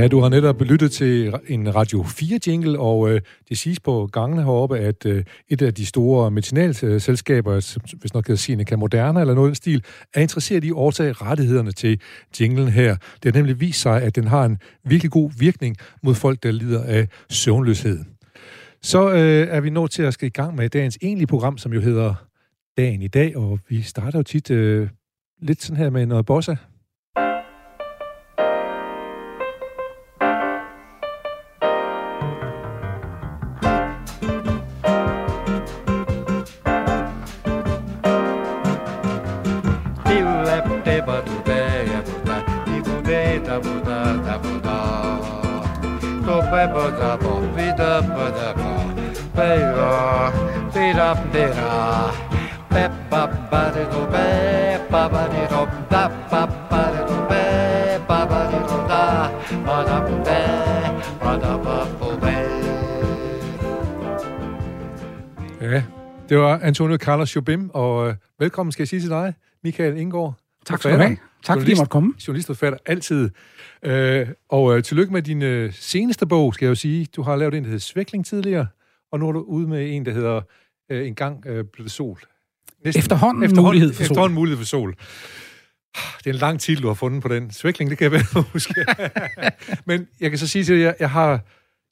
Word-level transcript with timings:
Ja, 0.00 0.08
du 0.08 0.20
har 0.20 0.28
netop 0.28 0.60
lyttet 0.60 0.92
til 0.92 1.34
en 1.48 1.74
Radio 1.74 2.02
4-jingle, 2.02 2.78
og 2.78 3.10
øh, 3.10 3.20
det 3.48 3.58
siges 3.58 3.80
på 3.80 4.08
gangene 4.12 4.42
heroppe, 4.42 4.78
at 4.78 5.06
øh, 5.06 5.24
et 5.48 5.62
af 5.62 5.74
de 5.74 5.86
store 5.86 6.30
medicinalselskaber, 6.30 7.78
hvis 8.00 8.14
nok 8.14 8.24
kan 8.24 8.36
Sinica 8.36 8.76
Moderna 8.76 9.20
eller 9.20 9.34
noget 9.34 9.48
den 9.48 9.54
stil, 9.54 9.84
er 10.14 10.20
interesseret 10.20 10.64
i 10.64 10.68
at 10.68 10.74
overtage 10.74 11.12
rettighederne 11.12 11.72
til 11.72 12.00
jinglen 12.40 12.68
her. 12.68 12.96
Det 13.22 13.34
har 13.34 13.40
nemlig 13.40 13.60
vist 13.60 13.80
sig, 13.80 14.02
at 14.02 14.16
den 14.16 14.26
har 14.26 14.44
en 14.44 14.58
virkelig 14.84 15.10
god 15.10 15.30
virkning 15.38 15.76
mod 16.02 16.14
folk, 16.14 16.42
der 16.42 16.50
lider 16.50 16.82
af 16.84 17.08
søvnløshed. 17.30 17.98
Så 18.82 19.10
øh, 19.10 19.48
er 19.50 19.60
vi 19.60 19.70
nået 19.70 19.90
til 19.90 20.02
at 20.02 20.14
skal 20.14 20.26
i 20.26 20.30
gang 20.30 20.56
med 20.56 20.68
dagens 20.68 20.98
egentlige 21.02 21.26
program, 21.26 21.58
som 21.58 21.72
jo 21.72 21.80
hedder 21.80 22.14
Dagen 22.76 23.02
i 23.02 23.08
dag, 23.08 23.36
og 23.36 23.58
vi 23.68 23.82
starter 23.82 24.18
jo 24.18 24.22
tit 24.22 24.50
øh, 24.50 24.88
lidt 25.42 25.62
sådan 25.62 25.76
her 25.76 25.90
med 25.90 26.06
noget 26.06 26.26
bossa. 26.26 26.54
Ja, 65.60 65.82
det 66.28 66.38
var 66.38 66.58
Antonio 66.58 66.96
Carlos 66.96 67.36
Jobim, 67.36 67.70
og 67.74 68.08
øh, 68.08 68.14
velkommen 68.38 68.72
skal 68.72 68.82
jeg 68.82 68.88
sige 68.88 69.00
til 69.00 69.10
dig, 69.10 69.34
Michael 69.64 69.96
Indgaard. 69.96 70.34
Tak 70.66 70.78
skal 70.78 70.92
du 70.92 70.96
have. 70.96 71.16
Tak 71.44 71.58
fordi 71.58 71.70
jeg 71.70 71.78
måtte 71.78 71.90
komme. 71.90 72.14
Journalist 72.28 72.50
og 72.50 72.56
forfatter 72.56 72.78
altid. 72.86 73.30
Øh, 73.82 74.28
og 74.48 74.76
øh, 74.76 74.82
tillykke 74.82 75.12
med 75.12 75.22
din 75.22 75.42
øh, 75.42 75.72
seneste 75.72 76.26
bog, 76.26 76.54
skal 76.54 76.66
jeg 76.66 76.70
jo 76.70 76.74
sige. 76.74 77.06
Du 77.16 77.22
har 77.22 77.36
lavet 77.36 77.54
en, 77.54 77.62
der 77.62 77.68
hedder 77.68 77.80
Svækling 77.80 78.26
tidligere, 78.26 78.66
og 79.12 79.18
nu 79.18 79.28
er 79.28 79.32
du 79.32 79.40
ude 79.40 79.68
med 79.68 79.96
en, 79.96 80.06
der 80.06 80.12
hedder 80.12 80.40
øh, 80.90 81.06
En 81.06 81.14
gang 81.14 81.46
øh, 81.46 81.64
blev 81.64 81.84
det 81.84 81.92
sol. 81.92 82.20
Næsten, 82.84 83.00
efterhånden, 83.00 83.42
efterhånden 83.42 83.64
mulighed 83.64 83.92
for 83.92 84.04
sol. 84.04 84.12
Efterhånden 84.12 84.34
mulighed 84.34 84.58
for 84.58 84.64
sol. 84.64 84.96
Det 86.18 86.26
er 86.26 86.30
en 86.30 86.36
lang 86.36 86.60
titel, 86.60 86.82
du 86.82 86.86
har 86.86 86.94
fundet 86.94 87.22
på 87.22 87.28
den. 87.28 87.50
Svækling, 87.50 87.90
det 87.90 87.98
kan 87.98 88.04
jeg 88.04 88.12
vel 88.12 88.44
huske. 88.52 88.74
Men 89.86 90.08
jeg 90.20 90.30
kan 90.30 90.38
så 90.38 90.46
sige 90.46 90.64
til 90.64 90.76
dig, 90.76 90.82
jeg, 90.82 90.94
jeg 91.00 91.10
har... 91.10 91.40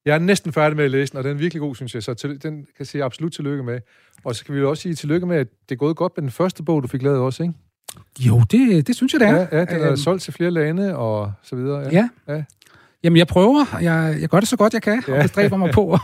Jeg 0.04 0.14
er 0.14 0.18
næsten 0.18 0.52
færdig 0.52 0.76
med 0.76 0.84
at 0.84 0.90
læse 0.90 1.12
den, 1.12 1.18
og 1.18 1.24
den 1.24 1.32
er 1.32 1.38
virkelig 1.38 1.60
god, 1.60 1.74
synes 1.74 1.94
jeg, 1.94 2.02
så 2.02 2.14
til, 2.14 2.42
den 2.42 2.56
kan 2.56 2.74
jeg 2.78 2.86
sige 2.86 3.04
absolut 3.04 3.32
tillykke 3.32 3.62
med. 3.62 3.80
Og 4.24 4.34
så 4.36 4.44
kan 4.44 4.54
vi 4.54 4.60
jo 4.60 4.70
også 4.70 4.82
sige 4.82 4.94
tillykke 4.94 5.26
med, 5.26 5.36
at 5.36 5.46
det 5.68 5.74
er 5.74 5.78
gået 5.78 5.96
godt 5.96 6.12
med 6.16 6.22
den 6.22 6.30
første 6.30 6.62
bog, 6.62 6.82
du 6.82 6.88
fik 6.88 7.02
lavet 7.02 7.18
også, 7.18 7.42
ikke? 7.42 7.54
Jo, 8.18 8.42
det, 8.50 8.86
det 8.86 8.96
synes 8.96 9.12
jeg, 9.12 9.20
det 9.20 9.28
er. 9.28 9.36
Ja, 9.36 9.58
ja 9.58 9.64
den 9.64 9.80
er 9.80 9.88
øhm, 9.88 9.96
solgt 9.96 10.22
til 10.22 10.32
flere 10.32 10.50
lande 10.50 10.96
og 10.96 11.32
så 11.42 11.56
videre. 11.56 11.80
Ja. 11.80 12.08
ja. 12.28 12.34
ja. 12.34 12.44
Jamen, 13.04 13.16
jeg 13.16 13.26
prøver. 13.26 13.78
Jeg, 13.82 14.16
jeg 14.20 14.28
gør 14.28 14.40
det 14.40 14.48
så 14.48 14.56
godt, 14.56 14.74
jeg 14.74 14.82
kan, 14.82 15.02
ja. 15.08 15.16
og 15.16 15.22
bestræber 15.22 15.56
mig 15.56 15.70
på 15.70 15.92
at 15.92 16.00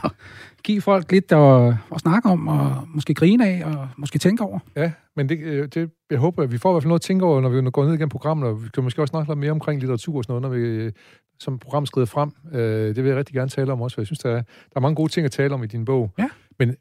give 0.65 0.81
folk 0.81 1.13
lidt 1.13 1.33
at, 1.33 1.67
at 1.95 2.01
snakke 2.01 2.29
om, 2.29 2.49
og 2.49 2.89
måske 2.89 3.15
grine 3.15 3.49
af, 3.49 3.65
og 3.65 3.89
måske 3.97 4.19
tænke 4.19 4.45
over. 4.45 4.59
Ja, 4.77 4.93
men 5.17 5.29
det, 5.29 5.39
øh, 5.39 5.69
det, 5.75 5.91
jeg 6.11 6.19
håber, 6.19 6.43
at 6.43 6.53
vi 6.53 6.59
får 6.59 6.71
i 6.71 6.73
hvert 6.73 6.83
fald 6.83 6.89
noget 6.89 7.01
at 7.01 7.05
tænke 7.05 7.25
over, 7.25 7.41
når 7.41 7.49
vi 7.49 7.71
går 7.71 7.85
ned 7.85 7.93
igennem 7.93 8.09
programmet, 8.09 8.49
og 8.49 8.65
vi 8.65 8.69
kan 8.75 8.83
måske 8.83 9.03
også 9.03 9.11
snakke 9.11 9.31
lidt 9.31 9.39
mere 9.39 9.51
omkring 9.51 9.81
litteratur 9.81 10.17
og 10.17 10.25
sådan 10.25 10.43
noget, 10.43 10.61
når 10.61 10.85
vi, 10.87 10.91
som 11.41 11.59
programmet 11.59 11.89
skrider 11.89 12.07
frem. 12.07 12.31
Øh, 12.53 12.95
det 12.95 12.97
vil 12.97 13.07
jeg 13.07 13.17
rigtig 13.17 13.35
gerne 13.35 13.51
tale 13.51 13.73
om 13.73 13.83
også, 13.83 13.95
for 13.95 14.01
jeg 14.01 14.07
synes, 14.07 14.19
der 14.19 14.31
er, 14.31 14.43
der 14.43 14.77
er 14.77 14.81
mange 14.81 14.97
gode 14.97 15.13
ting 15.13 15.25
at 15.25 15.33
tale 15.33 15.55
om 15.55 15.65
i 15.65 15.67
din 15.67 15.85
bog. 15.85 16.13
Ja. 16.19 16.29
Men 16.59 16.77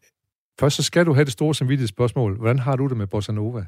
først 0.59 0.75
så 0.75 0.83
skal 0.83 1.05
du 1.05 1.13
have 1.13 1.25
det 1.25 1.33
store 1.33 1.55
samvittige 1.55 1.87
spørgsmål. 1.87 2.37
Hvordan 2.37 2.59
har 2.59 2.75
du 2.75 2.87
det 2.87 2.97
med 2.97 3.07
Bossa 3.07 3.31
Nova? 3.31 3.65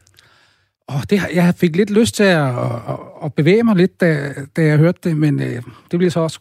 Oh, 0.87 1.01
det, 1.09 1.21
jeg 1.33 1.53
fik 1.57 1.75
lidt 1.75 1.89
lyst 1.89 2.15
til 2.15 2.23
at, 2.23 2.47
at, 2.47 2.99
at 3.23 3.33
bevæge 3.33 3.63
mig 3.63 3.75
lidt, 3.75 4.01
da, 4.01 4.33
da 4.55 4.63
jeg 4.63 4.77
hørte 4.77 4.99
det, 5.03 5.17
men 5.17 5.39
øh, 5.39 5.61
det 5.91 5.99
bliver 5.99 6.09
så 6.09 6.19
også 6.19 6.39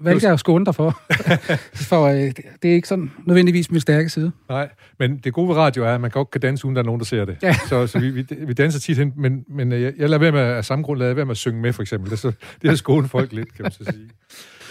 valgte 0.00 0.26
jeg 0.26 0.32
at 0.32 0.40
skåne 0.40 0.64
dig 0.64 0.74
for. 0.74 1.00
for 1.90 2.06
øh, 2.06 2.32
det 2.62 2.70
er 2.70 2.74
ikke 2.74 2.88
sådan 2.88 3.10
nødvendigvis 3.26 3.70
min 3.70 3.80
stærke 3.80 4.08
side. 4.08 4.32
Nej, 4.48 4.68
men 4.98 5.18
det 5.18 5.32
gode 5.32 5.48
ved 5.48 5.56
radio 5.56 5.84
er, 5.84 5.94
at 5.94 6.00
man 6.00 6.10
godt 6.10 6.30
kan 6.30 6.40
danse, 6.40 6.64
uden 6.64 6.76
der 6.76 6.82
er 6.82 6.86
nogen, 6.86 6.98
der 6.98 7.04
ser 7.04 7.24
det. 7.24 7.36
Ja. 7.42 7.54
Så, 7.68 7.86
så 7.86 7.98
vi, 7.98 8.10
vi, 8.10 8.26
vi 8.46 8.52
danser 8.52 8.80
tit 8.80 8.98
hen, 8.98 9.12
men, 9.16 9.44
men 9.48 9.72
øh, 9.72 9.82
jeg, 9.82 9.92
jeg 9.98 10.08
lader 10.08 10.20
være 10.20 10.32
med, 10.32 10.40
af 10.40 10.64
samme 10.64 10.84
grund 10.84 10.98
lader 10.98 11.14
være 11.14 11.24
med 11.24 11.30
at 11.30 11.36
synge 11.36 11.60
med, 11.60 11.72
for 11.72 11.82
eksempel. 11.82 12.10
Det, 12.10 12.18
så, 12.18 12.32
det 12.62 12.70
er 12.70 12.74
skåne 12.74 13.08
folk 13.08 13.32
lidt, 13.32 13.54
kan 13.54 13.62
man 13.62 13.72
så 13.72 13.84
sige. 13.84 14.10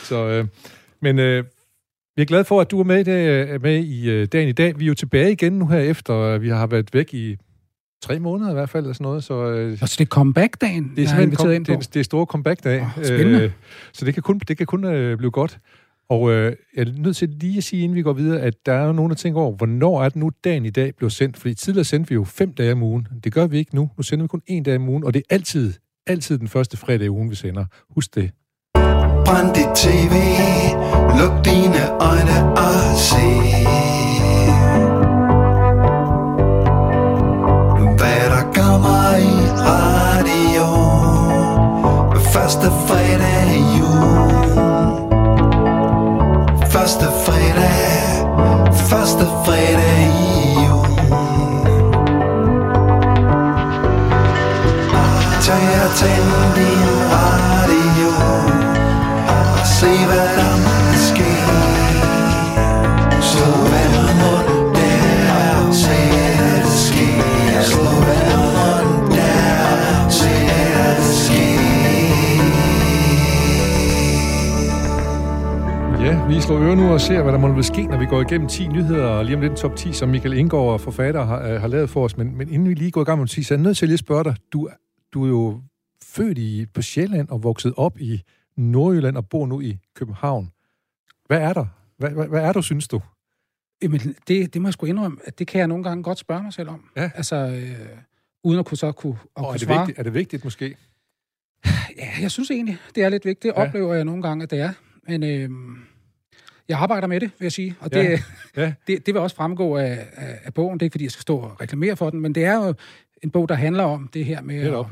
Så, 0.04 0.28
øh, 0.28 0.46
men 1.02 1.20
øh, 1.20 1.44
vi 2.16 2.22
er 2.22 2.26
glade 2.26 2.46
for, 2.46 2.62
at 2.62 2.72
du 2.72 2.80
er 2.80 2.84
med, 2.84 3.06
det, 3.06 3.62
med 3.62 3.84
i 3.84 4.10
øh, 4.10 4.28
dagen 4.28 4.50
i 4.50 4.52
dag. 4.52 4.80
Vi 4.80 4.86
er 4.86 4.88
jo 4.88 4.94
tilbage 4.94 5.32
igen 5.32 5.54
nu 5.54 5.68
her 5.68 5.80
efter, 5.80 6.38
vi 6.38 6.50
har 6.50 6.68
været 6.68 6.94
væk 6.94 7.14
i 7.14 7.38
tre 8.04 8.20
måneder 8.20 8.50
i 8.52 8.54
hvert 8.54 8.70
fald, 8.70 8.84
eller 8.84 8.94
sådan 8.94 9.06
noget. 9.06 9.24
Så, 9.24 9.34
øh, 9.34 9.78
og 9.82 9.90
så 9.90 9.96
det 10.00 10.06
er 10.06 10.10
comeback-dagen, 10.10 10.92
det 10.96 11.04
er 11.04 11.08
simpelthen 11.08 11.36
kom, 11.36 11.52
ind 11.52 11.66
på. 11.66 11.72
Det, 11.72 11.78
er, 11.78 11.90
det 11.94 12.00
er 12.00 12.04
store 12.04 12.26
comeback-dag. 12.26 12.82
Oh, 12.82 13.04
spændende. 13.04 13.42
Øh, 13.42 13.52
så 13.94 14.06
det 14.06 14.14
kan 14.14 14.24
kun, 14.24 14.40
det 14.48 14.58
kan 14.58 14.66
kun 14.66 14.86
øh, 14.86 15.18
blive 15.18 15.32
godt. 15.32 15.60
Og 16.10 16.32
øh, 16.32 16.56
jeg 16.76 16.88
er 16.88 16.92
nødt 16.98 17.16
til 17.16 17.30
lige 17.30 17.58
at 17.58 17.64
sige, 17.64 17.84
inden 17.84 17.96
vi 17.96 18.02
går 18.02 18.14
videre, 18.14 18.42
at 18.42 18.54
der 18.66 18.74
er 18.74 18.92
nogen, 18.92 19.10
der 19.10 19.16
tænker 19.16 19.42
over, 19.42 19.56
hvornår 19.56 20.04
er 20.04 20.10
det 20.10 20.16
nu, 20.16 20.32
dagen 20.44 20.66
i 20.66 20.70
dag 20.70 20.96
blev 20.96 21.10
sendt? 21.10 21.38
Fordi 21.38 21.54
tidligere 21.54 21.86
sendte 21.86 22.10
vi 22.10 22.16
jo 22.16 22.24
fem 22.24 22.54
dage 22.54 22.72
om 22.72 22.84
ugen. 22.84 23.08
Det 23.24 23.34
gør 23.34 23.48
vi 23.48 23.58
ikke 23.58 23.76
nu. 23.76 23.90
Nu 23.98 24.04
sender 24.04 24.24
vi 24.24 24.28
kun 24.28 24.42
en 24.48 24.64
dag 24.64 24.76
om 24.76 24.90
ugen, 24.90 25.04
og 25.04 25.14
det 25.14 25.20
er 25.20 25.36
altid, 25.36 25.74
altid 26.08 26.38
den 26.38 26.48
første 26.48 26.78
fredag 26.78 27.06
i 27.06 27.10
ugen, 27.10 27.30
vi 27.30 27.36
sender. 27.36 27.66
Husk 27.96 28.16
det. 28.16 28.32
Brænd 29.26 29.56
dit 29.56 29.76
tv, 29.76 30.16
luk 31.20 31.46
dine 31.46 31.82
øjne 32.10 32.38
og 32.58 32.98
se. 32.98 34.03
Radio. 39.58 40.68
Første 42.34 42.72
fredag 42.88 43.56
i 43.56 43.78
jul. 43.80 44.32
Første 46.70 47.06
fredag. 47.26 47.94
Første 48.74 49.26
fredag 49.46 50.00
i 50.08 50.66
jul. 50.66 50.88
Tag 55.42 55.66
og 55.86 55.92
tænd 55.96 56.56
din 56.56 56.90
radio. 57.14 58.12
Og 59.28 59.68
se 59.68 60.06
hvad 60.06 60.30
der 60.38 60.73
Vi 76.34 76.42
slår 76.42 76.60
øre 76.60 76.76
nu 76.76 76.94
og 76.94 77.02
ser, 77.02 77.24
hvad 77.24 77.34
der 77.34 77.40
må 77.40 77.62
ske, 77.62 77.88
når 77.88 77.98
vi 77.98 78.06
går 78.06 78.22
igennem 78.22 78.48
10 78.48 78.68
nyheder, 78.68 79.06
og 79.08 79.26
lige 79.26 79.36
om 79.36 79.42
lidt 79.42 79.56
top 79.56 79.76
10, 79.76 79.94
som 79.94 80.10
Michael 80.10 80.34
Indgaard, 80.34 80.80
forfatter, 80.80 81.24
har, 81.26 81.48
øh, 81.48 81.62
har 81.62 81.68
lavet 81.68 81.90
for 81.90 82.04
os. 82.04 82.18
Men, 82.18 82.38
men 82.38 82.50
inden 82.50 82.70
vi 82.70 82.74
lige 82.74 82.92
går 82.92 83.02
i 83.02 83.04
gang 83.04 83.20
med 83.20 83.28
10, 83.28 83.44
så 83.44 83.54
er 83.54 83.58
jeg 83.58 83.64
nødt 83.64 83.78
til 83.78 83.86
at 83.86 83.90
lige 83.90 83.98
spørge 83.98 84.24
dig. 84.24 84.36
Du, 84.54 84.70
du 85.14 85.24
er 85.24 85.28
jo 85.28 85.62
født 86.04 86.38
i, 86.38 86.66
på 86.74 86.82
Sjælland 86.82 87.30
og 87.30 87.44
vokset 87.44 87.74
op 87.78 88.00
i 88.00 88.22
Nordjylland 88.58 89.18
og 89.18 89.30
bor 89.30 89.46
nu 89.46 89.62
i 89.62 89.78
København. 89.96 90.52
Hvad 91.28 91.38
er 91.38 91.54
der? 91.54 91.66
Hvad, 91.98 92.10
hvad, 92.10 92.28
hvad 92.28 92.42
er 92.42 92.54
du, 92.54 92.62
synes 92.62 92.88
du? 92.88 93.02
Jamen, 93.82 94.00
det, 94.28 94.54
det 94.54 94.62
må 94.62 94.68
jeg 94.68 94.74
sgu 94.74 94.86
indrømme, 94.86 95.18
at 95.26 95.40
det 95.40 95.48
kan 95.48 95.60
jeg 95.60 95.68
nogle 95.68 95.84
gange 95.84 96.04
godt 96.04 96.18
spørge 96.18 96.44
mig 96.44 96.54
selv 96.54 96.70
om. 96.70 96.90
Ja. 96.96 97.12
Altså, 97.16 97.36
øh, 97.36 97.98
uden 98.44 98.60
at 98.60 98.66
kunne 98.66 98.78
så 98.78 98.92
kunne, 98.92 99.14
at 99.14 99.28
og 99.36 99.44
kunne 99.44 99.48
er 99.48 99.52
det 99.52 99.62
svare. 99.62 99.80
Vigtigt, 99.80 100.00
er 100.00 100.04
det 100.04 100.14
vigtigt 100.14 100.44
måske? 100.44 100.76
Ja, 101.98 102.10
jeg 102.22 102.32
synes 102.32 102.52
egentlig, 102.52 102.78
det 102.96 103.04
er 103.04 103.10
lidt 103.10 103.26
vigtigt. 103.26 103.56
Det 103.56 103.62
ja. 103.62 103.68
oplever 103.68 103.94
jeg 103.94 104.06
nogle 104.06 104.22
gange, 104.22 104.44
at 104.44 104.52
det 104.52 104.60
er. 104.60 104.74
Men 105.08 105.24
øh, 105.24 105.50
jeg 106.70 106.80
arbejder 106.80 107.08
med 107.08 107.20
det, 107.20 107.32
vil 107.40 107.46
jeg 107.46 107.52
sige. 107.52 107.76
Og 107.80 107.94
det, 107.94 108.04
ja. 108.04 108.20
Ja. 108.64 108.74
det, 108.88 109.06
det 109.06 109.14
vil 109.14 109.22
også 109.22 109.36
fremgå 109.36 109.78
af, 109.78 110.08
af, 110.14 110.40
af 110.44 110.54
bogen. 110.54 110.74
Det 110.74 110.82
er 110.82 110.86
ikke, 110.86 110.94
fordi 110.94 111.04
jeg 111.04 111.12
skal 111.12 111.22
stå 111.22 111.38
og 111.38 111.62
reklamere 111.62 111.98
for 111.98 112.10
den, 112.10 112.20
men 112.20 112.36
det 112.36 112.46
er 112.46 112.56
jo 112.56 112.74
en 113.24 113.30
bog, 113.30 113.50
der 113.50 113.56
handler 113.56 113.84
om 113.84 114.10
det 114.14 114.26
her 114.26 114.42
med... 114.42 114.86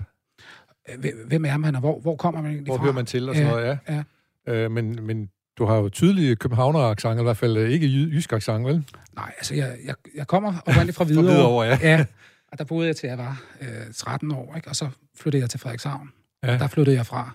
At, 0.85 0.99
hvem 1.27 1.45
er 1.45 1.57
man, 1.57 1.75
og 1.75 1.81
hvor, 1.81 1.99
hvor 1.99 2.15
kommer 2.15 2.41
man 2.41 2.51
egentlig 2.51 2.65
hvor 2.65 2.75
fra? 2.75 2.83
Hvor 2.83 2.85
hører 2.85 2.95
man 2.95 3.05
til, 3.05 3.29
og 3.29 3.35
sådan 3.35 3.47
ja, 3.47 3.53
noget, 3.53 3.79
ja. 3.87 4.03
ja. 4.47 4.53
Øh, 4.53 4.71
men, 4.71 5.05
men 5.05 5.29
du 5.57 5.65
har 5.65 5.75
jo 5.75 5.89
tydelige 5.89 6.35
københavner-accent, 6.35 7.19
i 7.19 7.23
hvert 7.23 7.37
fald 7.37 7.57
ikke 7.57 7.87
jysk 7.87 8.33
accent, 8.33 8.65
vel? 8.65 8.85
Nej, 9.15 9.33
altså 9.37 9.55
jeg, 9.55 9.77
jeg, 9.85 9.95
jeg 10.15 10.27
kommer 10.27 10.53
oprindeligt 10.65 10.97
fra 10.97 11.03
Hvidovre. 11.07 11.25
fra 11.25 11.33
Hvidovre, 11.33 11.65
ja. 11.65 11.77
ja. 11.81 12.05
Og 12.51 12.59
der 12.59 12.63
boede 12.63 12.87
jeg 12.87 12.95
til, 12.95 13.07
jeg 13.07 13.17
var 13.17 13.43
øh, 13.61 13.93
13 13.95 14.31
år, 14.31 14.55
ikke? 14.55 14.67
og 14.67 14.75
så 14.75 14.89
flyttede 15.15 15.41
jeg 15.41 15.49
til 15.49 15.59
Frederikshavn. 15.59 16.09
Ja. 16.43 16.57
Der 16.57 16.67
flyttede 16.67 16.97
jeg 16.97 17.05
fra, 17.05 17.31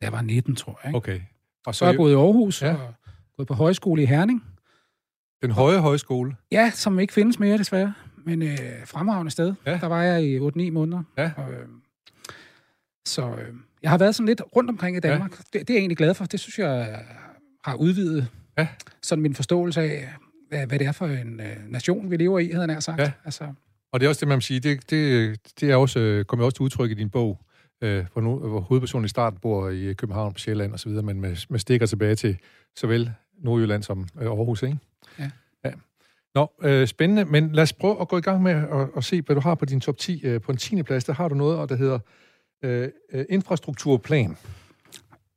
da 0.00 0.06
jeg 0.06 0.12
var 0.12 0.22
19, 0.22 0.56
tror 0.56 0.80
jeg. 0.82 0.88
Ikke? 0.88 0.96
Okay. 0.96 1.20
Og 1.66 1.74
så, 1.74 1.78
så 1.78 1.86
jeg 1.86 1.96
boet 1.96 2.12
i 2.12 2.14
Aarhus, 2.14 2.62
ja. 2.62 2.74
og 2.74 2.94
gået 3.36 3.48
på 3.48 3.54
højskole 3.54 4.02
i 4.02 4.06
Herning. 4.06 4.44
Den 5.42 5.50
høje 5.50 5.78
højskole? 5.78 6.36
Ja, 6.52 6.70
som 6.74 6.98
ikke 6.98 7.12
findes 7.12 7.38
mere 7.38 7.58
desværre, 7.58 7.94
men 8.24 8.42
øh, 8.42 8.58
fremragende 8.86 9.30
sted. 9.30 9.54
Ja. 9.66 9.78
Der 9.80 9.86
var 9.86 10.02
jeg 10.02 10.22
i 10.24 10.38
8-9 10.38 10.70
måneder. 10.70 11.02
Ja. 11.18 11.30
Og, 11.36 11.52
øh, 11.52 11.66
Så 13.06 13.28
øh, 13.28 13.54
jeg 13.82 13.90
har 13.90 13.98
været 13.98 14.14
sådan 14.14 14.26
lidt 14.26 14.42
rundt 14.56 14.70
omkring 14.70 14.96
i 14.96 15.00
Danmark. 15.00 15.30
Ja. 15.32 15.58
Det, 15.58 15.68
det 15.68 15.70
er 15.70 15.74
jeg 15.74 15.80
egentlig 15.80 15.96
glad 15.96 16.14
for. 16.14 16.24
Det 16.24 16.40
synes 16.40 16.58
jeg 16.58 17.02
har 17.64 17.74
udvidet 17.74 18.28
Ja. 18.58 18.68
sådan 19.02 19.22
min 19.22 19.34
forståelse 19.34 19.80
af, 19.80 20.08
hvad, 20.48 20.66
hvad 20.66 20.78
det 20.78 20.86
er 20.86 20.92
for 20.92 21.06
en 21.06 21.40
øh, 21.40 21.56
nation, 21.68 22.10
vi 22.10 22.16
lever 22.16 22.38
i, 22.38 22.46
havde 22.46 22.60
jeg 22.60 22.66
nær 22.66 22.80
sagt. 22.80 23.00
Ja. 23.00 23.12
Altså, 23.24 23.44
Og 23.92 24.00
det 24.00 24.06
er 24.06 24.08
også 24.08 24.20
det, 24.20 24.28
man 24.28 24.36
må 24.36 24.40
sige, 24.40 24.60
det, 24.60 24.90
det, 24.90 25.36
det 25.60 25.70
er 25.70 25.76
også, 25.76 26.00
øh, 26.00 26.24
kommer 26.24 26.44
også 26.46 26.56
til 26.56 26.62
udtryk 26.62 26.90
i 26.90 26.94
din 26.94 27.10
bog, 27.10 27.40
øh, 27.82 28.04
hvor, 28.12 28.22
nu, 28.22 28.38
hvor 28.38 28.60
hovedpersonen 28.60 29.04
i 29.04 29.08
starten 29.08 29.38
bor 29.38 29.68
i 29.68 29.92
København 29.92 30.32
på 30.32 30.38
Sjælland 30.38 30.72
og 30.72 30.80
så 30.80 30.88
videre, 30.88 31.02
men 31.02 31.20
med, 31.20 31.36
med 31.48 31.58
stikker 31.58 31.86
tilbage 31.86 32.14
til 32.14 32.38
såvel 32.76 33.12
Nordjylland 33.42 33.82
som 33.82 34.08
øh, 34.20 34.26
Aarhus, 34.26 34.62
ikke? 34.62 34.78
Ja. 35.18 35.30
ja. 35.64 35.70
Nå, 36.34 36.52
øh, 36.62 36.86
spændende, 36.86 37.24
men 37.24 37.52
lad 37.52 37.62
os 37.62 37.72
prøve 37.72 38.00
at 38.00 38.08
gå 38.08 38.18
i 38.18 38.20
gang 38.20 38.42
med 38.42 38.52
at, 38.52 38.88
at 38.96 39.04
se, 39.04 39.22
hvad 39.22 39.36
du 39.36 39.40
har 39.40 39.54
på 39.54 39.64
din 39.64 39.80
top 39.80 39.98
10. 39.98 40.20
Øh, 40.24 40.40
på 40.40 40.52
en 40.52 40.58
10. 40.58 40.82
plads, 40.82 41.04
der 41.04 41.12
har 41.12 41.28
du 41.28 41.34
noget, 41.34 41.58
og 41.58 41.68
der 41.68 41.76
hedder 41.76 41.98
øh, 42.62 42.88
øh, 43.12 43.24
infrastrukturplan. 43.28 44.36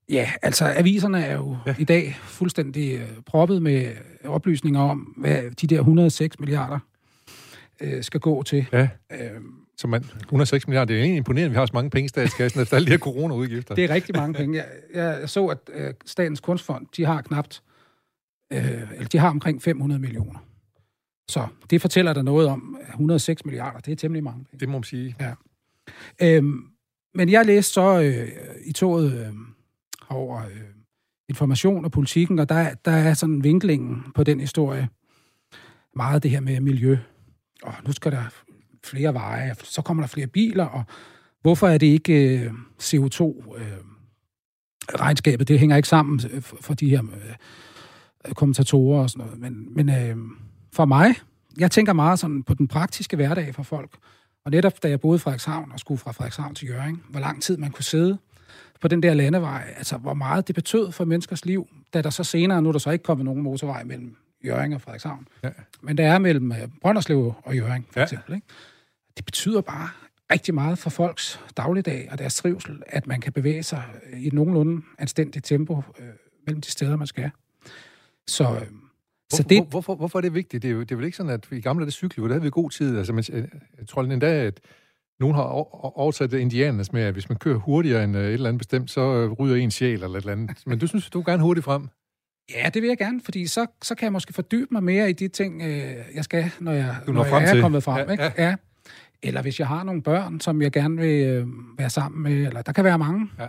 ja, 0.09 0.31
altså 0.41 0.65
aviserne 0.65 1.25
er 1.25 1.35
jo 1.35 1.57
ja. 1.65 1.75
i 1.79 1.83
dag 1.83 2.15
fuldstændig 2.23 2.93
øh, 2.93 3.07
proppet 3.25 3.61
med 3.61 3.91
oplysninger 4.25 4.81
om, 4.81 4.99
hvad 4.99 5.51
de 5.51 5.67
der 5.67 5.79
106 5.79 6.39
milliarder 6.39 6.79
øh, 7.81 8.03
skal 8.03 8.19
gå 8.19 8.43
til. 8.43 8.65
Ja, 8.71 8.89
Øh, 9.11 9.41
så 9.77 9.87
man, 9.87 10.05
106 10.19 10.67
milliarder, 10.67 10.85
det 10.85 10.95
er 10.95 11.01
egentlig 11.01 11.17
imponerende, 11.17 11.45
at 11.45 11.51
vi 11.51 11.57
har 11.57 11.65
så 11.65 11.71
mange 11.73 11.89
penge 11.89 12.05
i 12.05 12.07
statskassen 12.07 12.61
efter 12.61 12.75
alle 12.75 12.85
de 12.85 12.91
her 12.91 12.97
corona-udgifter. 12.97 13.75
Det 13.75 13.83
er 13.83 13.89
rigtig 13.89 14.15
mange 14.15 14.33
penge. 14.33 14.57
Jeg, 14.57 14.65
jeg 15.19 15.29
så, 15.29 15.47
at 15.47 15.57
øh, 15.73 15.93
Statens 16.05 16.39
Kunstfond, 16.39 16.87
de 16.97 17.05
har 17.05 17.21
knapt, 17.21 17.61
øh, 18.53 18.91
eller 18.91 19.07
de 19.07 19.17
har 19.17 19.29
omkring 19.29 19.61
500 19.61 20.01
millioner. 20.01 20.39
Så 21.29 21.47
det 21.69 21.81
fortæller 21.81 22.13
der 22.13 22.21
noget 22.21 22.47
om, 22.47 22.77
at 22.81 22.89
106 22.89 23.45
milliarder, 23.45 23.79
det 23.79 23.91
er 23.91 23.95
temmelig 23.95 24.23
mange 24.23 24.45
penge. 24.45 24.59
Det 24.59 24.69
må 24.69 24.77
man 24.77 24.83
sige. 24.83 25.15
Øhm, 26.21 26.63
men 27.13 27.29
jeg 27.29 27.45
læste 27.45 27.73
så 27.73 28.01
øh, 28.01 28.27
i 28.65 28.71
toget 28.71 29.27
øh, 29.27 29.33
over 30.09 30.45
øh, 30.45 30.61
information 31.29 31.85
og 31.85 31.91
politikken, 31.91 32.39
og 32.39 32.49
der, 32.49 32.73
der 32.85 32.91
er 32.91 33.13
sådan 33.13 33.43
vinklingen 33.43 34.03
på 34.15 34.23
den 34.23 34.39
historie. 34.39 34.89
Meget 35.95 36.23
det 36.23 36.31
her 36.31 36.39
med 36.39 36.59
miljø. 36.59 36.97
Og 37.63 37.73
nu 37.85 37.91
skal 37.91 38.11
der 38.11 38.23
flere 38.83 39.13
veje, 39.13 39.55
så 39.63 39.81
kommer 39.81 40.03
der 40.03 40.07
flere 40.07 40.27
biler, 40.27 40.65
og 40.65 40.83
hvorfor 41.41 41.67
er 41.67 41.77
det 41.77 41.87
ikke 41.87 42.39
øh, 42.39 42.51
CO2? 42.83 43.23
Øh, 43.57 43.77
regnskabet, 44.99 45.47
det 45.47 45.59
hænger 45.59 45.75
ikke 45.75 45.87
sammen 45.87 46.19
øh, 46.31 46.41
for, 46.41 46.57
for 46.61 46.73
de 46.73 46.89
her 46.89 47.03
øh, 47.03 47.35
kommentatorer 48.35 49.01
og 49.01 49.09
sådan 49.09 49.25
noget. 49.25 49.39
Men, 49.41 49.67
men 49.75 49.89
øh, 49.89 50.17
for 50.73 50.85
mig, 50.85 51.15
jeg 51.59 51.71
tænker 51.71 51.93
meget 51.93 52.19
sådan 52.19 52.43
på 52.43 52.53
den 52.53 52.67
praktiske 52.67 53.15
hverdag 53.15 53.55
for 53.55 53.63
folk. 53.63 53.97
Og 54.45 54.51
netop 54.51 54.83
da 54.83 54.89
jeg 54.89 54.99
boede 54.99 55.15
i 55.15 55.19
Frederikshavn 55.19 55.71
og 55.71 55.79
skulle 55.79 55.97
fra 55.97 56.11
Frederikshavn 56.11 56.55
til 56.55 56.67
Jørgen, 56.67 57.01
hvor 57.09 57.19
lang 57.19 57.41
tid 57.41 57.57
man 57.57 57.71
kunne 57.71 57.83
sidde 57.83 58.17
på 58.81 58.87
den 58.87 59.03
der 59.03 59.13
landevej, 59.13 59.73
altså 59.77 59.97
hvor 59.97 60.13
meget 60.13 60.47
det 60.47 60.55
betød 60.55 60.91
for 60.91 61.05
menneskers 61.05 61.45
liv, 61.45 61.67
da 61.93 62.01
der 62.01 62.09
så 62.09 62.23
senere, 62.23 62.61
nu 62.61 62.67
er 62.69 62.71
der 62.71 62.79
så 62.79 62.91
ikke 62.91 63.03
kommet 63.03 63.25
nogen 63.25 63.41
motorvej 63.41 63.83
mellem 63.83 64.15
Jørgen 64.45 64.73
og 64.73 64.81
Frederikshavn, 64.81 65.27
Ja. 65.43 65.49
men 65.81 65.97
der 65.97 66.07
er 66.07 66.19
mellem 66.19 66.51
øh, 66.51 66.57
Brønderslev 66.81 67.33
og 67.43 67.55
Jørgen, 67.55 67.85
for 67.91 67.99
Ja. 67.99 68.03
eksempel. 68.03 68.35
Ikke? 68.35 68.47
Det 69.17 69.25
betyder 69.25 69.61
bare 69.61 69.89
rigtig 70.31 70.53
meget 70.53 70.77
for 70.77 70.89
folks 70.89 71.39
dagligdag 71.57 72.07
og 72.11 72.17
deres 72.19 72.35
trivsel, 72.35 72.81
at 72.87 73.07
man 73.07 73.21
kan 73.21 73.33
bevæge 73.33 73.63
sig 73.63 73.83
i 74.17 74.27
et 74.27 74.33
nogenlunde 74.33 74.81
anstændigt 74.99 75.45
tempo 75.45 75.81
øh, 75.99 76.07
mellem 76.45 76.61
de 76.61 76.71
steder, 76.71 76.95
man 76.95 77.07
skal. 77.07 77.31
Så, 78.27 78.43
øh, 78.43 78.49
så 78.59 78.63
Hvorfor, 79.29 79.43
det, 79.49 79.57
hvor, 79.57 79.65
hvorfor, 79.69 79.95
hvorfor 79.95 80.19
er 80.19 80.21
det 80.21 80.33
vigtigt? 80.33 80.63
Det 80.63 80.69
er, 80.69 80.73
jo, 80.73 80.79
det 80.79 80.91
er 80.91 80.95
vel 80.95 81.05
ikke 81.05 81.17
sådan, 81.17 81.31
at 81.31 81.47
i 81.51 81.61
gamle 81.61 81.85
dage 81.85 81.91
cykle, 81.91 82.21
hvor 82.21 82.27
der 82.27 82.33
havde 82.35 82.43
vi 82.43 82.49
god 82.49 82.69
tid. 82.69 82.97
Altså, 82.97 83.13
man, 83.13 83.23
jeg, 83.29 83.47
jeg 83.79 83.87
tror 83.87 84.03
endda, 84.03 84.27
at 84.45 84.59
nogen 85.19 85.35
har 85.35 85.43
o- 85.43 85.97
oversat 85.99 86.31
det 86.31 86.39
indianernes 86.39 86.93
med, 86.93 87.01
at 87.01 87.13
hvis 87.13 87.29
man 87.29 87.37
kører 87.37 87.57
hurtigere 87.57 88.03
end 88.03 88.17
øh, 88.17 88.23
et 88.27 88.33
eller 88.33 88.49
andet 88.49 88.57
bestemt, 88.59 88.91
så 88.91 89.01
øh, 89.01 89.31
ryger 89.31 89.55
en 89.55 89.71
sjæl 89.71 89.93
eller 90.03 90.07
et 90.07 90.15
eller 90.21 90.31
andet. 90.31 90.51
Men 90.65 90.79
du 90.79 90.87
synes, 90.87 91.09
du 91.09 91.19
vil 91.19 91.25
gerne 91.25 91.43
hurtigt 91.43 91.63
frem. 91.65 91.87
Ja, 92.55 92.69
det 92.73 92.81
vil 92.81 92.87
jeg 92.87 92.97
gerne, 92.97 93.21
fordi 93.25 93.47
så, 93.47 93.65
så 93.81 93.95
kan 93.95 94.03
jeg 94.05 94.11
måske 94.13 94.33
fordybe 94.33 94.67
mig 94.71 94.83
mere 94.83 95.09
i 95.09 95.13
de 95.13 95.27
ting, 95.27 95.61
øh, 95.61 95.95
jeg 96.15 96.23
skal, 96.23 96.51
når 96.59 96.71
jeg, 96.71 96.95
Du 97.07 97.11
når 97.11 97.23
når 97.23 97.29
frem 97.29 97.41
jeg 97.41 97.49
er 97.49 97.53
til. 97.53 97.61
kommet 97.61 97.83
frem. 97.83 98.05
Ja, 98.07 98.11
ikke? 98.11 98.23
ja. 98.23 98.31
Ja. 98.37 98.55
Eller 99.23 99.41
hvis 99.41 99.59
jeg 99.59 99.67
har 99.67 99.83
nogle 99.83 100.01
børn, 100.01 100.39
som 100.39 100.61
jeg 100.61 100.71
gerne 100.71 100.97
vil 100.97 101.25
øh, 101.25 101.47
være 101.77 101.89
sammen 101.89 102.23
med. 102.23 102.47
Eller 102.47 102.61
der 102.61 102.71
kan 102.71 102.83
være 102.83 102.97
mange 102.97 103.29
Ja. 103.39 103.47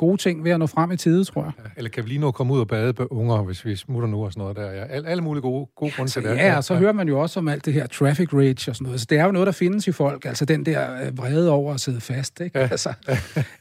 Ja. 0.00 0.06
gode 0.06 0.16
ting 0.16 0.44
ved 0.44 0.50
at 0.50 0.58
nå 0.58 0.66
frem 0.66 0.92
i 0.92 0.96
tide, 0.96 1.24
tror 1.24 1.42
jeg. 1.42 1.52
Ja, 1.58 1.70
Eller 1.76 1.90
kan 1.90 2.04
vi 2.04 2.08
lige 2.08 2.18
nå 2.18 2.28
at 2.28 2.34
komme 2.34 2.52
ud 2.52 2.60
og 2.60 2.68
bade 2.68 2.92
på 2.92 3.06
unger, 3.10 3.42
hvis 3.42 3.64
vi 3.64 3.76
smutter 3.76 4.08
nu 4.08 4.24
og 4.24 4.32
sådan 4.32 4.40
noget 4.40 4.56
der. 4.56 4.70
Ja, 4.70 4.84
alle, 4.84 5.08
alle 5.08 5.22
mulige 5.22 5.42
gode, 5.42 5.66
gode 5.76 5.92
grunde 5.96 6.10
til 6.10 6.22
det. 6.22 6.36
ja, 6.36 6.56
og 6.56 6.64
så 6.64 6.74
hører 6.74 6.92
man 6.92 7.08
jo 7.08 7.20
også 7.20 7.40
om 7.40 7.48
alt 7.48 7.64
det 7.64 7.74
her 7.74 7.86
traffic 7.86 8.34
rage 8.34 8.70
og 8.70 8.76
sådan 8.76 8.84
noget. 8.84 9.00
Så 9.00 9.06
det 9.10 9.18
er 9.18 9.24
jo 9.24 9.32
noget, 9.32 9.46
der 9.46 9.52
findes 9.52 9.88
i 9.88 9.92
folk. 9.92 10.24
Altså 10.24 10.44
den 10.44 10.66
der 10.66 11.06
øh, 11.06 11.18
vrede 11.18 11.50
over 11.50 11.74
at 11.74 11.80
sidde 11.80 12.00
fast. 12.00 12.40
Ikke? 12.40 12.58
Ja. 12.58 12.68
Altså, 12.70 12.92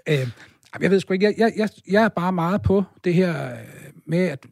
øh, 0.10 0.28
jeg 0.82 0.92
ved 0.92 1.00
sgu 1.00 1.14
ikke, 1.14 1.26
jeg, 1.26 1.34
jeg, 1.38 1.54
jeg, 1.58 1.70
jeg 1.92 2.04
er 2.04 2.10
bare 2.10 2.32
meget 2.32 2.62
på 2.62 2.84
det 3.04 3.14
her 3.14 3.46
øh, 3.46 3.58
med, 4.06 4.20
at 4.20 4.46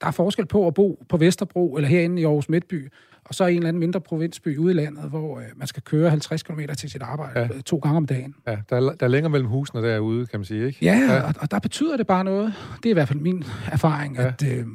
der 0.00 0.06
er 0.06 0.10
forskel 0.10 0.46
på 0.46 0.66
at 0.66 0.74
bo 0.74 1.02
på 1.08 1.16
Vesterbro 1.16 1.76
eller 1.76 1.88
herinde 1.88 2.22
i 2.22 2.24
Aarhus 2.24 2.48
Midtby, 2.48 2.92
og 3.28 3.34
så 3.34 3.46
i 3.46 3.50
en 3.50 3.56
eller 3.56 3.68
anden 3.68 3.80
mindre 3.80 4.00
provinsby 4.00 4.56
ude 4.58 4.70
i 4.72 4.74
landet, 4.76 5.10
hvor 5.10 5.38
øh, 5.38 5.44
man 5.56 5.66
skal 5.66 5.82
køre 5.82 6.10
50 6.10 6.42
km 6.42 6.60
til 6.78 6.90
sit 6.90 7.02
arbejde 7.02 7.40
Ja. 7.40 7.48
ja. 7.54 7.60
to 7.60 7.76
gange 7.78 7.96
om 7.96 8.06
dagen. 8.06 8.34
Ja, 8.46 8.56
der 8.70 8.76
er, 8.76 8.80
der 8.80 9.06
er 9.06 9.08
længere 9.08 9.30
mellem 9.30 9.48
husene 9.48 9.82
derude, 9.82 10.26
kan 10.26 10.40
man 10.40 10.44
sige, 10.44 10.66
ikke? 10.66 10.78
Ja, 10.82 10.98
ja. 10.98 11.22
Og, 11.22 11.34
og 11.40 11.50
der 11.50 11.58
betyder 11.58 11.96
det 11.96 12.06
bare 12.06 12.24
noget. 12.24 12.54
Det 12.76 12.86
er 12.86 12.90
i 12.90 12.92
hvert 12.92 13.08
fald 13.08 13.18
min 13.20 13.44
erfaring, 13.72 14.16
Ja. 14.16 14.26
at, 14.26 14.42
øh, 14.58 14.66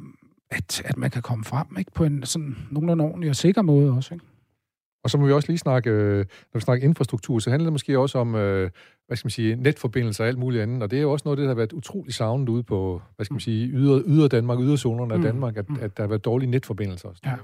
at, 0.52 0.82
at 0.86 0.98
man 0.98 1.10
kan 1.12 1.22
komme 1.22 1.44
frem 1.44 1.68
ikke? 1.80 1.92
på 1.92 2.04
en 2.04 2.24
sådan 2.26 2.56
nogenlunde 2.72 3.04
ordentlig 3.04 3.30
og 3.30 3.36
sikker 3.36 3.62
måde 3.62 3.92
også. 3.92 4.14
Ikke? 4.14 4.26
Og 5.04 5.10
så 5.10 5.18
må 5.18 5.26
vi 5.26 5.32
også 5.32 5.50
lige 5.50 5.58
snakke, 5.60 5.90
øh, 5.90 6.18
når 6.18 6.58
vi 6.58 6.60
snakker 6.60 6.88
infrastruktur, 6.88 7.40
så 7.40 7.50
handler 7.50 7.66
det 7.66 7.74
måske 7.74 8.00
også 8.00 8.18
om, 8.20 8.36
øh, 8.36 8.70
hvad 9.08 9.18
skal 9.18 9.26
man 9.26 9.32
sige, 9.32 9.56
netforbindelser 9.56 10.24
og 10.24 10.28
alt 10.28 10.38
muligt 10.40 10.64
andet. 10.64 10.84
Og 10.84 10.92
det 10.92 10.98
er 10.98 11.02
jo 11.02 11.12
også 11.12 11.24
noget 11.26 11.38
det, 11.38 11.44
der 11.44 11.50
har 11.50 11.56
været 11.56 11.74
utrolig 11.74 12.14
savnet 12.14 12.50
ude 12.50 12.64
på, 12.64 13.02
hvad 13.16 13.26
skal 13.26 13.34
man 13.34 13.40
sige, 13.40 13.68
yder, 13.68 14.02
yder 14.08 14.28
Danmark, 14.28 14.60
yderzonerne 14.60 15.14
af 15.14 15.20
Mm. 15.20 15.26
Danmark, 15.26 15.58
at, 15.58 15.70
Mm. 15.70 15.78
at 15.82 15.98
der 15.98 16.04
har 16.04 16.08
været 16.08 16.26
dårlige 16.26 16.52
netforbindelser. 16.52 17.10
Og, 17.10 17.16
sådan 17.16 17.32
Ja. 17.32 17.38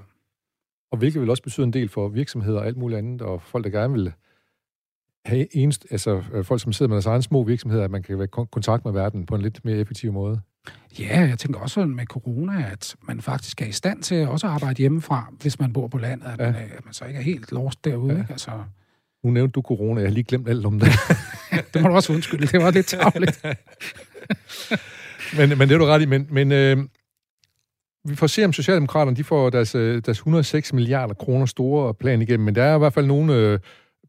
Og 0.92 0.98
hvilket 0.98 1.20
vil 1.20 1.30
også 1.30 1.42
betyde 1.42 1.64
en 1.66 1.72
del 1.72 1.88
for 1.88 2.08
virksomheder 2.08 2.58
og 2.58 2.66
alt 2.66 2.76
muligt 2.76 2.98
andet, 2.98 3.22
og 3.22 3.42
folk, 3.42 3.64
der 3.64 3.70
gerne 3.70 3.92
vil 3.92 4.12
have 5.24 5.56
enest, 5.56 5.86
altså 5.90 6.22
øh, 6.32 6.44
folk, 6.44 6.60
som 6.60 6.72
sidder 6.72 6.88
med 6.88 6.94
deres 6.96 7.06
egen 7.06 7.22
små 7.22 7.42
virksomheder, 7.44 7.84
at 7.84 7.90
man 7.90 8.02
kan 8.02 8.18
være 8.18 8.28
i 8.34 8.40
kon- 8.40 8.46
kontakt 8.52 8.84
med 8.84 8.92
verden 8.92 9.26
på 9.26 9.34
en 9.34 9.42
lidt 9.42 9.64
mere 9.64 9.76
effektiv 9.76 10.12
måde. 10.12 10.40
Ja, 10.98 11.20
jeg 11.20 11.38
tænker 11.38 11.60
også 11.60 11.84
med 11.86 12.06
corona, 12.06 12.64
at 12.72 12.96
man 13.02 13.20
faktisk 13.20 13.62
er 13.62 13.66
i 13.66 13.72
stand 13.72 14.02
til 14.02 14.28
også 14.28 14.46
at 14.46 14.52
arbejde 14.52 14.78
hjemmefra, 14.78 15.32
hvis 15.42 15.60
man 15.60 15.72
bor 15.72 15.88
på 15.88 15.98
landet, 15.98 16.26
at, 16.26 16.38
Ja. 16.40 16.52
man, 16.52 16.62
øh, 16.62 16.68
at 16.78 16.84
man 16.84 16.94
så 16.94 17.04
ikke 17.04 17.18
er 17.18 17.22
helt 17.22 17.52
lost 17.52 17.84
derude. 17.84 18.12
Ja. 18.14 18.20
Ikke? 18.20 18.32
Altså, 18.32 18.50
Nu 19.24 19.30
nævnte 19.30 19.52
du 19.52 19.62
corona, 19.62 20.00
jeg 20.00 20.08
har 20.08 20.14
lige 20.14 20.24
glemt 20.24 20.48
alt 20.48 20.66
om 20.66 20.80
det. 20.80 20.88
det 21.74 21.82
må 21.82 21.88
du 21.88 21.94
også 21.94 22.12
undskylde, 22.12 22.46
det 22.46 22.62
var 22.62 22.70
lidt 22.70 22.86
tavligt. 22.96 23.42
men, 25.38 25.58
men 25.58 25.68
det 25.68 25.74
er 25.74 25.78
du 25.78 25.84
ret 25.84 26.02
i. 26.02 26.06
Men, 26.06 26.26
men 26.30 26.52
øh, 26.52 26.76
vi 28.04 28.14
får 28.14 28.26
se, 28.26 28.44
om 28.44 28.52
Socialdemokraterne 28.52 29.16
de 29.16 29.24
får 29.24 29.50
deres, 29.50 29.74
øh, 29.74 30.02
deres 30.06 30.18
106 30.18 30.72
milliarder 30.72 31.14
kroner 31.14 31.46
store 31.46 31.94
plan 31.94 32.22
igennem. 32.22 32.44
Men 32.44 32.54
der 32.54 32.62
er 32.64 32.74
i 32.74 32.78
hvert 32.78 32.92
fald 32.94 33.06
nogle 33.06 33.34
øh, 33.34 33.58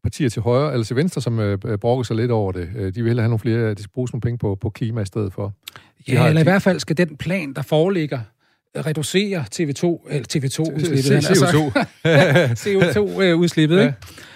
partier 0.02 0.28
til 0.28 0.42
højre, 0.42 0.72
eller 0.72 0.84
til 0.84 0.96
venstre, 0.96 1.20
som 1.22 1.38
øh, 1.40 1.58
brokker 1.80 2.02
sig 2.02 2.16
lidt 2.16 2.30
over 2.30 2.52
det. 2.52 2.68
De 2.74 3.02
vil 3.02 3.06
hellere 3.06 3.22
have 3.22 3.28
nogle 3.28 3.38
flere, 3.38 3.74
de 3.74 3.82
skal 3.82 3.92
bruge 3.94 4.08
nogle 4.12 4.20
penge 4.20 4.38
på, 4.38 4.54
på 4.60 4.70
klima 4.70 5.00
i 5.00 5.04
stedet 5.06 5.32
for. 5.32 5.52
De 6.06 6.16
har- 6.16 6.22
Ja, 6.24 6.28
eller 6.28 6.40
i 6.40 6.44
hvert 6.44 6.62
fald 6.62 6.80
skal 6.80 6.96
den 6.96 7.16
plan, 7.16 7.52
der 7.52 7.62
foreligger, 7.62 8.20
reducere 8.76 9.44
TV2, 9.54 10.08
eller 10.10 10.26
TV2-udslippet. 10.34 11.26
CO2. 11.26 11.72
CO2-udslippet, 12.64 13.76
Ja. 13.76 13.82
ikke? 13.82 13.94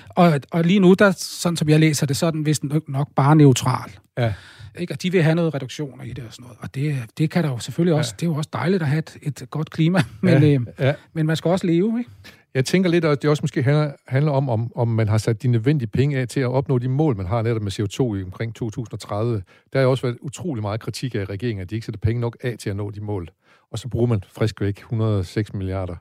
Og, 0.08 0.40
og 0.50 0.64
lige 0.64 0.78
nu, 0.80 0.94
der, 0.98 1.12
sådan 1.18 1.56
som 1.56 1.68
jeg 1.68 1.80
læser 1.80 2.06
det, 2.06 2.16
så 2.16 2.26
er 2.26 2.30
den 2.30 2.46
vist 2.46 2.64
nok, 2.64 2.82
nok 2.88 3.08
bare 3.16 3.36
neutral. 3.36 3.90
Ja. 4.18 4.32
Ikke? 4.78 4.92
Og 4.94 5.02
de 5.02 5.12
vil 5.12 5.22
have 5.22 5.34
noget 5.34 5.54
reduktioner 5.54 6.04
i 6.04 6.12
det 6.12 6.24
og 6.26 6.32
sådan 6.32 6.42
noget. 6.42 6.58
Og 6.60 6.74
det, 6.74 6.96
det 7.18 7.30
kan 7.30 7.44
der 7.44 7.50
jo 7.50 7.58
selvfølgelig 7.58 7.94
også. 7.94 8.14
Det 8.20 8.26
er 8.26 8.30
jo 8.30 8.34
også 8.36 8.50
dejligt 8.52 8.82
at 8.82 8.88
have 8.88 8.98
et, 8.98 9.16
et 9.22 9.50
godt 9.50 9.70
klima, 9.70 10.02
men, 10.20 10.42
Ja, 10.42 10.54
øh, 10.54 10.60
ja. 10.78 10.94
men 11.12 11.26
man 11.26 11.36
skal 11.36 11.48
også 11.50 11.66
leve, 11.66 11.98
ikke? 11.98 12.10
Jeg 12.54 12.64
tænker 12.64 12.90
lidt, 12.90 13.04
at 13.04 13.22
det 13.22 13.30
også 13.30 13.42
måske 13.42 13.62
handler, 13.62 13.92
handler 14.08 14.32
om, 14.32 14.48
om, 14.48 14.72
om 14.76 14.88
man 14.88 15.08
har 15.08 15.18
sat 15.18 15.42
de 15.42 15.48
nødvendige 15.48 15.88
penge 15.88 16.18
af 16.18 16.28
til 16.28 16.40
at 16.40 16.46
opnå 16.46 16.78
de 16.78 16.88
mål, 16.88 17.16
man 17.16 17.26
har 17.26 17.42
netop 17.42 17.62
med 17.62 17.72
CO2 17.72 18.14
i 18.20 18.22
omkring 18.22 18.54
2030. 18.54 19.42
Der 19.72 19.80
har 19.80 19.86
også 19.86 20.06
været 20.06 20.18
utrolig 20.20 20.62
meget 20.62 20.80
kritik 20.80 21.14
af 21.14 21.24
regeringen, 21.24 21.62
at 21.62 21.70
de 21.70 21.74
ikke 21.74 21.84
sætter 21.84 21.98
penge 21.98 22.20
nok 22.20 22.36
af 22.42 22.56
til 22.58 22.70
at 22.70 22.76
nå 22.76 22.90
de 22.90 23.00
mål. 23.00 23.28
Og 23.70 23.78
så 23.78 23.88
bruger 23.88 24.06
man 24.06 24.22
frisk 24.28 24.60
væk 24.60 24.78
106 24.78 25.54
milliarder 25.54 25.96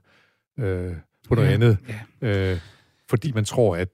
øh, 0.60 0.91
på 1.27 1.36
noget 1.36 1.48
Ja, 1.50 1.53
andet, 1.53 1.77
ja. 2.22 2.51
øh, 2.51 2.60
fordi 3.10 3.32
man 3.32 3.46
tror, 3.46 3.75
at, 3.75 3.89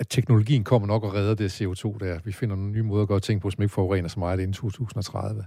at 0.00 0.06
teknologien 0.10 0.64
kommer 0.64 0.88
nok 0.88 1.04
og 1.04 1.14
redder 1.14 1.34
det 1.34 1.60
CO2 1.62 1.98
der. 1.98 2.18
Vi 2.24 2.32
finder 2.32 2.56
nogle 2.56 2.72
nye 2.72 2.82
måder 2.82 3.02
at 3.02 3.08
gøre 3.08 3.20
ting 3.20 3.40
på, 3.40 3.50
som 3.50 3.62
ikke 3.62 3.72
forurener 3.74 4.08
så 4.08 4.18
meget 4.18 4.40
inden 4.40 4.52
2030. 4.52 5.44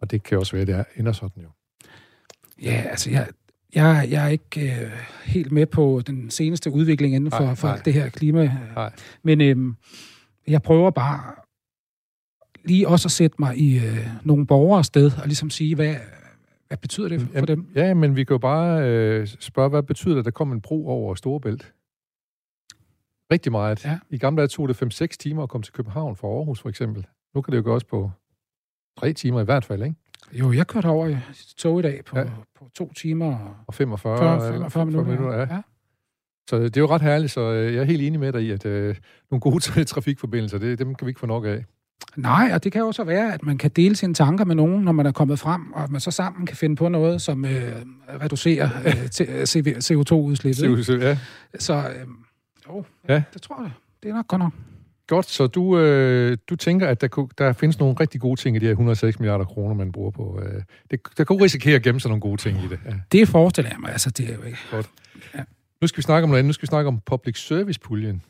Og 0.00 0.10
det 0.10 0.22
kan 0.22 0.38
også 0.38 0.56
være, 0.56 0.62
at 0.62 0.68
det 0.68 0.84
ender 0.96 1.12
sådan 1.12 1.42
jo. 1.42 1.48
Ja, 2.62 2.84
altså 2.90 3.10
jeg, 3.10 3.28
jeg, 3.74 4.06
jeg 4.10 4.24
er 4.24 4.28
ikke 4.28 4.82
øh, 4.84 4.90
helt 5.24 5.52
med 5.52 5.66
på 5.66 6.02
den 6.06 6.30
seneste 6.30 6.70
udvikling 6.70 7.14
inden 7.14 7.30
for, 7.30 7.44
Nej, 7.44 7.54
for 7.54 7.68
nej. 7.68 7.80
det 7.84 7.92
her 7.92 8.08
klima. 8.08 8.52
Nej. 8.74 8.92
Men 9.22 9.40
øh, 9.40 9.74
jeg 10.48 10.62
prøver 10.62 10.90
bare 10.90 11.34
lige 12.64 12.88
også 12.88 13.06
at 13.06 13.10
sætte 13.10 13.36
mig 13.38 13.58
i 13.58 13.76
øh, 13.76 14.08
nogle 14.24 14.46
borgers 14.46 14.86
sted 14.86 15.10
og 15.22 15.26
ligesom 15.26 15.50
sige, 15.50 15.74
hvad, 15.74 15.94
hvad 16.68 16.76
betyder 16.76 17.08
det 17.08 17.28
for 17.38 17.46
dem? 17.46 17.66
Ja, 17.74 17.94
men 17.94 18.16
vi 18.16 18.24
kan 18.24 18.34
jo 18.34 18.38
bare 18.38 18.88
øh, 18.88 19.26
spørge, 19.26 19.68
hvad 19.68 19.82
betyder 19.82 20.14
det, 20.14 20.18
at 20.18 20.24
der 20.24 20.30
kommer 20.30 20.54
en 20.54 20.60
bro 20.60 20.88
over 20.88 21.14
Storebælt? 21.14 21.72
Rigtig 23.32 23.52
meget. 23.52 23.84
Ja. 23.84 23.98
I 24.10 24.18
gamle 24.18 24.38
dage 24.40 24.48
tog 24.48 24.68
det 24.68 24.82
5-6 25.02 25.06
timer 25.06 25.42
at 25.42 25.48
komme 25.48 25.62
til 25.62 25.72
København 25.72 26.16
fra 26.16 26.28
Aarhus, 26.28 26.60
for 26.60 26.68
eksempel. 26.68 27.06
Nu 27.34 27.40
kan 27.40 27.52
det 27.52 27.58
jo 27.58 27.62
gøres 27.64 27.84
på 27.84 28.10
tre 29.00 29.12
timer 29.12 29.40
i 29.40 29.44
hvert 29.44 29.64
fald, 29.64 29.82
ikke? 29.82 29.94
Jo, 30.32 30.52
jeg 30.52 30.66
kørte 30.66 30.86
over 30.86 31.06
i 31.08 31.16
tog 31.58 31.78
i 31.78 31.82
dag 31.82 32.00
på, 32.04 32.18
Ja. 32.18 32.24
på 32.58 32.68
to 32.74 32.92
timer 32.92 33.26
og 33.38 33.54
Og 33.66 33.74
45, 33.74 34.18
40, 34.18 34.54
eller 34.54 34.68
45 34.68 35.04
minutter. 35.04 35.32
ja. 35.38 35.54
ja. 35.54 35.60
Så 36.50 36.58
det 36.58 36.76
er 36.76 36.80
jo 36.80 36.86
ret 36.86 37.02
herligt, 37.02 37.32
så 37.32 37.40
øh, 37.40 37.74
jeg 37.74 37.80
er 37.80 37.84
helt 37.84 38.02
enig 38.02 38.20
med 38.20 38.32
dig 38.32 38.42
i, 38.42 38.50
at 38.50 38.66
øh, 38.66 38.96
nogle 39.30 39.40
gode 39.40 39.84
trafikforbindelser, 39.84 40.58
det, 40.58 40.78
dem 40.78 40.94
kan 40.94 41.06
vi 41.06 41.10
ikke 41.10 41.20
få 41.20 41.26
nok 41.26 41.44
af. 41.44 41.64
Nej, 42.16 42.50
og 42.54 42.64
det 42.64 42.72
kan 42.72 42.80
jo 42.80 42.92
så 42.92 43.04
være, 43.04 43.34
at 43.34 43.42
man 43.42 43.58
kan 43.58 43.70
dele 43.70 43.96
sine 43.96 44.14
tanker 44.14 44.44
med 44.44 44.54
nogen, 44.54 44.84
når 44.84 44.92
man 44.92 45.06
er 45.06 45.12
kommet 45.12 45.38
frem, 45.38 45.72
og 45.72 45.82
at 45.84 45.90
man 45.90 46.00
så 46.00 46.10
sammen 46.10 46.46
kan 46.46 46.56
finde 46.56 46.76
på 46.76 46.88
noget, 46.88 47.22
som 47.22 47.44
øh, 47.44 47.72
reducerer 48.22 48.68
øh, 48.86 49.38
øh, 49.40 49.46
CV 49.46 49.76
CO2-udslippet. 49.78 50.62
ikke? 50.70 50.84
Så, 50.84 50.92
ja. 50.96 51.18
Så 51.58 51.74
øh, 51.74 52.06
jo, 52.68 52.84
Ja. 53.08 53.14
ja. 53.14 53.22
det 53.32 53.42
tror 53.42 53.62
jeg. 53.62 53.70
Det 54.02 54.10
er 54.10 54.14
nok 54.14 54.28
godt 54.28 54.42
nok. 54.42 54.52
Godt, 55.06 55.26
så 55.26 55.46
du, 55.46 55.78
øh, 55.78 56.36
du 56.50 56.56
tænker, 56.56 56.88
at 56.88 57.00
der, 57.00 57.08
kunne, 57.08 57.28
der 57.38 57.52
findes 57.52 57.78
nogle 57.78 57.94
rigtig 58.00 58.20
gode 58.20 58.40
ting 58.40 58.56
i 58.56 58.58
de 58.58 58.64
her 58.64 58.72
106 58.72 59.20
milliarder 59.20 59.44
kroner, 59.44 59.74
man 59.74 59.92
bruger 59.92 60.10
på. 60.10 60.40
Øh, 60.42 60.62
det, 60.90 61.00
der 61.18 61.24
kunne 61.24 61.44
risikere 61.44 61.76
at 61.76 61.82
gemme 61.82 62.00
sig 62.00 62.08
nogle 62.08 62.20
gode 62.20 62.36
ting 62.40 62.58
i 62.64 62.68
det. 62.68 62.78
Ja. 62.86 62.94
Det 63.12 63.28
forestiller 63.28 63.70
jeg 63.70 63.80
mig. 63.80 63.90
Altså, 63.90 64.10
det 64.10 64.30
er 64.30 64.34
jo 64.34 64.42
ikke... 64.42 64.58
Nu 65.80 65.86
skal 65.86 65.96
vi 65.96 66.02
snakke 66.02 66.24
om 66.24 66.28
noget 66.30 66.38
andet. 66.38 66.48
Nu 66.48 66.52
skal 66.52 66.62
vi 66.62 66.66
snakke 66.66 66.88
om 66.88 67.00
public 67.06 67.38
service-puljen. 67.38 68.22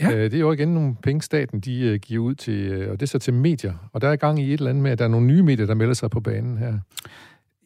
Ja. 0.00 0.10
Øh, 0.10 0.24
det 0.30 0.34
er 0.34 0.38
jo 0.40 0.52
igen 0.52 0.68
nogle 0.68 0.94
penge, 1.02 1.22
staten 1.22 1.60
de, 1.60 1.80
øh, 1.80 1.98
giver 2.00 2.24
ud 2.24 2.34
til, 2.34 2.54
øh, 2.54 2.90
og 2.90 3.00
det 3.00 3.06
er 3.06 3.10
så 3.10 3.18
til 3.18 3.34
medier. 3.34 3.90
Og 3.92 4.00
der 4.00 4.08
er 4.08 4.16
gang 4.16 4.38
i 4.40 4.46
et 4.46 4.52
eller 4.52 4.70
andet 4.70 4.82
med, 4.82 4.90
at 4.90 4.98
der 4.98 5.04
er 5.04 5.08
nogle 5.08 5.26
nye 5.26 5.42
medier, 5.42 5.66
der 5.66 5.74
melder 5.74 5.94
sig 5.94 6.10
på 6.10 6.20
banen 6.20 6.58
her. 6.58 6.78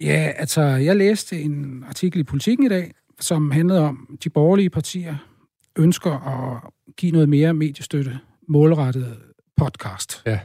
Ja, 0.01 0.33
altså, 0.37 0.63
jeg 0.63 0.97
læste 0.97 1.41
en 1.41 1.85
artikel 1.89 2.21
i 2.21 2.25
Politiken 2.25 2.65
i 2.65 2.69
dag, 2.69 2.93
som 3.21 3.51
handlede 3.51 3.81
om, 3.81 4.19
de 4.25 4.31
borgerlige 4.31 4.71
partier 4.71 5.17
ønsker 5.77 6.13
at 6.13 6.63
give 6.97 7.13
noget 7.13 7.29
mere 7.29 7.55
mediestøtte 7.55 8.19
målrettet 8.49 9.19
podcast. 9.57 10.23
Ja. 10.27 10.41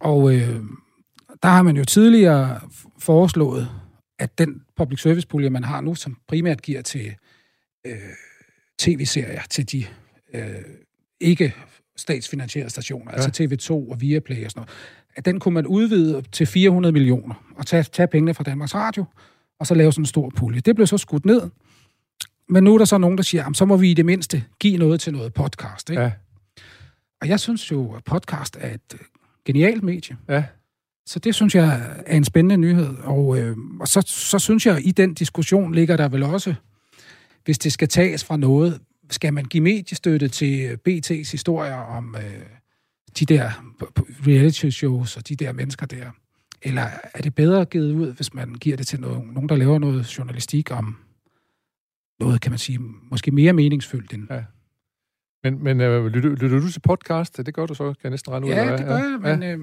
Og 0.00 0.34
øh, 0.34 0.60
der 1.42 1.48
har 1.48 1.62
man 1.62 1.76
jo 1.76 1.84
tidligere 1.84 2.60
foreslået, 2.98 3.68
at 4.18 4.38
den 4.38 4.62
public 4.76 5.00
service 5.00 5.26
pulje, 5.26 5.50
man 5.50 5.64
har 5.64 5.80
nu, 5.80 5.94
som 5.94 6.16
primært 6.28 6.62
giver 6.62 6.82
til 6.82 7.14
øh, 7.86 7.96
tv-serier, 8.78 9.42
til 9.50 9.72
de 9.72 9.84
øh, 10.34 10.64
ikke 11.20 11.54
statsfinansierede 11.96 12.70
stationer, 12.70 13.12
ja. 13.12 13.22
altså 13.22 13.44
TV2 13.44 13.70
og 13.70 14.00
Viaplay 14.00 14.44
og 14.44 14.50
sådan 14.50 14.60
noget, 14.60 14.70
at 15.16 15.24
den 15.24 15.40
kunne 15.40 15.54
man 15.54 15.66
udvide 15.66 16.22
til 16.32 16.46
400 16.46 16.92
millioner 16.92 17.34
og 17.56 17.66
tage, 17.66 17.82
tage 17.82 18.06
pengene 18.06 18.34
fra 18.34 18.44
Danmarks 18.44 18.74
Radio, 18.74 19.04
og 19.60 19.66
så 19.66 19.74
lave 19.74 19.92
sådan 19.92 20.02
en 20.02 20.06
stor 20.06 20.32
pulje. 20.36 20.60
Det 20.60 20.74
blev 20.74 20.86
så 20.86 20.98
skudt 20.98 21.24
ned, 21.24 21.42
men 22.48 22.64
nu 22.64 22.74
er 22.74 22.78
der 22.78 22.84
så 22.84 22.98
nogen, 22.98 23.16
der 23.18 23.22
siger, 23.24 23.42
"Jamen, 23.42 23.54
så 23.54 23.64
må 23.64 23.76
vi 23.76 23.90
i 23.90 23.94
det 23.94 24.06
mindste 24.06 24.44
give 24.60 24.76
noget 24.76 25.00
til 25.00 25.12
noget 25.12 25.34
podcast. 25.34 25.90
Ikke? 25.90 26.02
Ja, 26.02 26.10
Og 27.20 27.28
jeg 27.28 27.40
synes 27.40 27.70
jo, 27.70 27.92
at 27.94 28.04
podcast 28.04 28.56
er 28.60 28.74
et 28.74 28.80
øh, 28.94 29.00
genialt 29.44 29.82
medie. 29.82 30.16
ja, 30.28 30.44
Så 31.06 31.18
det 31.18 31.34
synes 31.34 31.54
jeg 31.54 31.92
er 32.06 32.16
en 32.16 32.24
spændende 32.24 32.56
nyhed. 32.56 32.96
Og, 33.02 33.38
øh, 33.38 33.56
og 33.80 33.88
så, 33.88 34.02
så 34.06 34.38
synes 34.38 34.66
jeg, 34.66 34.76
at 34.76 34.82
i 34.84 34.90
den 34.90 35.14
diskussion 35.14 35.74
ligger 35.74 35.96
der 35.96 36.08
vel 36.08 36.22
også, 36.22 36.54
hvis 37.44 37.58
det 37.58 37.72
skal 37.72 37.88
tages 37.88 38.24
fra 38.24 38.36
noget, 38.36 38.80
skal 39.10 39.32
man 39.34 39.44
give 39.44 39.62
mediestøtte 39.62 40.28
til 40.28 40.60
øh, 40.64 40.78
BT's 40.88 41.30
historier 41.32 41.74
om 41.74 42.16
øh, 42.18 42.40
de 43.18 43.24
der 43.26 43.50
reality 44.26 44.68
shows 44.70 45.16
og 45.16 45.28
de 45.28 45.36
der 45.36 45.52
mennesker 45.52 45.86
der? 45.86 46.10
Eller 46.62 46.86
er 47.14 47.22
det 47.22 47.34
bedre 47.34 47.64
givet 47.64 47.92
ud, 47.92 48.12
hvis 48.12 48.34
man 48.34 48.54
giver 48.54 48.76
det 48.76 48.86
til 48.86 49.00
nogen, 49.00 49.28
nogen 49.30 49.48
der 49.48 49.56
laver 49.56 49.78
noget 49.78 50.18
journalistik 50.18 50.70
om 50.70 50.96
noget, 52.20 52.40
kan 52.40 52.52
man 52.52 52.58
sige, 52.58 52.78
måske 53.10 53.30
mere 53.30 53.52
meningsfyldt 53.52 54.12
end... 54.12 54.26
Ja. 54.30 54.44
Men, 55.44 55.64
men 55.64 55.80
øh, 55.80 56.06
lytter, 56.06 56.30
lytter 56.30 56.60
du 56.60 56.70
til 56.70 56.80
podcast? 56.80 57.36
Det 57.36 57.54
gør 57.54 57.66
du 57.66 57.74
så, 57.74 57.84
kan 57.84 57.96
jeg 58.02 58.10
næsten 58.10 58.32
regne 58.32 58.46
ud. 58.46 58.50
Ja, 58.50 58.76
det 58.76 58.86
gør 58.86 58.96
jeg, 58.96 59.18
men, 59.20 59.42
øh, 59.42 59.58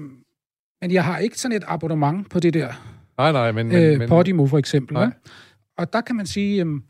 men 0.80 0.90
jeg 0.90 1.04
har 1.04 1.18
ikke 1.18 1.40
sådan 1.40 1.56
et 1.56 1.64
abonnement 1.66 2.30
på 2.30 2.40
det 2.40 2.54
der 2.54 2.72
Nej, 3.18 3.32
nej, 3.32 3.52
men... 3.52 3.68
men, 3.68 4.02
øh, 4.02 4.08
Podimo 4.08 4.46
for 4.46 4.58
eksempel. 4.58 4.94
Nej. 4.94 5.10
Og 5.78 5.92
der 5.92 6.00
kan 6.00 6.16
man 6.16 6.26
sige, 6.26 6.60
øhm, 6.60 6.80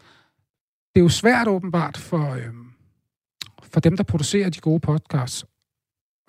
det 0.95 1.01
er 1.01 1.01
jo 1.01 1.09
svært 1.09 1.49
åbenbart 1.49 1.97
for, 1.97 2.31
øhm, 2.31 2.67
for 3.63 3.81
dem, 3.81 3.97
der 3.97 4.05
producerer 4.05 4.51
de 4.51 4.61
gode 4.61 4.81
podcasts, 4.81 5.45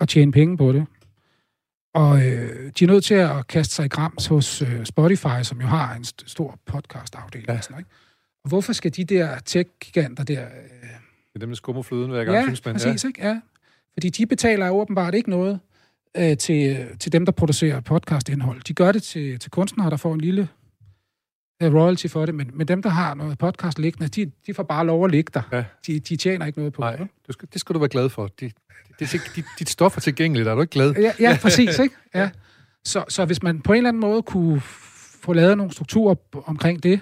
at 0.00 0.08
tjene 0.08 0.32
penge 0.32 0.56
på 0.56 0.72
det. 0.72 0.86
Og 1.94 2.26
øh, 2.26 2.72
de 2.78 2.84
er 2.84 2.86
nødt 2.86 3.04
til 3.04 3.14
at 3.14 3.46
kaste 3.46 3.74
sig 3.74 3.84
i 3.84 3.88
grams 3.88 4.26
hos 4.26 4.62
øh, 4.62 4.84
Spotify, 4.84 5.42
som 5.42 5.60
jo 5.60 5.66
har 5.66 5.94
en 5.94 6.02
st- 6.02 6.26
stor 6.26 6.58
podcast-afdeling. 6.66 7.48
Ja. 7.48 7.54
Ja. 7.54 7.60
Sådan, 7.60 7.78
ikke? 7.78 7.90
Hvorfor 8.48 8.72
skal 8.72 8.96
de 8.96 9.04
der 9.04 9.38
tech-giganter 9.38 10.24
der... 10.24 10.44
Øh, 10.44 10.48
det 10.48 11.34
er 11.34 11.38
dem, 11.38 11.48
der 11.48 11.56
skummer 11.56 11.82
fløden 11.82 12.10
hver 12.10 12.24
gang, 12.24 12.36
ja, 12.36 12.42
synes 12.42 12.64
man. 12.64 12.74
præcis, 12.74 13.04
ikke? 13.04 13.26
Ja. 13.26 13.40
Fordi 13.92 14.08
de 14.08 14.26
betaler 14.26 14.70
åbenbart 14.70 15.14
ikke 15.14 15.30
noget 15.30 15.60
øh, 16.16 16.36
til, 16.36 16.86
til 17.00 17.12
dem, 17.12 17.24
der 17.24 17.32
producerer 17.32 17.80
podcast-indhold. 17.80 18.60
De 18.62 18.74
gør 18.74 18.92
det 18.92 19.02
til, 19.02 19.38
til 19.38 19.50
kunstnere, 19.50 19.90
der 19.90 19.96
får 19.96 20.14
en 20.14 20.20
lille 20.20 20.48
øh, 21.62 21.74
royalty 21.74 22.06
for 22.06 22.26
det, 22.26 22.34
men, 22.34 22.50
men 22.54 22.68
dem, 22.68 22.82
der 22.82 22.90
har 22.90 23.14
noget 23.14 23.38
podcast 23.38 23.78
liggende, 23.78 24.08
de, 24.08 24.30
de 24.46 24.54
får 24.54 24.62
bare 24.62 24.86
lov 24.86 25.04
at 25.04 25.10
ligge 25.10 25.30
der. 25.34 25.42
Ja. 25.52 25.64
De, 25.86 26.00
de 26.00 26.16
tjener 26.16 26.46
ikke 26.46 26.58
noget 26.58 26.72
på 26.72 26.80
Nej, 26.80 26.96
det. 26.96 27.08
du 27.26 27.32
skal, 27.32 27.48
det 27.52 27.60
skal 27.60 27.74
du 27.74 27.78
være 27.78 27.88
glad 27.88 28.08
for. 28.08 28.26
Det, 28.26 28.52
det, 28.98 29.12
det, 29.12 29.20
dit, 29.36 29.44
dit 29.58 29.68
stof 29.68 29.96
er 29.96 30.00
tilgængeligt, 30.00 30.48
er 30.48 30.54
du 30.54 30.60
ikke 30.60 30.70
glad? 30.72 30.94
Ja, 30.94 31.12
ja 31.20 31.38
præcis, 31.42 31.78
ikke? 31.78 31.94
Ja. 32.14 32.30
Så, 32.84 33.04
så 33.08 33.24
hvis 33.24 33.42
man 33.42 33.60
på 33.60 33.72
en 33.72 33.76
eller 33.76 33.88
anden 33.88 34.00
måde 34.00 34.22
kunne 34.22 34.60
få 35.20 35.32
lavet 35.32 35.56
nogle 35.56 35.72
strukturer 35.72 36.14
omkring 36.46 36.82
det, 36.82 37.00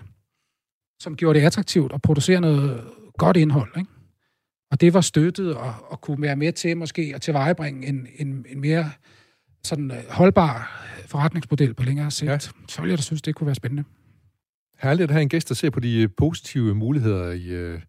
som 1.05 1.17
gjorde 1.17 1.39
det 1.39 1.47
attraktivt 1.47 1.93
at 1.93 2.03
producere 2.03 2.41
noget 2.41 2.85
godt 3.19 3.37
indhold, 3.37 3.71
ikke? 3.79 3.91
og 4.71 4.81
det 4.81 4.95
var 4.95 5.01
støttet 5.01 5.55
og, 5.55 5.75
og 5.89 6.01
kunne 6.01 6.23
være 6.23 6.37
med 6.37 6.53
til 6.53 6.77
måske 6.77 7.13
at 7.15 7.23
tilvejebringe 7.23 7.87
en, 7.89 8.07
en, 8.17 8.47
en 8.49 8.61
mere 8.61 8.91
sådan 9.65 9.91
øh, 9.91 9.97
holdbar 10.11 10.83
forretningsmodel 11.07 11.75
på 11.75 11.83
længere 11.83 12.11
sigt, 12.11 12.31
Ja. 12.31 12.39
så 12.69 12.81
ville 12.81 12.91
jeg 12.91 12.99
da 12.99 13.03
synes, 13.03 13.23
det 13.23 13.35
kunne 13.35 13.47
være 13.47 13.55
spændende. 13.55 13.85
Herligt 14.83 15.05
at 15.05 15.11
have 15.11 15.23
en 15.23 15.29
gæst, 15.29 15.49
der 15.49 15.55
ser 15.55 15.71
på 15.71 15.81
de 15.81 16.03
øh, 16.03 16.09
positive 16.19 16.75
muligheder 16.75 17.33
i, 17.33 17.47
øh, 17.49 17.81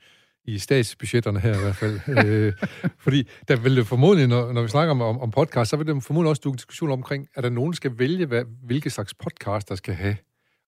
i 0.46 0.58
statsbudgetterne 0.60 1.40
her 1.40 1.56
i 1.56 1.62
hvert 1.62 1.76
fald. 1.76 2.00
øh, 2.26 2.54
fordi 3.00 3.28
der 3.48 3.56
vil 3.56 3.76
det 3.76 3.88
formodentlig, 3.88 4.28
når, 4.28 4.54
når 4.54 4.62
vi 4.62 4.68
snakker 4.68 4.92
om, 4.92 5.02
om, 5.02 5.20
om 5.20 5.32
podcast, 5.32 5.70
så 5.70 5.78
vil 5.78 5.88
det 5.88 6.04
formodentlig 6.04 6.30
også 6.30 6.42
dukke 6.44 6.54
en 6.56 6.58
diskussion 6.58 6.92
omkring, 6.92 7.28
at 7.36 7.44
der 7.44 7.50
nogen, 7.50 7.72
der 7.72 7.76
skal 7.76 8.00
vælge, 8.00 8.26
hvad, 8.26 8.44
hvilke 8.64 8.90
slags 8.90 9.14
podcast, 9.14 9.70
der 9.70 9.76
skal 9.76 9.94
have. 9.94 10.16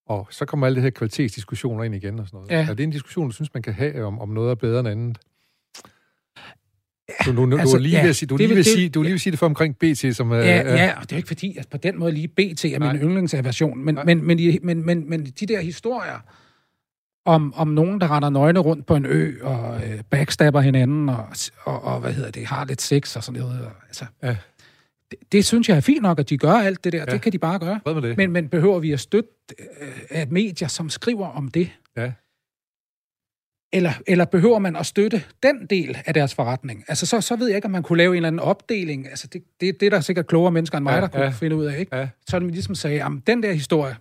Og 0.07 0.27
så 0.31 0.45
kommer 0.45 0.65
alle 0.67 0.75
det 0.75 0.83
her 0.83 0.89
kvalitetsdiskussioner 0.89 1.83
ind 1.83 1.95
igen 1.95 2.19
og 2.19 2.27
sådan 2.27 2.37
noget. 2.37 2.51
Ja. 2.51 2.69
Er 2.69 2.73
det 2.73 2.83
en 2.83 2.89
diskussion, 2.89 3.27
du 3.27 3.33
synes, 3.33 3.53
man 3.53 3.63
kan 3.63 3.73
have 3.73 4.05
om, 4.05 4.19
om 4.19 4.29
noget 4.29 4.51
er 4.51 4.55
bedre 4.55 4.79
end 4.79 4.87
andet? 4.87 5.17
Du, 7.25 7.31
nu, 7.31 7.45
nu, 7.45 7.57
Altså, 7.57 7.71
du 7.73 7.77
er 7.77 7.81
lige 7.83 7.95
ja, 7.95 8.01
ved 8.01 8.09
at 8.09 8.15
sige, 8.15 8.27
du 8.27 8.33
det 8.37 8.39
lige 8.39 8.47
vil- 8.55 8.57
det- 8.65 8.73
sige, 8.73 8.89
du 8.89 8.99
er 8.99 9.03
lige 9.03 9.13
at 9.13 9.21
sige 9.21 9.31
det 9.31 9.39
for 9.39 9.45
omkring 9.45 9.75
BT, 9.77 10.15
som... 10.15 10.31
øh, 10.31 10.45
Ja, 10.45 10.61
er- 10.61 10.73
ja, 10.83 10.93
og 10.95 11.01
det 11.01 11.11
er 11.11 11.15
jo 11.15 11.17
ikke 11.17 11.27
fordi, 11.27 11.57
at 11.57 11.67
på 11.71 11.77
den 11.77 11.99
måde 11.99 12.11
lige 12.11 12.27
BT 12.27 12.65
er 12.65 12.79
Nej. 12.79 12.93
min 12.93 13.01
yndlingsaversion, 13.01 13.85
men, 13.85 13.95
Nej. 13.95 14.03
men, 14.03 14.23
men, 14.27 14.37
de- 14.37 14.59
men, 14.63 14.85
men, 14.85 15.09
men 15.09 15.25
de 15.25 15.45
der 15.45 15.61
historier 15.61 16.19
om, 17.25 17.53
om 17.53 17.67
nogen, 17.67 18.01
der 18.01 18.15
render 18.15 18.29
nøgne 18.29 18.59
rundt 18.59 18.85
på 18.85 18.95
en 18.95 19.05
ø 19.05 19.33
og 19.43 19.81
øh, 19.87 19.99
backstabber 20.09 20.61
hinanden 20.61 21.09
og, 21.09 21.25
og, 21.63 21.83
og, 21.83 21.99
hvad 21.99 22.13
hedder 22.13 22.31
det, 22.31 22.45
har 22.45 22.65
lidt 22.65 22.81
sex 22.81 23.15
og 23.15 23.23
sådan 23.23 23.41
noget. 23.41 23.61
Og, 23.65 23.71
altså, 23.87 24.05
Ja. 24.23 24.35
Det, 25.11 25.19
det 25.31 25.45
synes 25.45 25.69
jeg 25.69 25.77
er 25.77 25.81
fint 25.81 26.01
nok, 26.01 26.19
at 26.19 26.29
de 26.29 26.37
gør 26.37 26.51
alt 26.51 26.83
det 26.83 26.93
der. 26.93 26.99
Ja. 26.99 27.05
Det 27.05 27.21
kan 27.21 27.31
de 27.31 27.39
bare 27.39 27.59
gøre. 27.59 27.79
Hvad 27.83 27.93
med 27.93 28.01
det? 28.01 28.17
Men, 28.17 28.31
men 28.31 28.49
behøver 28.49 28.79
vi 28.79 28.91
at 28.91 28.99
støtte 28.99 29.29
øh, 29.81 29.87
at 30.09 30.31
medier, 30.31 30.67
som 30.67 30.89
skriver 30.89 31.27
om 31.27 31.47
det? 31.47 31.69
Ja. 31.97 32.11
Eller, 33.73 33.91
eller 34.07 34.25
behøver 34.25 34.59
man 34.59 34.75
at 34.75 34.85
støtte 34.85 35.23
den 35.43 35.65
del 35.65 35.97
af 36.05 36.13
deres 36.13 36.35
forretning? 36.35 36.83
Altså, 36.87 37.05
så, 37.05 37.21
så 37.21 37.35
ved 37.35 37.47
jeg 37.47 37.55
ikke, 37.55 37.65
om 37.65 37.71
man 37.71 37.83
kunne 37.83 37.97
lave 37.97 38.11
en 38.11 38.15
eller 38.15 38.27
anden 38.27 38.39
opdeling. 38.39 39.07
Altså, 39.09 39.27
det, 39.27 39.43
det, 39.61 39.79
det 39.79 39.85
er 39.85 39.89
der 39.89 39.99
sikkert 39.99 40.27
klogere 40.27 40.51
mennesker 40.51 40.77
end 40.77 40.83
mig, 40.83 40.93
Ja, 40.95 41.01
der 41.01 41.07
kunne 41.07 41.23
ja. 41.23 41.29
finde 41.29 41.55
ud 41.55 41.65
af, 41.65 41.79
ikke? 41.79 41.95
Ja. 41.97 42.07
Så 42.27 42.39
det 42.39 42.51
ligesom 42.51 42.75
sagde, 42.75 43.03
at 43.03 43.11
den 43.27 43.43
der 43.43 43.51
historie, 43.53 43.95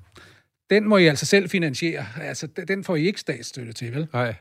den 0.71 0.89
må 0.89 0.97
I 0.97 1.07
altså 1.07 1.27
selv 1.27 1.49
finansiere. 1.49 2.07
Altså, 2.21 2.47
den- 2.47 2.85
får 2.85 2.97
I 2.97 3.07
ikke 3.07 3.21
statsstøtte 3.21 3.73
til, 3.73 3.95
vel? 3.95 4.09
Nej. 4.13 4.35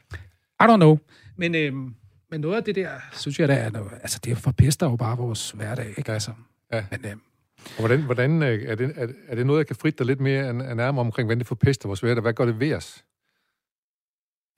I 0.61 0.63
don't 0.63 0.75
know. 0.75 0.97
Men, 1.37 1.55
øhm, 1.55 1.93
men 2.31 2.41
noget 2.41 2.55
af 2.55 2.63
det 2.63 2.75
der, 2.75 2.89
synes 3.13 3.39
jeg, 3.39 3.47
der 3.47 3.53
er 3.55 3.69
noget, 3.69 3.91
altså, 4.01 4.19
det 4.23 4.37
forpester 4.37 4.89
jo 4.89 4.95
bare 4.95 5.17
vores 5.17 5.51
hverdag, 5.51 5.93
ikke? 5.97 6.11
Altså, 6.11 6.31
Ja. 6.71 6.85
men, 6.91 7.05
øhm, 7.05 7.21
Og 7.65 7.79
hvordan, 7.79 8.01
hvordan 8.01 8.43
øh, 8.43 8.63
er, 8.63 8.75
det, 8.75 8.93
er, 8.95 9.07
er 9.27 9.35
det 9.35 9.45
noget, 9.45 9.59
jeg 9.59 9.67
kan 9.67 9.75
fritte 9.75 9.97
dig 9.97 10.05
lidt 10.05 10.19
mere 10.19 10.53
nærmere 10.75 11.05
omkring, 11.05 11.27
hvordan 11.27 11.39
det 11.39 11.47
forpester 11.47 11.87
vores 11.89 11.99
hverdag? 11.99 12.21
Hvad 12.21 12.33
gør 12.33 12.45
det 12.45 12.59
ved 12.59 12.73
os? 12.73 13.05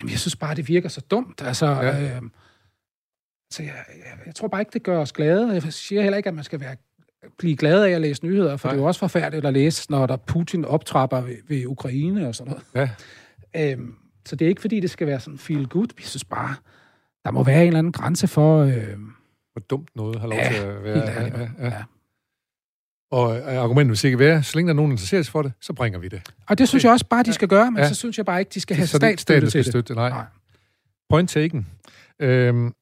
Jamen, 0.01 0.11
jeg 0.11 0.19
synes 0.19 0.35
bare, 0.35 0.55
det 0.55 0.67
virker 0.67 0.89
så 0.89 1.01
dumt. 1.01 1.41
Altså, 1.41 1.65
Ja. 1.65 2.01
øh, 2.03 2.21
altså 3.49 3.63
jeg, 3.63 3.73
jeg, 3.87 4.19
jeg 4.25 4.35
tror 4.35 4.47
bare 4.47 4.61
ikke, 4.61 4.73
det 4.73 4.83
gør 4.83 4.99
os 4.99 5.11
glade. 5.11 5.53
Jeg 5.53 5.63
siger 5.63 6.01
heller 6.01 6.17
ikke, 6.17 6.29
at 6.29 6.35
man 6.35 6.43
skal 6.43 6.59
være, 6.59 6.75
blive 7.37 7.55
glad 7.57 7.83
af 7.83 7.89
at 7.91 8.01
læse 8.01 8.25
nyheder, 8.25 8.57
for 8.57 8.67
Nej. 8.67 8.73
Det 8.73 8.79
er 8.79 8.81
jo 8.83 8.87
også 8.87 8.99
forfærdeligt 8.99 9.45
at 9.45 9.53
læse, 9.53 9.91
når 9.91 10.05
der 10.05 10.15
Putin 10.17 10.65
optrapper 10.65 11.21
ved, 11.21 11.37
ved 11.47 11.65
Ukraine 11.65 12.27
og 12.27 12.35
sådan 12.35 12.53
noget. 12.73 12.89
Ja. 13.55 13.71
Øhm, 13.73 13.95
så 14.25 14.35
det 14.35 14.45
er 14.45 14.49
ikke, 14.49 14.61
fordi 14.61 14.79
det 14.79 14.89
skal 14.89 15.07
være 15.07 15.19
sådan 15.19 15.37
feel 15.37 15.67
good. 15.67 15.87
Jeg 15.99 16.05
synes 16.05 16.25
bare, 16.25 16.55
der 17.25 17.31
må 17.31 17.43
være 17.43 17.61
en 17.61 17.67
eller 17.67 17.79
anden 17.79 17.93
grænse 17.93 18.27
for... 18.27 18.61
Øh, 18.61 18.73
Hvor 19.51 19.59
dumt 19.69 19.95
noget 19.95 20.19
har 20.19 20.27
lov 20.27 20.37
Ja, 20.39 20.49
til 20.49 20.55
at 20.61 20.83
være. 20.83 20.93
helt 20.93 21.09
ærligt. 21.17 21.35
Ja, 21.35 21.41
ja, 21.41 21.49
ja. 21.59 21.65
Ja. 21.75 21.83
Og 23.11 23.37
øh, 23.37 23.57
argumentet 23.57 23.89
vil 23.89 23.97
sikkert 23.97 24.19
være, 24.19 24.43
så 24.43 24.51
længe 24.57 24.67
der 24.67 24.73
er 24.73 24.75
nogen, 24.75 24.91
der 24.91 24.93
interesserer 24.93 25.21
sig 25.23 25.31
for 25.31 25.41
det, 25.41 25.51
så 25.61 25.73
bringer 25.73 25.99
vi 25.99 26.07
det. 26.07 26.21
og 26.47 26.57
det 26.57 26.67
synes 26.69 26.83
jeg 26.83 26.91
også 26.91 27.05
bare, 27.05 27.23
de 27.23 27.33
skal 27.33 27.47
gøre, 27.47 27.71
men 27.71 27.79
Ja. 27.83 27.87
så 27.89 27.95
synes 27.95 28.17
jeg 28.17 28.25
bare 28.25 28.39
ikke, 28.39 28.51
de 28.53 28.59
skal 28.59 28.75
have 28.75 28.87
statsstøtte 28.87 29.49
til 29.49 29.63
støtte 29.63 29.87
det. 29.87 29.95
Nej. 29.95 30.09
Nej. 30.09 30.23
Point 31.09 31.29
taken. 31.29 31.67
Øhm, 32.21 32.73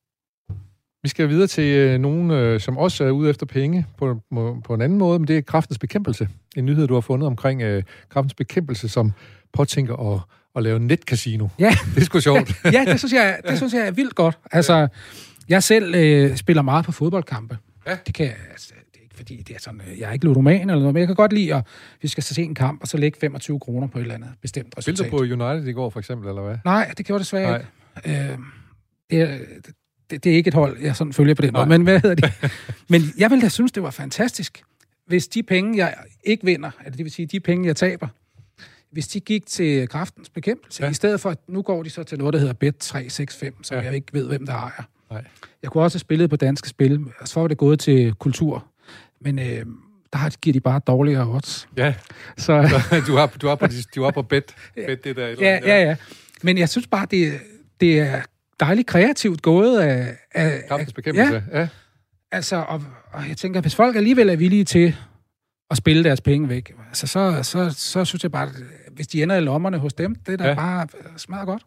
Vi 1.04 1.10
skal 1.10 1.30
videre 1.30 1.48
til 1.48 1.64
øh, 1.78 2.00
nogen, 2.00 2.32
øh, 2.32 2.60
som 2.60 2.78
også 2.78 3.04
er 3.04 3.10
ude 3.12 3.30
efter 3.30 3.46
penge 3.46 3.86
på, 3.98 4.22
på, 4.34 4.62
på 4.66 4.74
en 4.74 4.82
anden 4.82 4.98
måde, 4.98 5.20
men 5.20 5.28
det 5.28 5.38
er 5.38 5.42
kraftens 5.42 5.80
bekæmpelse. 5.80 6.30
En 6.56 6.66
nyhed, 6.66 6.88
du 6.88 6.94
har 6.94 7.02
fundet 7.02 7.28
omkring 7.28 7.62
øh, 7.62 7.84
kraftens 8.10 8.34
bekæmpelse, 8.34 8.90
som 8.90 9.12
påtænker 9.54 10.14
at, 10.14 10.22
at 10.56 10.64
lave 10.64 10.80
netcasino. 10.80 11.48
Ja. 11.60 11.76
Det 11.96 12.02
er 12.02 12.06
sgu 12.06 12.20
sjovt. 12.20 12.52
ja, 12.74 12.86
det 12.88 13.00
synes, 13.00 13.14
jeg, 13.14 13.40
det 13.50 13.58
synes 13.58 13.74
jeg 13.74 13.88
er 13.88 13.92
vildt 13.92 14.16
godt. 14.16 14.38
Altså, 14.52 14.88
jeg 15.50 15.64
selv 15.64 15.96
øh, 15.96 16.36
spiller 16.38 16.62
meget 16.62 16.86
på 16.86 16.92
fodboldkampe. 16.92 17.58
Ja. 17.88 17.98
Det 18.06 18.14
kan 18.16 18.32
altså, 18.52 18.74
fordi, 19.16 19.44
det 19.48 19.56
er 19.56 19.60
sådan, 19.60 19.82
øh, 19.92 20.00
jeg 20.00 20.10
er 20.10 20.14
ikke 20.14 20.26
ludoman 20.26 20.62
eller 20.62 20.76
noget, 20.76 20.94
men 20.94 21.00
jeg 21.00 21.08
kan 21.08 21.16
godt 21.16 21.34
lide, 21.34 21.56
at 21.56 21.64
vi 22.02 22.08
skal 22.08 22.24
se 22.24 22.42
en 22.44 22.56
kamp, 22.56 22.82
og 22.82 22.88
så 22.88 22.98
lægge 22.98 23.20
25 23.20 23.60
kroner 23.60 23.88
på 23.88 23.98
et 23.98 24.02
eller 24.02 24.16
andet 24.16 24.30
bestemt 24.42 24.74
resultat. 24.78 24.98
Spillede 24.98 25.12
du 25.12 25.38
på 25.38 25.44
United 25.44 25.68
i 25.68 25.72
går, 25.74 25.90
for 25.90 26.00
eksempel, 26.00 26.30
eller 26.30 26.42
hvad? 26.42 26.58
Nej, 26.66 26.94
det 26.98 27.06
gjorde 27.06 27.24
det 27.24 27.34
Nej. 27.34 27.56
ikke. 28.06 28.32
Øh, 28.32 28.38
det, 29.10 29.22
er, 29.22 29.38
det, 30.10 30.24
det 30.24 30.32
er 30.32 30.36
ikke 30.36 30.48
et 30.48 30.54
hold, 30.54 30.80
jeg 30.82 30.96
sådan 30.96 31.14
følger 31.14 31.34
på 31.34 31.42
den 31.42 31.54
måde, 31.54 31.66
men 31.66 31.82
hvad 31.84 32.00
hedder 32.00 32.16
det? 32.16 32.34
men 32.90 33.02
jeg 33.18 33.30
ville 33.32 33.42
da 33.42 33.50
synes, 33.50 33.72
det 33.72 33.84
var 33.84 33.92
fantastisk, 33.92 34.64
hvis 35.08 35.28
de 35.28 35.44
penge, 35.44 35.78
jeg 35.78 35.96
ikke 36.24 36.46
vinder, 36.46 36.72
eller 36.86 36.96
det 36.98 37.04
vil 37.04 37.12
sige, 37.12 37.26
de 37.26 37.40
penge, 37.40 37.68
jeg 37.68 37.76
taber, 37.76 38.08
hvis 38.92 39.08
de 39.08 39.20
gik 39.20 39.46
til 39.46 39.90
kraftens 39.90 40.30
bekæmpelse, 40.30 40.84
Ja. 40.84 40.90
i 40.90 40.94
stedet 40.94 41.22
for, 41.22 41.30
at 41.30 41.38
nu 41.48 41.62
går 41.62 41.84
de 41.84 41.90
så 41.90 42.04
til 42.04 42.18
noget, 42.18 42.34
der 42.34 42.40
hedder 42.40 42.54
Bet365, 42.54 43.60
som 43.62 43.78
ja. 43.78 43.84
jeg 43.84 43.96
ikke 43.96 44.14
ved, 44.14 44.28
hvem 44.28 44.46
der 44.46 44.54
ejer. 44.54 44.84
Nej. 45.12 45.24
Jeg 45.64 45.72
kunne 45.72 45.84
også 45.84 45.96
have 45.96 46.00
spillet 46.00 46.30
på 46.30 46.36
danske 46.36 46.70
spil, 46.70 47.00
og 47.20 47.28
så 47.28 47.40
var 47.40 47.48
det 47.48 47.58
gået 47.58 47.80
til 47.80 48.14
kultur. 48.14 48.68
Men 49.26 49.40
øh, 49.40 49.66
der 50.14 50.38
giver 50.42 50.54
de 50.54 50.60
bare 50.60 50.82
dårligere 50.88 51.28
odds. 51.28 51.68
Ja, 51.78 51.94
Så, 52.38 52.54
du 53.08 53.16
er, 53.16 53.28
du 53.42 53.48
er 53.48 53.56
på, 53.56 53.68
du 53.96 54.04
er 54.04 54.12
på 54.12 54.22
bet, 54.22 54.56
bet 54.76 55.04
det 55.04 55.16
der. 55.16 55.28
ja, 55.28 55.60
ja, 55.64 55.82
ja. 55.84 55.96
Men 56.44 56.58
jeg 56.58 56.70
synes 56.70 56.88
bare, 56.88 57.08
det, 57.12 57.34
det 57.80 58.00
er 58.00 58.22
dejligt 58.60 58.88
kreativt 58.88 59.42
gået 59.42 59.80
af... 59.80 60.16
af, 60.32 60.64
Kraftens 60.68 60.90
af 60.90 60.96
bekæmpelse. 60.96 61.44
Ja, 61.52 61.60
Ja. 61.60 61.68
altså, 62.32 62.56
og, 62.56 62.84
og 63.12 63.28
jeg 63.30 63.38
tænker, 63.38 63.62
hvis 63.62 63.76
folk 63.76 63.96
alligevel 63.96 64.30
er 64.30 64.36
villige 64.36 64.64
til 64.66 64.96
at 65.72 65.78
spille 65.78 66.04
deres 66.04 66.22
penge 66.22 66.50
væk, 66.50 66.74
altså, 66.88 67.08
så, 67.08 67.40
så, 67.44 67.70
så 67.78 68.06
synes 68.06 68.24
jeg 68.24 68.32
bare, 68.32 68.50
hvis 68.92 69.08
de 69.08 69.24
ender 69.24 69.36
i 69.36 69.42
lommerne 69.42 69.78
hos 69.78 69.94
dem, 69.94 70.16
det 70.16 70.34
er 70.34 70.38
da 70.38 70.44
Ja. 70.44 70.50
ja. 70.50 70.56
bare 70.56 70.88
smadret 71.18 71.46
godt. 71.48 71.66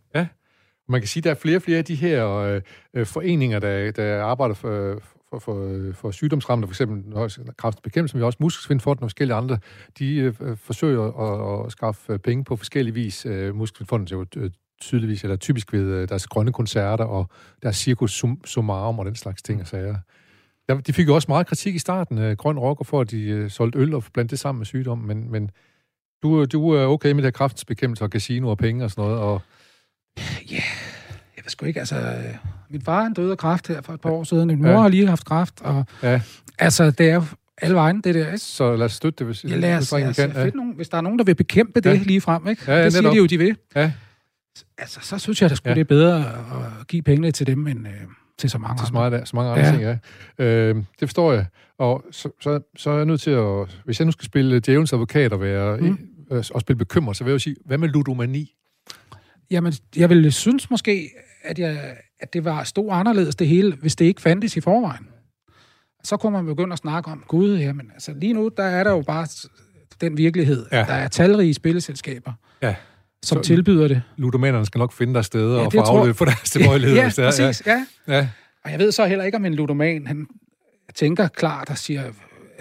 Man 0.90 1.00
kan 1.00 1.08
sige, 1.08 1.20
at 1.20 1.24
der 1.24 1.30
er 1.30 1.34
flere 1.34 1.56
og 1.56 1.62
flere 1.62 1.78
af 1.78 1.84
de 1.84 1.94
her 1.94 2.26
øh, 2.28 2.60
øh, 2.94 3.06
foreninger, 3.06 3.58
der, 3.58 3.90
der 3.90 4.22
arbejder 4.24 4.54
for, 4.54 5.02
for, 5.30 5.38
for, 5.38 5.92
for 5.94 6.11
sygdomsramte, 6.11 6.68
for 6.68 6.73
eksempel 6.73 7.12
kraftbekæmpelse, 7.12 7.52
kraftens 7.58 7.82
bekæmpelse, 7.82 8.16
men 8.16 8.25
også 8.25 8.38
Muskelsvindfonden 8.40 9.04
og 9.04 9.11
forskellige 9.11 9.37
andre, 9.37 9.58
de 9.99 10.16
øh, 10.16 10.35
øh 10.40 10.56
forsøger 10.56 11.02
at, 11.02 11.66
at 11.66 11.73
skaffe 11.73 12.12
øh, 12.12 12.18
penge 12.18 12.44
på 12.44 12.56
forskellige 12.56 12.94
vis. 12.94 13.26
Øh, 13.26 13.54
Muskelsvindfonden 13.54 14.08
er 14.14 14.18
jo 14.18 14.42
øh, 14.42 14.50
tydeligvis, 14.80 15.23
eller 15.23 15.37
typisk 15.37 15.73
ved 15.73 15.80
øh, 15.80 16.08
deres 16.08 16.26
grønne 16.26 16.52
koncerter 16.52 17.04
og 17.04 17.30
deres 17.62 17.76
cirkus 17.76 18.12
sum, 18.12 18.40
summarum 18.44 18.99
og 18.99 19.06
den 19.06 19.14
slags 19.14 19.42
ting 19.42 19.61
og 19.61 19.66
sager. 19.66 19.97
Der, 20.68 20.80
de 20.80 20.92
fik 20.92 21.08
jo 21.08 21.14
også 21.14 21.26
meget 21.28 21.47
kritik 21.47 21.75
i 21.75 21.78
starten, 21.78 22.18
øh, 22.18 22.37
Grøn 22.37 22.58
Rocker, 22.58 22.85
for 22.85 23.00
at 23.00 23.11
de 23.11 23.23
øh, 23.23 23.50
solgte 23.50 23.78
øl 23.78 23.94
og 23.94 24.04
blandte 24.12 24.30
det 24.30 24.38
sammen 24.38 24.58
med 24.58 24.66
sygdom, 24.66 24.99
men, 24.99 25.30
men 25.30 25.50
du, 26.23 26.44
du 26.44 26.70
er 26.70 26.87
okay 26.87 27.12
med 27.12 27.16
det 27.16 27.25
her 27.26 27.30
kraftens 27.30 27.64
bekæmpelse 27.64 28.04
og 28.04 28.11
casino 28.11 28.49
og 28.49 28.58
penge 28.58 28.85
og 28.85 28.90
sådan 28.90 29.04
noget, 29.04 29.20
og 29.20 29.42
ja. 30.50 30.62
Jeg 31.48 31.52
sgu 31.52 31.66
ikke, 31.66 31.80
altså... 31.80 31.96
øh, 31.96 32.34
Min 32.70 32.82
far 32.82 33.02
han 33.02 33.12
døde 33.12 33.30
af 33.30 33.38
kræft 33.38 33.68
her 33.68 33.80
for 33.82 33.92
et 33.92 34.00
par 34.00 34.10
år 34.10 34.24
siden. 34.24 34.46
Min 34.48 34.62
mor 34.62 34.68
Ja. 34.68 34.78
har 34.80 34.88
lige 34.88 35.06
haft 35.08 35.24
kræft, 35.24 35.54
og 35.60 35.84
ja, 36.02 36.20
altså, 36.58 36.90
det 36.90 37.10
er 37.10 37.22
alle 37.62 37.74
vejen, 37.76 38.00
det 38.00 38.14
der, 38.14 38.26
ikke? 38.26 38.38
så 38.38 38.76
lad 38.76 38.84
os 38.86 38.92
støtte 38.92 39.18
det, 39.18 39.26
hvis, 39.26 39.44
Ja, 39.44 39.56
lad 39.56 39.76
os, 39.76 39.88
der 39.88 39.96
er 39.96 40.00
lad 40.00 40.08
os 40.10 40.16
kan. 40.16 40.32
Ja. 40.36 40.50
nogen, 40.50 40.72
hvis 40.76 40.88
der 40.88 40.96
er 40.96 41.00
nogen, 41.00 41.18
der 41.18 41.24
vil 41.24 41.34
bekæmpe 41.34 41.80
det 41.80 41.90
Ja. 41.90 42.02
lige 42.02 42.20
frem, 42.20 42.48
ikke? 42.48 42.62
Ja, 42.66 42.78
ja, 42.78 42.84
det 42.84 42.92
siger 42.92 43.02
netop. 43.02 43.12
de 43.12 43.18
jo, 43.18 43.26
de 43.26 43.38
vil. 43.38 43.56
Ja. 43.76 43.92
Altså, 44.78 45.00
så 45.02 45.18
synes 45.18 45.42
jeg, 45.42 45.50
at 45.50 45.60
Ja. 45.64 45.70
ja. 45.70 45.74
det 45.74 45.80
er 45.80 45.84
bedre 45.84 46.18
at 46.80 46.86
give 46.88 47.02
pengene 47.02 47.30
til 47.30 47.46
dem, 47.46 47.66
end 47.66 47.86
øh, 47.88 47.92
til 48.38 48.50
så 48.50 48.58
mange 48.58 48.76
til 48.78 48.86
så, 48.86 48.92
andre. 48.96 49.10
meget, 49.10 49.28
så 49.28 49.36
mange 49.36 49.50
andre 49.52 49.64
ja. 49.64 49.70
Ting, 49.70 50.00
ja. 50.38 50.44
Øh, 50.44 50.74
det 50.76 51.08
forstår 51.08 51.32
jeg. 51.32 51.46
Og 51.78 52.04
så, 52.11 52.30
så, 52.40 52.61
så 52.76 52.90
er 52.90 52.96
jeg 52.96 53.04
nødt 53.06 53.20
til 53.20 53.30
at... 53.30 53.80
Hvis 53.84 54.00
jeg 54.00 54.06
nu 54.06 54.12
skal 54.12 54.24
spille 54.26 54.61
djævelens 54.61 54.92
advokat 54.92 55.32
og, 55.32 55.40
være, 55.40 55.76
mm. 55.76 55.98
Øh, 56.32 56.44
og 56.54 56.61
spille 56.61 56.78
bekymret, 56.78 57.16
så 57.16 57.24
vil 57.24 57.30
jeg 57.30 57.34
jo 57.34 57.38
sige, 57.38 57.56
hvad 57.66 57.78
med 57.78 57.88
ludomani? 57.88 58.54
Jamen, 59.50 59.72
jeg 59.96 60.08
ville 60.08 60.32
synes 60.32 60.70
måske, 60.70 61.11
at, 61.48 61.58
jeg, 61.58 61.96
at 62.20 62.32
det 62.32 62.44
var 62.44 62.64
stort 62.64 62.92
anderledes 62.92 63.37
det 63.37 63.48
hele, 63.48 63.76
hvis 63.80 63.96
det 63.96 64.04
ikke 64.04 64.20
fandtes 64.22 64.56
i 64.56 64.61
forvejen. 64.61 65.06
Så 66.04 66.16
kunne 66.16 66.32
man 66.32 66.46
begynde 66.46 66.72
at 66.72 66.78
snakke 66.78 67.11
om, 67.11 67.24
gud, 67.28 67.56
jamen, 67.58 67.90
altså 67.94 68.12
lige 68.16 68.32
nu, 68.32 68.50
der 68.56 68.62
er 68.62 68.84
der 68.84 68.90
jo 68.90 69.02
bare 69.06 69.26
den 70.00 70.16
virkelighed. 70.16 70.66
Ja. 70.72 70.78
Ja. 70.78 70.84
Der 70.84 70.92
er 70.92 71.08
talrige 71.08 71.54
spilleselskaber, 71.54 72.32
Ja. 72.62 72.74
som 73.22 73.38
Så- 73.38 73.42
tilbyder 73.42 73.88
det. 73.88 74.02
Ludomanerne 74.16 74.66
skal 74.66 74.78
nok 74.78 74.92
finde 74.92 75.14
der 75.14 75.22
steder 75.22 75.58
Ja, 75.61 75.66
og 75.66 75.72
få 75.72 75.80
afløb 75.80 76.14
for 76.16 76.24
deres 76.24 76.50
tilbøjelighed. 76.50 76.96
ja, 76.96 77.04
er. 77.04 77.11
præcis, 77.16 77.66
ja. 77.66 77.84
Ja. 78.08 78.14
ja. 78.16 78.28
Og 78.64 78.70
jeg 78.70 78.78
ved 78.78 78.92
så 78.92 79.06
heller 79.06 79.24
ikke, 79.24 79.37
om 79.37 79.44
en 79.44 79.54
ludoman, 79.54 80.06
han 80.06 80.26
tænker 80.94 81.28
klart 81.28 81.70
og 81.70 81.78
siger, 81.78 82.02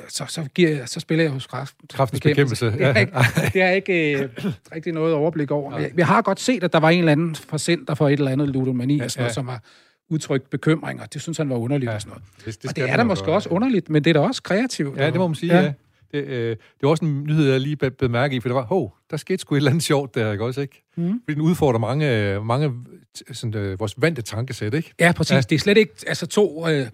så, 0.10 0.24
så, 0.28 0.43
giver 0.56 0.86
så 0.86 1.00
spiller 1.00 1.24
jeg 1.24 1.32
hos 1.32 1.48
kraft. 1.48 1.76
Kraftens 1.93 2.22
bekæmpelse. 2.22 2.65
Det 2.72 2.82
er 2.82 2.88
Ja. 2.88 3.00
ikke, 3.00 3.12
det 3.54 3.62
er 3.62 3.70
ikke 3.72 4.20
øh, 4.22 4.30
rigtig 4.76 4.93
noget 4.93 5.13
overblik 5.13 5.52
over. 5.52 5.78
Jeg, 5.80 5.91
jeg 5.98 6.08
har 6.08 6.22
godt 6.22 6.39
set, 6.39 6.63
at 6.63 6.74
der 6.74 6.80
var 6.80 6.89
en 6.89 7.00
eller 7.00 7.12
anden 7.12 7.36
forcenter 7.36 7.93
for 7.96 8.08
et 8.10 8.13
eller 8.13 8.32
andet 8.32 8.50
ludomani, 8.50 8.98
Ja, 8.98 9.04
og 9.04 9.12
sådan 9.12 9.22
noget, 9.22 9.30
ja. 9.30 9.34
som 9.34 9.48
har 9.48 9.62
udtrykt 10.10 10.50
bekymringer. 10.50 11.06
Det 11.06 11.22
synes 11.22 11.38
han 11.38 11.50
var 11.50 11.56
underligt 11.56 11.89
Ja. 11.89 11.96
og 11.96 12.02
sådan 12.02 12.10
noget. 12.10 12.24
Det, 12.46 12.48
Og 12.48 12.70
skal 12.70 12.84
det 12.84 12.91
er 12.91 12.98
da 12.98 13.04
måske 13.04 13.26
gøre. 13.26 13.36
også 13.36 13.50
underligt, 13.50 13.89
men 13.89 14.04
det 14.04 14.10
er 14.10 14.13
da 14.22 14.28
også 14.28 14.43
kreativt. 14.43 14.98
Ja, 14.98 15.06
det 15.06 15.15
må 15.15 15.28
man 15.28 15.36
sige, 15.36 15.56
ja. 15.56 15.62
ja. 15.63 15.74
Det, 16.12 16.24
øh, 16.28 16.50
det 16.50 16.58
var 16.82 16.89
også 16.89 17.06
en 17.06 17.24
nyhed, 17.24 17.52
jeg 17.52 17.62
lige 17.62 17.78
mærke 18.10 18.36
i, 18.36 18.39
for 18.39 18.50
det 18.50 18.56
var, 18.56 18.62
hov, 18.65 18.98
der 19.12 19.17
skete 19.17 19.38
sgu 19.38 19.56
et 19.56 19.58
eller 19.58 19.72
andet 19.72 19.84
sjovt 19.84 20.15
der, 20.15 20.32
ikke 20.32 20.43
også, 20.46 20.62
ikke? 20.62 20.84
Mm. 20.98 21.22
Fordi 21.24 21.34
den 21.34 21.41
udfordrer 21.41 21.80
mange, 21.80 22.39
mange 22.43 22.74
t- 23.17 23.34
sådan, 23.34 23.56
øh, 23.62 23.80
vores 23.80 23.93
vante 23.98 24.22
tankesæt, 24.22 24.74
ikke? 24.74 24.93
Ja, 25.00 25.12
præcis. 25.12 25.32
Ja. 25.34 25.41
Det 25.41 25.52
er 25.56 25.60
slet 25.60 25.78
ikke... 25.78 25.93
Altså 26.08 26.26
to... 26.28 26.67
Øh, 26.70 26.88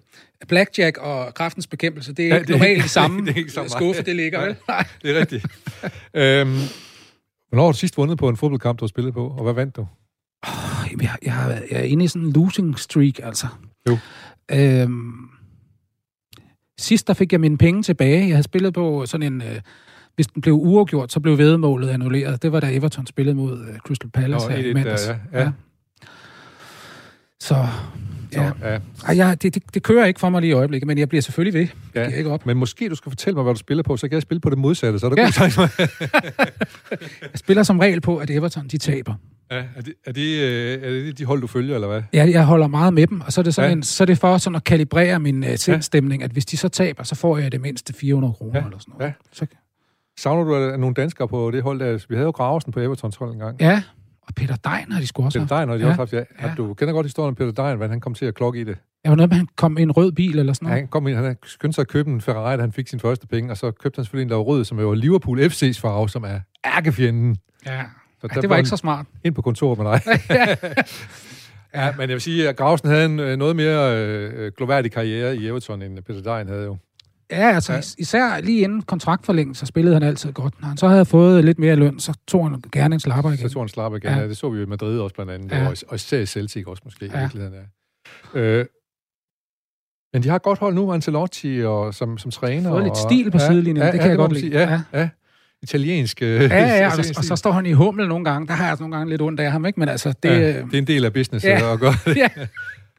Blackjack 0.48 0.98
og 0.98 1.34
kraftens 1.34 1.66
bekæmpelse, 1.66 2.12
det 2.12 2.24
er 2.24 2.28
Ja, 2.28 2.34
ja, 2.34 2.40
det 2.40 2.48
ikke 2.48 2.52
er 2.54 2.58
normalt 2.58 2.70
ikke- 2.70 2.82
det 2.82 2.90
samme 3.00 3.26
det 3.26 3.32
er 3.32 3.36
ikke 3.38 3.50
så 3.52 3.64
skuffe, 3.68 4.02
det 4.02 4.16
ligger, 4.16 4.38
Nej. 4.38 4.46
vel? 4.46 4.56
Nej. 4.68 4.86
Det 5.02 5.16
er 5.16 5.20
rigtigt. 5.20 5.44
øhm, 6.14 6.56
hvornår 7.48 7.64
har 7.64 7.72
du 7.72 7.78
sidst 7.78 7.96
vundet 7.96 8.18
på 8.18 8.28
en 8.28 8.36
fodboldkamp, 8.36 8.78
du 8.80 8.84
har 8.84 8.88
spillet 8.88 9.14
på, 9.14 9.26
og 9.28 9.42
hvad 9.42 9.52
vandt 9.52 9.76
du? 9.76 9.86
Jamen, 10.90 11.02
Jeg, 11.02 11.16
jeg, 11.22 11.62
jeg 11.70 11.78
er 11.80 11.84
inde 11.84 12.04
i 12.04 12.08
sådan 12.08 12.22
en 12.28 12.32
losing 12.32 12.78
streak, 12.78 13.14
altså. 13.22 13.46
Jo. 13.88 13.98
Øhm, 14.50 15.12
sidst 16.78 17.06
der 17.08 17.14
fik 17.14 17.32
jeg 17.32 17.40
mine 17.40 17.58
penge 17.58 17.82
tilbage. 17.82 18.20
Jeg 18.20 18.28
havde 18.34 18.42
spillet 18.42 18.74
på 18.74 19.06
sådan 19.06 19.32
en... 19.32 19.42
Øh, 19.42 19.60
hvis 20.14 20.26
den 20.26 20.42
blev 20.42 20.54
uafgjort, 20.54 21.12
så 21.12 21.20
blev 21.20 21.38
vedmålet 21.38 21.88
annulleret. 21.88 22.42
Det 22.42 22.52
var 22.52 22.60
da 22.60 22.68
Everton 22.76 23.06
spillede 23.06 23.36
mod 23.36 23.60
øh, 23.60 23.78
Crystal 23.78 24.10
Palace 24.10 24.48
Nå, 24.48 24.54
her 24.54 24.62
1-1 24.62 24.66
i 24.66 24.72
mandags. 24.74 25.06
ja. 25.08 25.40
Ja. 25.40 25.50
Så, 27.40 27.66
ja. 28.32 28.50
ja. 28.62 28.78
Ej, 29.08 29.16
jeg, 29.16 29.42
det, 29.42 29.54
det, 29.54 29.62
det 29.74 29.82
kører 29.82 30.06
ikke 30.06 30.20
for 30.20 30.28
mig 30.28 30.40
lige 30.40 30.50
i 30.50 30.52
øjeblikket, 30.52 30.86
men 30.86 30.98
jeg 30.98 31.08
bliver 31.08 31.22
selvfølgelig 31.22 31.60
ved. 31.60 31.68
Jeg 31.94 32.02
Ja. 32.02 32.06
giver 32.08 32.18
ikke 32.18 32.30
op. 32.30 32.46
Men 32.46 32.56
måske 32.56 32.88
du 32.88 32.94
skal 32.94 33.10
fortælle 33.10 33.34
mig, 33.34 33.42
hvad 33.42 33.54
du 33.54 33.58
spiller 33.58 33.82
på, 33.82 33.96
så 33.96 34.08
kan 34.08 34.14
jeg 34.14 34.22
spille 34.22 34.40
på 34.40 34.50
det 34.50 34.58
modsatte, 34.58 34.98
så 34.98 35.06
er 35.06 35.10
du 35.10 35.16
Ja. 35.18 35.30
ja. 35.40 35.50
mig. 35.60 35.68
Jeg 37.22 37.38
spiller 37.38 37.62
som 37.62 37.78
regel 37.78 38.00
på, 38.00 38.16
at 38.16 38.30
Everton 38.30 38.68
de 38.68 38.78
taber. 38.78 39.14
Ja, 39.50 39.56
er, 39.76 39.80
det, 39.82 39.94
er, 40.06 40.12
det, 40.12 40.40
øh, 40.42 40.82
er 40.82 40.90
det 40.90 41.18
de 41.18 41.24
hold, 41.24 41.40
du 41.40 41.46
følger, 41.46 41.74
eller 41.74 41.88
hvad? 41.88 42.02
Jeg, 42.12 42.30
jeg 42.30 42.44
holder 42.46 42.66
meget 42.66 42.94
med 42.94 43.06
dem, 43.06 43.20
og 43.20 43.32
så 43.32 43.40
er 43.40 43.42
det, 43.42 43.54
sådan 43.54 43.66
Ja. 43.68 43.70
ja. 43.70 43.76
en, 43.76 43.82
så 43.82 44.04
er 44.04 44.06
det 44.06 44.18
for 44.18 44.38
sådan 44.38 44.56
at 44.56 44.64
kalibrere 44.64 45.20
min 45.20 45.42
uh, 45.44 45.48
sindstemning, 45.56 46.22
at 46.22 46.30
hvis 46.30 46.46
de 46.46 46.56
så 46.56 46.68
taber, 46.68 47.02
så 47.02 47.14
får 47.14 47.38
jeg 47.38 47.52
det 47.52 47.60
mindste 47.60 47.92
400 47.92 48.34
kroner 48.34 48.58
Ja. 48.60 48.64
eller 48.66 48.78
sådan 48.78 48.94
noget. 48.98 49.04
Ja. 49.08 49.12
Så, 49.32 49.46
Savner 50.18 50.44
du 50.44 50.54
at 50.54 50.80
nogle 50.80 50.94
danskere 50.94 51.28
på 51.28 51.50
det 51.50 51.62
hold? 51.62 51.80
Der, 51.80 52.06
vi 52.08 52.14
havde 52.14 52.24
jo 52.24 52.30
Graversen 52.30 52.72
på 52.72 52.80
Evertons 52.80 53.16
hold 53.16 53.32
engang. 53.32 53.60
ja, 53.60 53.82
og 54.22 54.34
Peter 54.34 54.56
Dein 54.56 54.92
har 54.92 55.00
de 55.00 55.06
sgu 55.06 55.24
også 55.24 55.40
Peter. 55.40 55.56
Dein, 55.58 55.70
og 55.70 55.78
de 55.78 55.82
Ja. 55.84 55.88
også 55.88 56.00
haft, 56.00 56.12
ja. 56.12 56.18
ja. 56.18 56.24
Ja. 56.48 56.54
Du 56.56 56.74
kender 56.74 56.94
godt 56.94 57.06
historien 57.06 57.28
om 57.28 57.34
Peter 57.34 57.52
Dein, 57.64 57.76
hvordan 57.76 57.90
han 57.90 58.00
kom 58.00 58.14
til 58.14 58.26
at 58.26 58.34
klokke 58.34 58.60
i 58.60 58.64
det. 58.64 58.76
Jeg 59.04 59.10
var 59.10 59.16
noget 59.16 59.30
med, 59.30 59.36
han 59.36 59.48
kom 59.56 59.78
i 59.78 59.82
en 59.82 59.92
rød 59.92 60.12
bil 60.12 60.38
eller 60.38 60.52
sådan 60.52 60.66
Ja, 60.66 60.70
noget. 60.70 60.80
han 60.82 60.88
kom 60.88 61.06
ind, 61.06 61.14
han 61.16 61.24
havde 61.24 61.36
skyndt 61.44 61.74
sig 61.74 61.82
at 61.82 61.88
købe 61.88 62.10
en 62.10 62.20
Ferrari, 62.20 62.56
da 62.56 62.60
han 62.60 62.72
fik 62.72 62.88
sin 62.88 63.00
første 63.00 63.26
penge, 63.26 63.50
og 63.50 63.56
så 63.56 63.70
købte 63.70 63.96
han 63.98 64.04
selvfølgelig 64.04 64.24
en, 64.24 64.30
der 64.30 64.36
var 64.36 64.42
rød, 64.42 64.64
som 64.64 64.78
jo 64.80 64.92
Liverpool 64.92 65.40
FC's 65.40 65.80
farve, 65.80 66.08
som 66.08 66.24
er 66.24 66.40
ærkefjenden. 66.76 67.36
Ja. 67.66 67.82
Så 68.32 68.34
Ej, 68.34 68.40
det 68.40 68.50
var 68.50 68.56
ikke 68.56 68.68
så 68.68 68.76
smart. 68.76 69.06
Ind 69.24 69.34
på 69.34 69.42
kontoret 69.42 69.78
med 69.78 69.86
dig. 69.86 70.00
ja, 71.74 71.90
men 71.92 72.00
jeg 72.00 72.08
vil 72.08 72.20
sige, 72.20 72.48
at 72.48 72.56
Grausen 72.56 72.88
havde 72.88 73.04
en 73.04 73.20
øh, 73.20 73.36
noget 73.36 73.56
mere 73.56 73.96
øh, 74.06 74.52
gloværdig 74.56 74.92
karriere 74.92 75.36
i 75.36 75.46
Everton, 75.46 75.82
end 75.82 75.98
Peter 76.02 76.34
Dein 76.36 76.48
havde 76.48 76.64
jo. 76.64 76.76
Ja, 77.30 77.50
altså 77.54 77.72
Ja. 77.72 77.76
ja. 77.76 77.82
især 77.98 78.40
lige 78.40 78.60
inden 78.60 78.82
kontraktforlængelse, 78.82 79.66
spillede 79.66 79.94
han 79.94 80.02
altid 80.02 80.32
godt. 80.32 80.60
Når 80.60 80.68
han 80.68 80.76
så 80.76 80.88
havde 80.88 81.04
fået 81.04 81.44
lidt 81.44 81.58
mere 81.58 81.76
løn, 81.76 82.00
så 82.00 82.14
tog 82.28 82.50
han 82.50 82.62
gerne 82.72 82.94
en 82.94 83.00
slapper 83.00 83.30
igen. 83.32 83.48
Så 83.48 83.54
tog 83.54 83.62
han 83.62 83.68
slap 83.68 83.92
igen. 83.92 84.02
Ja. 84.04 84.14
Ja. 84.14 84.20
Ja, 84.20 84.28
det 84.28 84.36
så 84.36 84.50
vi 84.50 84.58
jo 84.58 84.64
i 84.64 84.68
Madrid 84.68 84.98
også 84.98 85.14
blandt 85.14 85.32
andet, 85.32 85.50
Ja. 85.52 85.58
ja. 85.62 85.68
og, 85.68 85.76
og 85.88 85.94
især 85.94 86.18
i 86.18 86.26
Celtic 86.26 86.66
også 86.66 86.82
måske. 86.84 87.06
Ja. 87.14 87.28
I 87.34 87.38
Ja. 87.38 87.48
ja. 88.34 88.40
øh, 88.40 88.66
men 90.12 90.22
de 90.22 90.28
har 90.28 90.38
godt 90.38 90.58
hold 90.58 90.74
nu, 90.74 90.92
Ancelotti 90.92 91.62
og, 91.64 91.94
som, 91.94 92.18
som 92.18 92.30
træner. 92.30 92.70
Fået 92.70 92.82
lidt 92.82 92.90
og, 92.90 92.96
stil 93.10 93.30
på 93.30 93.38
sidelinjen, 93.38 93.86
det 93.92 94.00
kan 94.00 94.10
jeg 94.10 94.16
må 94.16 94.22
godt 94.22 94.32
lide. 94.32 94.48
Ja, 94.58 94.70
ja. 94.92 95.00
Ja. 95.00 95.08
Italiensk. 95.64 96.22
Ja, 96.22 96.42
ja, 96.42 96.86
og, 96.86 96.98
og 97.18 97.24
så 97.24 97.36
står 97.36 97.52
han 97.52 97.66
i 97.66 97.72
hummel 97.72 98.08
nogle 98.08 98.24
gange. 98.24 98.48
Der 98.48 98.52
har 98.54 98.64
jeg 98.64 98.70
altså 98.70 98.82
nogle 98.82 98.96
gange 98.96 99.10
lidt 99.10 99.22
ondt 99.22 99.40
af 99.40 99.52
ham, 99.52 99.66
ikke? 99.66 99.80
Men 99.80 99.88
altså, 99.88 100.14
det... 100.22 100.28
ja, 100.28 100.36
det 100.36 100.74
er 100.74 100.78
en 100.78 100.86
del 100.86 101.04
af 101.04 101.12
business 101.12 101.44
Ja. 101.44 101.76
gøre 101.76 101.94
det. 102.04 102.16
Ja. 102.22 102.28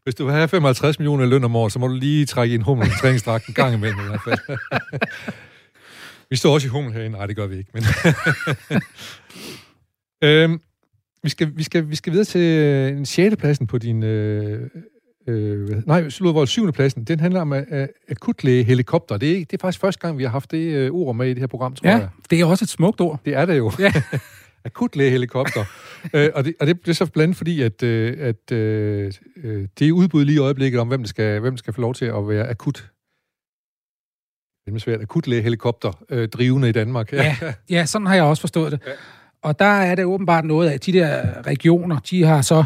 Hvis 0.04 0.16
du 0.16 0.26
vil 0.26 0.34
have 0.34 0.48
55 0.48 1.00
millioner 1.00 1.26
i 1.26 1.28
løn 1.28 1.44
om 1.44 1.56
året, 1.56 1.72
så 1.72 1.80
må 1.80 1.88
du 1.88 1.94
lige 1.94 2.26
trække 2.26 2.56
en 2.56 2.62
hummel 2.62 2.88
i 2.88 2.92
træningsdragt 3.02 3.48
en 3.48 3.54
gang 3.54 3.74
imellem 3.74 4.00
i 4.00 4.08
hvert 4.08 4.22
fald. 4.28 4.58
vi 6.30 6.36
står 6.36 6.54
også 6.54 6.68
i 6.68 6.70
hummel 6.70 6.94
herinde. 6.94 7.18
Nej, 7.18 7.26
det 7.26 7.36
gør 7.36 7.48
vi 7.48 7.58
ikke. 7.58 7.72
Men 7.74 7.84
øhm, 10.24 10.62
vi, 11.24 11.30
skal, 11.30 11.52
vi, 11.56 11.64
skal, 11.64 11.90
vi 11.90 11.96
skal 11.96 12.12
videre 12.12 12.26
til 12.26 12.42
øh, 12.42 12.98
en 12.98 13.06
6. 13.06 13.36
pladsen 13.36 13.68
på 13.68 13.78
din 13.78 14.04
øh, 14.04 14.70
øh, 15.28 15.88
nej, 15.88 16.10
Sludvold 16.10 16.48
7. 16.48 16.72
pladsen, 16.72 17.04
den 17.04 17.20
handler 17.20 17.42
om 17.42 17.52
uh, 17.52 17.58
akutlægehelikopter. 18.10 19.18
Det 19.18 19.32
er, 19.32 19.36
det 19.40 19.54
er 19.54 19.58
faktisk 19.62 19.80
første 19.80 20.02
gang, 20.02 20.18
vi 20.18 20.24
har 20.24 20.30
haft 20.30 20.52
det 20.52 20.90
uh, 20.90 20.96
ord 20.96 21.16
med 21.16 21.28
i 21.28 21.30
det 21.30 21.40
her 21.40 21.48
program, 21.48 21.76
tror 21.76 21.90
ja, 21.90 21.98
jeg. 21.98 22.10
det 22.30 22.42
er 22.42 22.46
også 22.46 22.66
et 22.66 22.70
smukt 22.70 23.02
ord. 23.02 23.20
Det 23.26 23.36
er 23.36 23.46
det 23.46 23.58
jo. 23.58 23.72
Ja. 23.80 23.92
akutlægehelikopter. 24.66 25.66
øh, 26.14 26.30
og, 26.36 26.46
det, 26.46 26.54
og 26.60 26.68
det, 26.68 26.88
er 26.88 26.94
så 26.94 27.06
blandt 27.06 27.24
andet 27.24 27.38
fordi, 27.38 27.62
at, 27.62 27.84
øh, 27.84 28.18
at 28.20 28.52
øh, 28.52 29.14
det 29.80 29.88
er 29.88 29.92
udbud 29.92 30.26
lige 30.26 30.36
i 30.36 30.40
øjeblikket 30.40 30.80
om, 30.80 30.88
hvem 30.88 31.02
der 31.02 31.08
skal, 31.08 31.40
hvem 31.40 31.54
der 31.54 31.58
skal 31.58 31.74
få 31.74 31.82
lov 31.82 31.94
til 31.94 32.06
at 32.06 32.28
være 32.30 32.50
akut 32.50 32.92
det 34.66 34.76
er 34.76 34.80
svært, 34.80 35.02
akutlægehelikopter 35.02 36.04
øh, 36.10 36.30
drivende 36.30 36.70
i 36.70 36.72
Danmark. 36.72 37.14
Ja, 37.14 37.36
ja, 37.70 37.86
sådan 37.86 38.08
har 38.08 38.16
jeg 38.16 38.24
også 38.24 38.42
forstået 38.42 38.72
det. 38.72 38.80
Ja. 38.88 38.92
Og 39.42 39.60
der 39.60 39.66
er 39.66 39.96
det 39.96 40.06
åbenbart 40.06 40.46
noget 40.46 40.70
af, 40.70 40.74
at 40.74 40.86
de 40.86 40.94
der 40.94 41.42
regioner, 41.48 42.00
de 42.00 42.24
har 42.24 42.42
så 42.42 42.64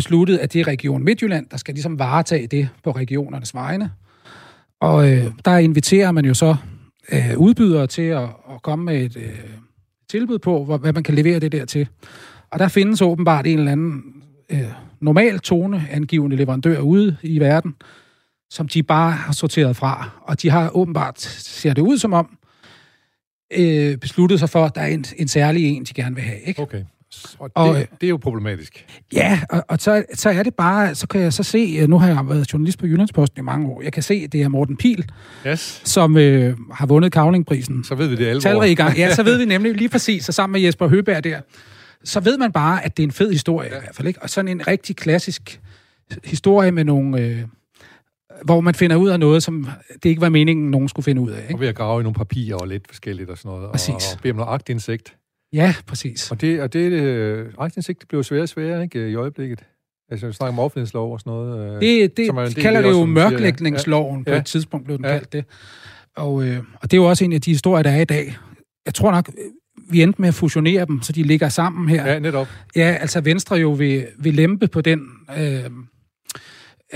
besluttet, 0.00 0.38
at 0.38 0.52
det 0.52 0.60
er 0.60 0.66
Region 0.66 1.04
Midtjylland, 1.04 1.46
der 1.50 1.56
skal 1.56 1.74
ligesom 1.74 1.98
varetage 1.98 2.46
det 2.46 2.68
på 2.84 2.90
regionernes 2.90 3.54
vegne. 3.54 3.90
Og 4.80 5.12
øh, 5.12 5.26
der 5.44 5.56
inviterer 5.56 6.12
man 6.12 6.24
jo 6.24 6.34
så 6.34 6.56
øh, 7.12 7.38
udbydere 7.38 7.86
til 7.86 8.02
at, 8.02 8.22
at 8.22 8.62
komme 8.62 8.84
med 8.84 9.02
et 9.02 9.16
øh, 9.16 9.38
tilbud 10.08 10.38
på, 10.38 10.64
hvor, 10.64 10.78
hvad 10.78 10.92
man 10.92 11.02
kan 11.02 11.14
levere 11.14 11.38
det 11.38 11.52
der 11.52 11.64
til. 11.64 11.88
Og 12.50 12.58
der 12.58 12.68
findes 12.68 13.02
åbenbart 13.02 13.46
en 13.46 13.58
eller 13.58 13.72
anden 13.72 14.02
øh, 14.50 14.72
normal 15.00 15.38
tone 15.38 15.86
angivende 15.90 16.36
leverandør 16.36 16.80
ude 16.80 17.16
i 17.22 17.40
verden, 17.40 17.74
som 18.50 18.68
de 18.68 18.82
bare 18.82 19.10
har 19.10 19.32
sorteret 19.32 19.76
fra. 19.76 20.10
Og 20.22 20.42
de 20.42 20.50
har 20.50 20.70
åbenbart, 20.76 21.20
ser 21.20 21.74
det 21.74 21.82
ud 21.82 21.98
som 21.98 22.12
om, 22.12 22.38
øh, 23.58 23.96
besluttet 23.96 24.38
sig 24.38 24.50
for, 24.50 24.64
at 24.64 24.74
der 24.74 24.80
er 24.80 24.86
en, 24.86 25.04
en 25.16 25.28
særlig 25.28 25.64
en, 25.64 25.84
de 25.84 25.94
gerne 25.94 26.14
vil 26.14 26.24
have. 26.24 26.40
Ikke? 26.40 26.62
Okay. 26.62 26.84
Og 27.38 27.50
det, 27.56 27.56
og, 27.56 27.76
det 28.00 28.06
er 28.06 28.08
jo 28.08 28.16
problematisk. 28.16 28.86
Ja, 29.12 29.40
og, 29.50 29.64
og 29.68 29.78
så, 29.80 30.04
så 30.14 30.30
er 30.30 30.42
det 30.42 30.54
bare, 30.54 30.94
så 30.94 31.06
kan 31.06 31.20
jeg 31.20 31.32
så 31.32 31.42
se, 31.42 31.86
nu 31.86 31.98
har 31.98 32.06
jeg 32.06 32.28
været 32.28 32.52
journalist 32.52 32.78
på 32.78 32.86
Jyllandsposten 32.86 33.40
i 33.40 33.42
mange 33.42 33.68
år, 33.68 33.82
jeg 33.82 33.92
kan 33.92 34.02
se, 34.02 34.14
at 34.14 34.32
det 34.32 34.42
er 34.42 34.48
Morten 34.48 34.76
Pil, 34.76 35.10
yes. 35.46 35.82
som 35.84 36.16
øh, 36.16 36.56
har 36.72 36.86
vundet 36.86 37.12
Kavlingprisen. 37.12 37.84
Så 37.84 37.94
ved 37.94 38.06
vi 38.06 38.16
det 38.16 38.26
alvor. 38.26 38.62
i 38.62 38.74
gang. 38.74 38.96
Ja, 38.96 39.14
så 39.14 39.22
ved 39.22 39.38
vi 39.38 39.44
nemlig 39.54 39.74
lige 39.74 39.88
præcis, 39.88 40.28
og 40.28 40.34
sammen 40.34 40.52
med 40.52 40.60
Jesper 40.60 40.88
Høberg 40.88 41.24
der, 41.24 41.40
så 42.04 42.20
ved 42.20 42.38
man 42.38 42.52
bare, 42.52 42.84
at 42.84 42.96
det 42.96 43.02
er 43.02 43.06
en 43.06 43.12
fed 43.12 43.32
historie 43.32 43.68
ja. 43.72 43.76
i 43.76 43.80
hvert 43.80 43.94
fald. 43.94 44.08
Ikke? 44.08 44.22
Og 44.22 44.30
sådan 44.30 44.48
en 44.48 44.66
rigtig 44.66 44.96
klassisk 44.96 45.60
historie 46.24 46.72
med 46.72 46.84
nogle... 46.84 47.20
Øh, 47.20 47.42
hvor 48.44 48.60
man 48.60 48.74
finder 48.74 48.96
ud 48.96 49.08
af 49.08 49.20
noget, 49.20 49.42
som 49.42 49.68
det 50.02 50.08
ikke 50.08 50.20
var 50.20 50.28
meningen, 50.28 50.70
nogen 50.70 50.88
skulle 50.88 51.04
finde 51.04 51.20
ud 51.22 51.30
af. 51.30 51.42
Ikke? 51.42 51.54
Og 51.54 51.60
ved 51.60 51.68
at 51.68 51.74
grave 51.74 52.00
i 52.00 52.02
nogle 52.02 52.14
papirer 52.14 52.56
og 52.56 52.68
lidt 52.68 52.88
forskelligt 52.88 53.30
og 53.30 53.38
sådan 53.38 53.48
noget. 53.48 53.70
Præcis. 53.70 53.94
Og, 53.94 54.16
og 54.16 54.22
bede 54.22 54.30
om 54.30 54.36
noget 54.36 54.54
agtindsigt. 54.54 55.16
Ja, 55.52 55.74
præcis. 55.86 56.30
Og 56.30 56.40
det, 56.40 56.60
og 56.60 56.72
det 56.72 56.92
øh, 56.92 57.52
agtindsigt 57.58 58.08
bliver 58.08 58.22
sværere 58.22 58.42
og 58.42 58.48
sværere 58.48 58.82
ikke, 58.82 59.10
i 59.10 59.14
øjeblikket. 59.14 59.64
Altså, 60.10 60.26
vi 60.26 60.32
snakker 60.32 60.52
om 60.52 60.58
offentlighedslov 60.58 61.12
og 61.12 61.20
sådan 61.20 61.30
noget. 61.30 61.74
Øh, 61.74 61.80
det, 61.80 62.16
det 62.16 62.54
de 62.56 62.60
kalder 62.60 62.82
det 62.82 62.90
jo 62.90 63.04
mørklægningsloven 63.04 64.24
ja. 64.26 64.32
på 64.32 64.38
et 64.38 64.46
tidspunkt, 64.46 64.84
blev 64.84 64.96
den 64.96 65.04
ja. 65.04 65.10
kaldt 65.10 65.32
det. 65.32 65.44
Og, 66.16 66.44
øh, 66.46 66.58
og 66.74 66.90
det 66.90 66.92
er 66.92 66.96
jo 66.96 67.08
også 67.08 67.24
en 67.24 67.32
af 67.32 67.40
de 67.40 67.50
historier, 67.50 67.82
der 67.82 67.90
er 67.90 68.00
i 68.00 68.04
dag. 68.04 68.36
Jeg 68.86 68.94
tror 68.94 69.10
nok, 69.10 69.30
vi 69.90 70.02
endte 70.02 70.20
med 70.20 70.28
at 70.28 70.34
fusionere 70.34 70.86
dem, 70.86 71.02
så 71.02 71.12
de 71.12 71.22
ligger 71.22 71.48
sammen 71.48 71.88
her. 71.88 72.06
Ja, 72.06 72.18
netop. 72.18 72.48
Ja, 72.76 72.96
altså 73.00 73.20
Venstre 73.20 73.56
jo 73.56 73.70
vil, 73.70 74.06
vil 74.18 74.34
lempe 74.34 74.68
på 74.68 74.80
den... 74.80 75.00
Øh, 75.38 75.70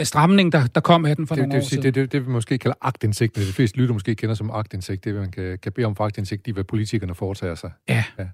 stramning, 0.02 0.52
der, 0.52 0.66
der 0.66 0.80
kom 0.80 1.04
af 1.04 1.16
den 1.16 1.26
for 1.26 1.34
det, 1.34 1.42
nogle 1.42 1.54
det, 1.54 1.64
år 1.64 1.68
siden. 1.68 1.82
Det, 1.82 1.94
det, 1.94 2.12
det, 2.12 2.26
vi 2.26 2.30
måske 2.30 2.58
kalder 2.58 2.76
agtindsigt, 2.80 3.36
det 3.36 3.46
de 3.46 3.52
fleste 3.52 3.78
lytter 3.78 3.92
måske 3.92 4.14
kender 4.14 4.34
som 4.34 4.50
agtindsigt, 4.50 5.04
det 5.04 5.14
man 5.14 5.30
kan, 5.30 5.58
kan 5.62 5.72
bede 5.72 5.86
om 5.86 5.96
for 5.96 6.04
agtindsigt, 6.04 6.48
er, 6.48 6.52
hvad 6.52 6.64
politikerne 6.64 7.14
foretager 7.14 7.54
sig. 7.54 7.70
Ja. 7.88 8.04
ja. 8.18 8.24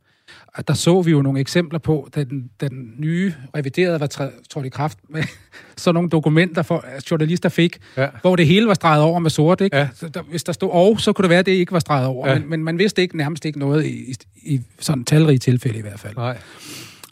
Og 0.55 0.69
der 0.69 0.75
så 0.75 1.03
vi 1.03 1.11
jo 1.11 1.23
nogle 1.23 1.41
eksempler 1.41 1.79
på, 1.79 2.09
da 2.15 2.25
den, 2.25 2.51
den 2.61 2.95
nye 2.99 3.35
reviderede 3.57 4.01
var 4.01 4.07
trådt 4.51 4.67
i 4.67 4.69
kraft 4.69 4.99
med 5.09 5.23
sådan 5.77 5.95
nogle 5.95 6.11
dokumenter, 6.11 6.63
for, 6.63 6.79
at 6.79 7.11
journalister 7.11 7.49
fik, 7.49 7.79
ja. 7.97 8.09
hvor 8.21 8.37
det 8.37 8.47
hele 8.47 8.67
var 8.67 8.75
streget 8.75 9.03
over 9.03 9.19
med 9.19 9.31
sort. 9.31 9.61
Ikke? 9.61 9.77
Ja. 9.77 9.89
Så 9.95 10.09
der, 10.09 10.23
hvis 10.23 10.45
der 10.45 10.53
stod 10.53 10.71
og, 10.73 11.01
så 11.01 11.13
kunne 11.13 11.23
det 11.23 11.31
være, 11.31 11.39
at 11.39 11.47
det 11.47 11.53
ikke 11.53 11.73
var 11.73 11.79
streget 11.79 12.07
over. 12.07 12.29
Ja. 12.29 12.39
Men, 12.39 12.49
men 12.49 12.65
man 12.65 12.79
vidste 12.79 13.03
ikke 13.03 13.17
nærmest 13.17 13.45
ikke 13.45 13.59
noget 13.59 13.87
i, 13.87 14.11
i, 14.11 14.17
i 14.43 14.61
sådan 14.79 15.05
talrige 15.05 15.39
tilfælde 15.39 15.79
i 15.79 15.83
hvert 15.83 16.01
fald. 16.01 16.17
Nej. 16.17 16.39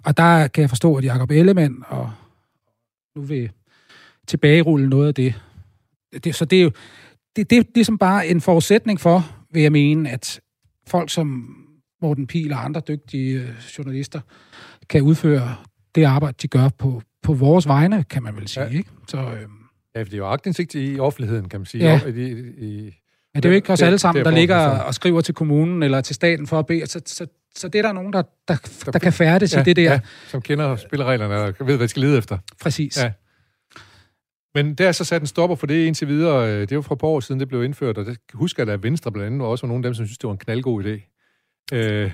Og 0.04 0.16
der 0.16 0.48
kan 0.48 0.60
jeg 0.60 0.68
forstå, 0.68 0.94
at 0.94 1.04
Jacob 1.04 1.30
Ellemann 1.30 1.84
og 1.88 2.10
nu 3.16 3.22
vil 3.22 3.50
tilbagerulle 4.28 4.88
noget 4.88 5.08
af 5.08 5.14
det. 5.14 5.34
det 6.24 6.34
så 6.34 6.44
det 6.44 6.58
er 6.58 6.62
jo 6.62 6.70
det, 7.36 7.50
det, 7.50 7.74
det 7.74 7.80
er 7.80 7.84
som 7.84 7.98
bare 7.98 8.26
en 8.26 8.40
forudsætning 8.40 9.00
for, 9.00 9.30
vil 9.52 9.62
jeg 9.62 9.72
mene, 9.72 10.10
at 10.10 10.40
folk 10.86 11.10
som 11.10 11.56
Morten 12.02 12.26
Pil 12.26 12.52
og 12.52 12.64
andre 12.64 12.80
dygtige 12.88 13.40
øh, 13.40 13.48
journalister 13.78 14.20
kan 14.88 15.02
udføre 15.02 15.56
det 15.94 16.04
arbejde, 16.04 16.36
de 16.42 16.48
gør 16.48 16.68
på, 16.68 17.02
på 17.22 17.32
vores 17.32 17.66
vegne, 17.66 18.04
kan 18.04 18.22
man 18.22 18.36
vel 18.36 18.48
sige. 18.48 18.64
Ja. 18.64 18.70
Ikke? 18.70 18.90
Så, 19.08 19.16
øh, 19.16 19.24
ja, 19.94 20.00
for 20.00 20.04
det 20.04 20.14
er 20.14 20.18
jo 20.18 20.26
agtindsigt 20.26 20.74
i 20.74 20.98
offentligheden, 20.98 21.48
kan 21.48 21.60
man 21.60 21.66
sige. 21.66 21.84
Ja. 21.84 22.00
I, 22.06 22.30
i, 22.58 22.94
Ja, 23.34 23.40
det 23.40 23.44
er 23.44 23.50
jo 23.50 23.56
ikke 23.56 23.72
os 23.72 23.82
alle 23.82 23.98
sammen, 23.98 24.24
der 24.24 24.30
ligger 24.30 24.56
og 24.56 24.94
skriver 24.94 25.20
til 25.20 25.34
kommunen 25.34 25.82
eller 25.82 26.00
til 26.00 26.14
staten 26.14 26.46
for 26.46 26.58
at 26.58 26.66
bede. 26.66 26.86
Så, 26.86 27.00
så, 27.06 27.26
så 27.54 27.68
det 27.68 27.78
er 27.78 27.82
der 27.82 27.92
nogen, 27.92 28.12
der, 28.12 28.22
der, 28.48 28.56
der 28.92 28.98
kan 28.98 29.12
færdes 29.12 29.54
ja, 29.54 29.60
i 29.60 29.64
det 29.64 29.76
der. 29.76 29.82
Ja, 29.82 30.00
som 30.26 30.42
kender 30.42 30.76
spillereglerne 30.76 31.34
og 31.34 31.54
ved, 31.66 31.76
hvad 31.76 31.78
de 31.78 31.88
skal 31.88 32.02
lede 32.02 32.18
efter. 32.18 32.38
Præcis. 32.60 32.96
Ja. 33.02 33.12
Men 34.54 34.74
der 34.74 34.88
er 34.88 34.92
så 34.92 35.04
sat 35.04 35.20
en 35.20 35.26
stopper 35.26 35.56
for 35.56 35.66
det 35.66 35.86
indtil 35.86 36.08
videre. 36.08 36.52
Øh, 36.52 36.68
det 36.68 36.76
var 36.76 36.82
fra 36.82 36.94
et 36.94 36.98
par 36.98 37.08
år 37.08 37.20
siden, 37.20 37.40
det 37.40 37.48
blev 37.48 37.64
indført, 37.64 37.98
og 37.98 38.06
det 38.06 38.18
husker 38.34 38.64
jeg, 38.64 38.72
at 38.72 38.82
Venstre 38.82 39.12
blandt 39.12 39.26
andet 39.26 39.48
også 39.48 39.66
var 39.66 39.68
nogle 39.68 39.80
af 39.80 39.88
dem, 39.88 39.94
som 39.94 40.06
synes, 40.06 40.18
det 40.18 40.26
var 40.26 40.32
en 40.32 40.38
knaldgod 40.38 40.84
idé. 40.84 41.14
Øh, 41.72 41.80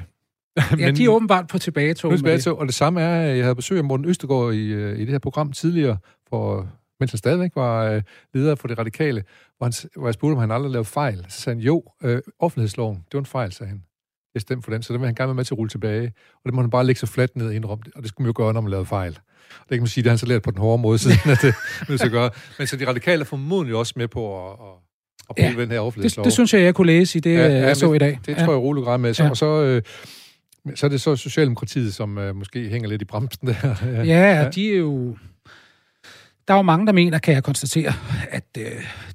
ja, 0.57 0.87
men, 0.87 0.97
de 0.97 1.05
er 1.05 1.09
åbenbart 1.09 1.47
på 1.47 1.59
tilbagetog. 1.59 2.11
På 2.11 2.17
tilbagetog, 2.17 2.59
og 2.59 2.67
det 2.67 2.75
samme 2.75 3.01
er, 3.01 3.31
at 3.31 3.37
jeg 3.37 3.45
havde 3.45 3.55
besøg 3.55 3.79
af 3.79 3.85
Morten 3.85 4.07
Østegård 4.07 4.55
i, 4.55 4.73
øh, 4.73 4.99
i 4.99 5.01
det 5.01 5.09
her 5.09 5.19
program 5.19 5.53
tidligere, 5.53 5.99
for, 6.29 6.69
mens 7.01 7.13
han 7.13 7.19
stadigvæk 7.19 7.51
var 7.55 7.85
øh, 7.85 8.03
leder 8.35 8.55
for 8.55 8.69
det 8.69 8.79
radikale, 8.79 9.25
hvor, 9.59 9.67
han, 9.67 9.73
hvor 9.97 10.07
jeg 10.07 10.15
spurgte, 10.15 10.35
om 10.35 10.41
han 10.41 10.51
aldrig 10.51 10.73
lavede 10.73 10.89
fejl. 10.89 11.27
Så 11.29 11.41
sagde 11.41 11.57
han, 11.57 11.65
jo, 11.65 11.85
øh, 12.03 12.23
offentlighedsloven, 12.39 12.97
det 12.97 13.13
var 13.13 13.21
en 13.21 13.27
fejl, 13.27 13.53
sagde 13.53 13.69
han. 13.71 13.83
Jeg 14.35 14.43
stemte 14.43 14.65
for 14.65 14.71
den, 14.71 14.83
så 14.83 14.93
den 14.93 15.01
vil 15.01 15.07
han 15.07 15.15
gerne 15.15 15.29
være 15.29 15.35
med 15.35 15.45
til 15.45 15.55
at 15.55 15.59
rulle 15.59 15.71
tilbage. 15.71 16.13
Og 16.35 16.43
det 16.47 16.55
må 16.55 16.61
han 16.61 16.71
bare 16.71 16.87
lægge 16.87 16.99
så 16.99 17.07
fladt 17.07 17.37
ned 17.37 17.47
og 17.47 17.55
indrømme, 17.55 17.85
og 17.97 18.03
det 18.03 18.09
skulle 18.09 18.25
man 18.25 18.29
jo 18.29 18.43
gøre, 18.43 18.53
når 18.53 18.61
man 18.61 18.71
lavede 18.71 18.87
fejl. 18.87 19.13
Det 19.13 19.71
kan 19.71 19.79
man 19.79 19.87
sige, 19.87 20.03
det 20.03 20.09
har 20.09 20.13
han 20.13 20.19
så 20.19 20.27
lært 20.27 20.43
på 20.43 20.51
den 20.51 20.59
hårde 20.59 20.83
måde, 20.83 20.99
siden 20.99 21.31
at 21.31 21.39
det 21.43 21.55
vil 21.89 21.99
så 21.99 22.09
gøre. 22.09 22.31
Men 22.59 22.67
så 22.67 22.77
de 22.77 22.89
radikale 22.89 23.21
er 23.21 23.25
formodentlig 23.25 23.77
også 23.77 23.95
med 23.97 24.09
på 24.09 24.49
at, 24.49 24.53
at, 24.53 24.57
at 25.31 25.37
bruge 25.37 25.51
ja, 25.51 25.61
den 25.61 25.71
her 25.71 25.81
offentlighedslov. 25.81 26.23
Det, 26.23 26.27
det 26.27 26.33
synes 26.33 26.55
jeg, 26.55 26.63
jeg 26.63 26.75
kunne 26.75 26.87
læse 26.87 27.19
i 27.19 27.21
det, 27.21 27.35
ja, 27.35 27.47
ja, 27.49 27.67
jeg 27.67 27.77
så 27.77 27.93
i 27.93 27.99
dag. 27.99 28.11
Det, 28.11 28.27
det 28.27 28.33
ja. 28.33 28.45
tror 28.45 28.53
jeg 28.53 28.61
roligt 28.61 28.85
græd 28.85 28.99
med. 28.99 29.15
Så, 29.15 29.25
ja. 29.25 29.31
Og 29.31 29.37
så, 29.37 29.47
øh, 29.47 29.83
så 30.75 30.87
er 30.87 30.91
det 30.91 31.01
så 31.01 31.17
Socialdemokratiet, 31.17 31.95
som 31.95 32.19
øh, 32.19 32.37
måske 32.37 32.69
hænger 32.69 32.89
lidt 32.89 33.03
i 33.03 33.05
bremsen 33.05 33.49
der. 33.49 33.55
ja, 33.85 34.03
ja, 34.05 34.51
de 34.51 34.73
er 34.73 34.79
jo... 34.79 35.17
Der 36.49 36.55
er 36.55 36.59
jo 36.59 36.63
mange, 36.63 36.87
der 36.87 36.93
mener, 36.93 37.19
kan 37.19 37.35
jeg 37.35 37.45
konstatere, 37.45 37.93
at 38.31 38.45
øh, 38.59 38.65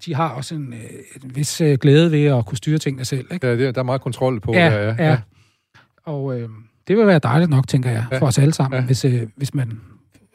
de 0.05 0.15
har 0.15 0.29
også 0.29 0.55
en, 0.55 0.73
øh, 0.73 1.23
en 1.23 1.35
vis 1.35 1.61
øh, 1.61 1.77
glæde 1.77 2.11
ved 2.11 2.25
at 2.25 2.45
kunne 2.45 2.57
styre 2.57 2.77
tingene 2.77 3.05
selv. 3.05 3.27
Ikke? 3.31 3.47
Ja, 3.47 3.55
det, 3.57 3.75
der 3.75 3.81
er 3.81 3.85
meget 3.85 4.01
kontrol 4.01 4.39
på 4.39 4.53
ja, 4.53 4.65
det. 4.65 4.95
Ja, 4.99 5.09
ja. 5.09 5.17
Og 6.03 6.39
øh, 6.39 6.49
det 6.87 6.97
vil 6.97 7.07
være 7.07 7.19
dejligt 7.19 7.49
nok, 7.49 7.67
tænker 7.67 7.89
jeg, 7.89 8.05
ja. 8.11 8.17
for 8.17 8.25
os 8.25 8.39
alle 8.39 8.53
sammen, 8.53 8.79
ja. 8.79 8.85
hvis, 8.85 9.05
øh, 9.05 9.27
hvis 9.35 9.53
man 9.53 9.79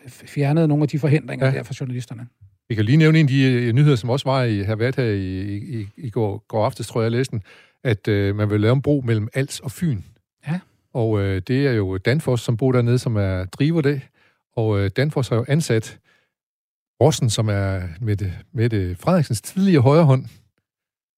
fjernede 0.08 0.68
nogle 0.68 0.82
af 0.82 0.88
de 0.88 0.98
forhindringer 0.98 1.46
ja. 1.46 1.52
der 1.52 1.62
for 1.62 1.74
journalisterne. 1.80 2.26
Vi 2.68 2.74
kan 2.74 2.84
lige 2.84 2.96
nævne 2.96 3.18
en 3.18 3.26
af 3.26 3.28
de 3.28 3.68
uh, 3.68 3.74
nyheder, 3.74 3.96
som 3.96 4.10
også 4.10 4.28
var 4.28 4.42
i 4.42 4.62
her 4.62 4.76
været 4.76 4.96
her 4.96 5.04
i, 5.04 5.56
i, 5.56 5.88
i 5.96 6.10
går, 6.10 6.44
går 6.48 6.64
aftes, 6.64 6.86
tror 6.86 7.00
jeg, 7.00 7.04
jeg 7.04 7.12
læste 7.12 7.30
den, 7.30 7.42
at 7.84 8.08
uh, 8.08 8.36
man 8.36 8.50
vil 8.50 8.60
lave 8.60 8.72
en 8.72 8.82
bro 8.82 9.02
mellem 9.06 9.28
Als 9.34 9.60
og 9.60 9.70
Fyn. 9.70 10.00
Ja. 10.48 10.60
Og 10.92 11.10
uh, 11.10 11.20
det 11.20 11.50
er 11.66 11.72
jo 11.72 11.98
Danfoss, 11.98 12.42
som 12.42 12.56
bor 12.56 12.72
dernede, 12.72 12.98
som 12.98 13.16
er 13.16 13.44
driver 13.44 13.80
det. 13.80 14.00
Og 14.56 14.68
uh, 14.68 14.86
Danfoss 14.86 15.28
har 15.28 15.36
jo 15.36 15.44
ansat 15.48 15.98
Rossen, 17.02 17.30
som 17.30 17.48
er 17.48 17.80
med 18.52 18.68
det 18.70 18.96
Frederiksens 19.00 19.40
tidligere 19.40 19.82
højre 19.82 20.04
hånd, 20.04 20.24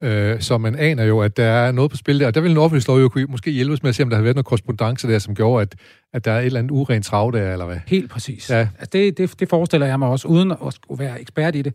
Øh, 0.03 0.41
så 0.41 0.59
man 0.59 0.75
aner 0.75 1.05
jo, 1.05 1.21
at 1.21 1.37
der 1.37 1.45
er 1.45 1.73
noget 1.73 1.91
på 1.91 1.97
spil 1.97 2.21
der. 2.21 2.27
Og 2.27 2.35
der 2.35 2.41
vil 2.41 2.51
en 2.51 2.57
offentlighedslov 2.57 3.01
jo 3.01 3.09
kunne 3.09 3.25
måske 3.29 3.51
hjælpes 3.51 3.83
med 3.83 3.89
at 3.89 3.95
se, 3.95 4.03
om 4.03 4.11
der 4.11 4.17
har 4.17 4.23
været 4.23 4.37
noget 4.37 4.47
korrespondence 4.47 5.09
der, 5.09 5.19
som 5.19 5.35
gjorde, 5.35 5.63
at, 5.63 5.75
at 6.13 6.25
der 6.25 6.33
er 6.33 6.41
et 6.41 6.47
eller 6.47 6.59
andet 6.59 6.71
urent 6.71 7.05
trav 7.05 7.31
der, 7.35 7.53
eller 7.53 7.67
hvad? 7.67 7.77
Helt 7.87 8.11
præcis. 8.11 8.51
Ja. 8.51 8.69
Altså 8.79 8.91
det, 8.93 9.19
det, 9.19 9.41
det 9.41 9.49
forestiller 9.49 9.87
jeg 9.87 9.99
mig 9.99 10.09
også, 10.09 10.29
uden 10.29 10.51
at 10.51 10.59
være 10.99 11.21
ekspert 11.21 11.57
i 11.57 11.63
det. 11.63 11.75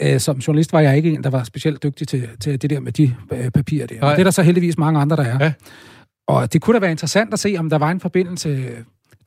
Øh, 0.00 0.20
som 0.20 0.38
journalist 0.38 0.72
var 0.72 0.80
jeg 0.80 0.96
ikke 0.96 1.12
en, 1.12 1.24
der 1.24 1.30
var 1.30 1.44
specielt 1.44 1.82
dygtig 1.82 2.08
til, 2.08 2.28
til 2.40 2.62
det 2.62 2.70
der 2.70 2.80
med 2.80 2.92
de 2.92 3.14
øh, 3.32 3.50
papirer 3.50 3.86
der. 3.86 4.02
Og 4.02 4.10
det 4.10 4.20
er 4.20 4.24
der 4.24 4.30
så 4.30 4.42
heldigvis 4.42 4.78
mange 4.78 5.00
andre, 5.00 5.16
der 5.16 5.24
er. 5.24 5.44
Ja. 5.44 5.52
Og 6.28 6.52
det 6.52 6.62
kunne 6.62 6.74
da 6.74 6.80
være 6.80 6.90
interessant 6.90 7.32
at 7.32 7.38
se, 7.38 7.56
om 7.58 7.70
der 7.70 7.78
var 7.78 7.90
en 7.90 8.00
forbindelse 8.00 8.68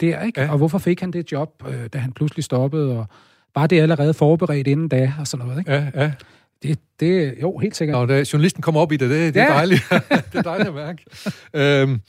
der, 0.01 0.21
ikke? 0.21 0.41
Ja. 0.41 0.51
Og 0.51 0.57
hvorfor 0.57 0.77
fik 0.77 0.99
han 0.99 1.11
det 1.11 1.31
job, 1.31 1.49
øh, 1.67 1.87
da 1.93 1.97
han 1.97 2.11
pludselig 2.11 2.43
stoppede, 2.43 2.97
og 2.97 3.05
bare 3.53 3.67
det 3.67 3.81
allerede 3.81 4.13
forberedt 4.13 4.67
inden 4.67 4.87
da, 4.87 5.13
og 5.19 5.27
sådan 5.27 5.45
noget, 5.45 5.59
ikke? 5.59 5.71
Ja, 5.71 5.87
ja. 5.95 6.11
Det, 6.63 6.79
det, 6.99 7.35
jo, 7.41 7.57
helt 7.57 7.75
sikkert. 7.75 7.97
Nå, 7.97 8.05
da 8.05 8.23
journalisten 8.33 8.61
kommer 8.61 8.81
op 8.81 8.91
i 8.91 8.97
det, 8.97 9.09
det, 9.09 9.33
det 9.33 9.39
ja. 9.39 9.45
er 9.45 9.53
dejligt. 9.53 9.81
det 10.31 10.35
er 10.35 10.41
dejligt 10.41 10.69
at 10.69 10.75
mærke. 10.75 11.05
øhm, 11.53 12.01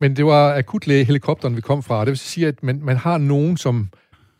men 0.00 0.16
det 0.16 0.26
var 0.26 0.54
akutlægehelikopteren, 0.54 1.56
vi 1.56 1.60
kom 1.60 1.82
fra. 1.82 2.00
Det 2.00 2.08
vil 2.08 2.18
sige, 2.18 2.48
at 2.48 2.62
man, 2.62 2.80
man 2.82 2.96
har 2.96 3.18
nogen, 3.18 3.56
som, 3.56 3.90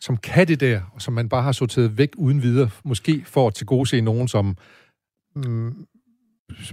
som 0.00 0.16
kan 0.16 0.48
det 0.48 0.60
der, 0.60 0.80
og 0.94 1.02
som 1.02 1.14
man 1.14 1.28
bare 1.28 1.42
har 1.42 1.52
sorteret 1.52 1.98
væk 1.98 2.10
uden 2.16 2.42
videre. 2.42 2.70
Måske 2.84 3.22
for 3.26 3.46
at 3.46 3.54
tilgodese 3.54 4.00
nogen, 4.00 4.28
som 4.28 4.56
mm, 5.36 5.86
som 5.91 5.91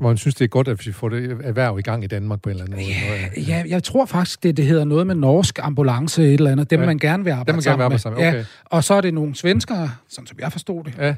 man 0.01 0.17
synes, 0.17 0.35
det 0.35 0.43
er 0.45 0.49
godt, 0.49 0.67
at 0.67 0.87
vi 0.87 0.91
får 0.91 1.09
det 1.09 1.37
erhverv 1.43 1.79
i 1.79 1.81
gang 1.81 2.03
i 2.03 2.07
Danmark 2.07 2.41
på 2.41 2.49
en 2.49 2.55
eller 2.55 2.65
anden 2.65 2.79
måde. 2.79 2.95
Ja, 3.37 3.57
ja 3.57 3.63
jeg 3.67 3.83
tror 3.83 4.05
faktisk, 4.05 4.43
det, 4.43 4.57
det 4.57 4.65
hedder 4.65 4.85
noget 4.85 5.07
med 5.07 5.15
norsk 5.15 5.59
ambulance 5.61 6.23
et 6.23 6.33
eller 6.33 6.51
andet. 6.51 6.69
Dem, 6.69 6.79
ja. 6.79 6.85
man 6.85 6.97
gerne 6.97 7.23
vil 7.23 7.31
arbejde 7.31 7.47
Dem, 7.47 7.55
man 7.55 7.63
gerne 7.63 7.77
vil 7.77 7.83
arbejde 7.83 8.01
sammen 8.01 8.21
med. 8.21 8.27
Okay. 8.29 8.37
Ja. 8.37 8.43
Og 8.65 8.83
så 8.83 8.93
er 8.93 9.01
det 9.01 9.13
nogle 9.13 9.35
svenskere, 9.35 9.91
sådan 10.09 10.27
som 10.27 10.37
jeg 10.39 10.51
forstod 10.51 10.83
det, 10.83 10.93
Ja. 10.99 11.15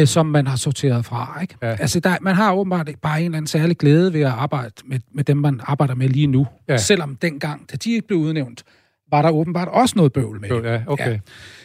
øh, 0.00 0.06
som 0.06 0.26
man 0.26 0.46
har 0.46 0.56
sorteret 0.56 1.04
fra. 1.04 1.38
Ikke? 1.42 1.56
Ja. 1.62 1.66
Altså, 1.70 2.00
der, 2.00 2.16
man 2.20 2.34
har 2.34 2.54
åbenbart 2.54 2.90
bare 3.02 3.18
en 3.20 3.24
eller 3.24 3.36
anden 3.36 3.46
særlig 3.48 3.76
glæde 3.78 4.12
ved 4.12 4.20
at 4.20 4.26
arbejde 4.26 4.72
med, 4.84 4.98
med 5.12 5.24
dem, 5.24 5.36
man 5.36 5.60
arbejder 5.64 5.94
med 5.94 6.08
lige 6.08 6.26
nu. 6.26 6.46
Ja. 6.68 6.76
Selvom 6.76 7.16
dengang, 7.16 7.70
da 7.72 7.76
de 7.76 7.92
ikke 7.92 8.06
blev 8.06 8.18
udnævnt, 8.18 8.62
var 9.10 9.22
der 9.22 9.30
åbenbart 9.30 9.68
også 9.68 9.94
noget 9.96 10.12
bøvl 10.12 10.40
med. 10.40 10.48
det. 10.48 10.64
Ja, 10.64 10.80
okay. 10.86 11.10
Ja. 11.10 11.18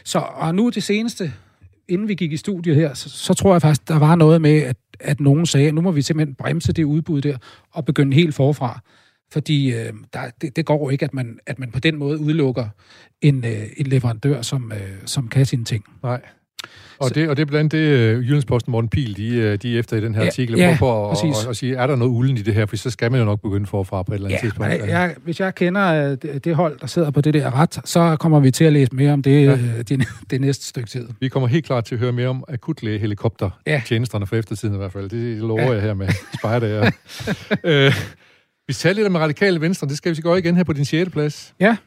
Så 0.03 0.19
og 0.19 0.55
nu 0.55 0.69
det 0.69 0.83
seneste, 0.83 1.33
inden 1.89 2.07
vi 2.07 2.15
gik 2.15 2.31
i 2.31 2.37
studiet 2.37 2.75
her, 2.75 2.93
så, 2.93 3.09
så 3.09 3.33
tror 3.33 3.53
jeg 3.53 3.61
faktisk, 3.61 3.87
der 3.87 3.99
var 3.99 4.15
noget 4.15 4.41
med, 4.41 4.61
at, 4.61 4.77
at 4.99 5.19
nogen 5.19 5.45
sagde, 5.45 5.67
at 5.67 5.73
nu 5.73 5.81
må 5.81 5.91
vi 5.91 6.01
simpelthen 6.01 6.35
bremse 6.35 6.73
det 6.73 6.83
udbud 6.83 7.21
der, 7.21 7.37
og 7.71 7.85
begynde 7.85 8.15
helt 8.15 8.35
forfra. 8.35 8.79
Fordi 9.31 9.73
øh, 9.73 9.93
der, 10.13 10.19
det, 10.41 10.55
det 10.55 10.65
går 10.65 10.83
jo 10.85 10.89
ikke, 10.89 11.05
at 11.05 11.13
man, 11.13 11.39
at 11.45 11.59
man 11.59 11.71
på 11.71 11.79
den 11.79 11.97
måde 11.97 12.19
udelukker 12.19 12.67
en, 13.21 13.45
øh, 13.45 13.67
en 13.77 13.87
leverandør, 13.87 14.41
som, 14.41 14.71
øh, 14.71 14.97
som 15.05 15.27
kan 15.27 15.45
sine 15.45 15.65
ting. 15.65 15.83
Nej. 16.03 16.21
Og 16.99 17.15
det, 17.15 17.29
og 17.29 17.37
det 17.37 17.41
er 17.41 17.45
blandt 17.45 17.71
det, 17.71 17.77
øh, 17.77 18.23
Jyllandsposten 18.23 18.71
Morten 18.71 18.89
Pil, 18.89 19.17
de, 19.17 19.35
øh, 19.35 19.57
de 19.57 19.75
er 19.75 19.79
efter 19.79 19.97
i 19.97 20.01
den 20.01 20.15
her 20.15 20.21
Ja, 20.21 20.27
artikel, 20.27 20.57
ja, 20.57 20.75
på 20.79 21.09
at, 21.11 21.17
at, 21.23 21.47
at 21.49 21.57
sige, 21.57 21.75
er 21.75 21.87
der 21.87 21.95
noget 21.95 22.11
ulden 22.11 22.37
i 22.37 22.41
det 22.41 22.53
her? 22.53 22.65
For 22.65 22.75
så 22.75 22.89
skal 22.89 23.11
man 23.11 23.19
jo 23.19 23.25
nok 23.25 23.41
begynde 23.41 23.65
forfra 23.67 24.03
på 24.03 24.11
et 24.11 24.15
eller 24.15 24.27
andet 24.27 24.35
Ja, 24.37 24.41
tidspunkt. 24.41 24.71
men 24.81 24.89
jeg, 24.89 25.15
hvis 25.23 25.39
jeg 25.39 25.55
kender 25.55 25.87
øh, 26.11 26.17
det, 26.21 26.45
det 26.45 26.55
hold, 26.55 26.79
der 26.79 26.87
sidder 26.87 27.11
på 27.11 27.21
det 27.21 27.33
der 27.33 27.55
ret, 27.61 27.79
så 27.85 28.15
kommer 28.19 28.39
vi 28.39 28.51
til 28.51 28.63
at 28.65 28.73
læse 28.73 28.95
mere 28.95 29.13
om 29.13 29.21
det, 29.21 29.45
Ja. 29.45 29.57
det, 29.83 30.07
det 30.31 30.41
næste 30.41 30.65
stykke 30.65 30.89
tid. 30.89 31.07
Vi 31.19 31.27
kommer 31.29 31.47
helt 31.47 31.65
klart 31.65 31.85
til 31.85 31.95
at 31.95 31.99
høre 31.99 32.11
mere 32.11 32.27
om 32.27 32.43
akutlægehelikopter 32.47 33.49
Ja. 33.67 33.81
tjenesterne 33.85 34.27
for 34.27 34.35
eftertiden 34.35 34.75
i 34.75 34.77
hvert 34.77 34.91
fald. 34.91 35.09
Det 35.09 35.37
lover 35.37 35.61
Ja. 35.61 35.71
jeg 35.71 35.81
her 35.81 35.93
med 35.93 36.07
spejder. 36.39 36.91
Øh, 37.63 37.93
vi 38.67 38.73
taler 38.73 38.95
lidt 38.95 39.07
om 39.07 39.15
radikale 39.15 39.61
venstre. 39.61 39.87
Det 39.87 39.97
skal 39.97 40.09
vi 40.09 40.15
så 40.15 40.21
gå 40.21 40.35
igen 40.35 40.55
her 40.55 40.63
på 40.63 40.73
din 40.73 40.85
6. 40.85 41.09
plads. 41.11 41.53
Ja. 41.59 41.77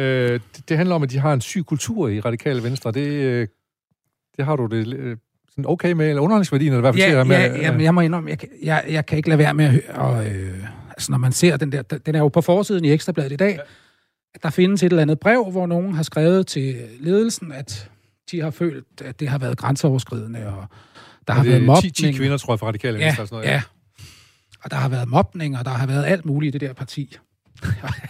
Øh, 0.00 0.40
det, 0.56 0.68
det 0.68 0.76
handler 0.76 0.94
om, 0.94 1.02
at 1.02 1.10
de 1.10 1.18
har 1.18 1.32
en 1.32 1.40
syg 1.40 1.64
kultur 1.66 2.08
i 2.08 2.20
radikale 2.20 2.62
venstre. 2.62 2.92
Det, 2.92 3.00
øh, 3.08 3.46
det 4.38 4.46
har 4.46 4.56
du 4.56 4.66
det 4.66 4.94
øh, 4.96 5.16
sådan 5.50 5.64
okay 5.66 5.92
med, 5.92 6.08
eller 6.08 6.22
underholdningsværdien, 6.22 6.72
eller 6.72 6.80
hvad 6.90 6.94
Ja, 7.00 7.08
til 7.18 7.26
med, 7.26 7.36
ja, 7.36 7.56
jamen, 7.60 7.80
jeg 7.80 7.94
må 7.94 8.00
indrømme, 8.00 8.30
jeg, 8.30 8.38
kan- 8.38 8.48
jeg, 8.62 8.84
jeg 8.88 9.06
kan 9.06 9.16
ikke 9.16 9.28
lade 9.28 9.38
være 9.38 9.54
med 9.54 9.64
at 9.64 9.70
høre, 9.70 9.94
og, 9.94 10.26
øh, 10.26 10.64
altså 10.90 11.12
når 11.12 11.18
man 11.18 11.32
ser 11.32 11.56
den 11.56 11.72
der, 11.72 11.82
den 11.82 12.14
er 12.14 12.18
jo 12.18 12.28
på 12.28 12.40
forsiden 12.40 12.84
i 12.84 12.92
Ekstrabladet 12.92 13.32
i 13.32 13.36
dag, 13.36 13.54
ja. 13.54 13.60
at 14.34 14.42
der 14.42 14.50
findes 14.50 14.82
et 14.82 14.86
eller 14.86 15.02
andet 15.02 15.20
brev, 15.20 15.50
hvor 15.50 15.66
nogen 15.66 15.94
har 15.94 16.02
skrevet 16.02 16.46
til 16.46 16.76
ledelsen, 17.00 17.52
at 17.52 17.90
de 18.30 18.40
har 18.40 18.50
følt, 18.50 18.86
at 19.04 19.20
det 19.20 19.28
har 19.28 19.38
været 19.38 19.58
grænseoverskridende, 19.58 20.46
og 20.46 20.64
der 21.28 21.34
har 21.34 21.44
været 21.44 21.62
mobning. 21.62 21.94
10, 21.94 22.02
10 22.02 22.12
kvinder, 22.12 22.36
tror 22.36 22.52
jeg, 22.52 22.58
fra 22.58 22.66
radikale 22.66 22.98
ja, 22.98 23.04
venstre. 23.04 23.26
Sådan 23.26 23.36
noget. 23.36 23.48
ja. 23.50 23.62
Og 24.64 24.70
der 24.70 24.76
har 24.76 24.88
været 24.88 25.08
mobning, 25.08 25.58
og 25.58 25.64
der 25.64 25.70
har 25.70 25.86
været 25.86 26.04
alt 26.04 26.24
muligt 26.26 26.54
i 26.54 26.58
det 26.58 26.68
der 26.68 26.74
parti. 26.74 27.16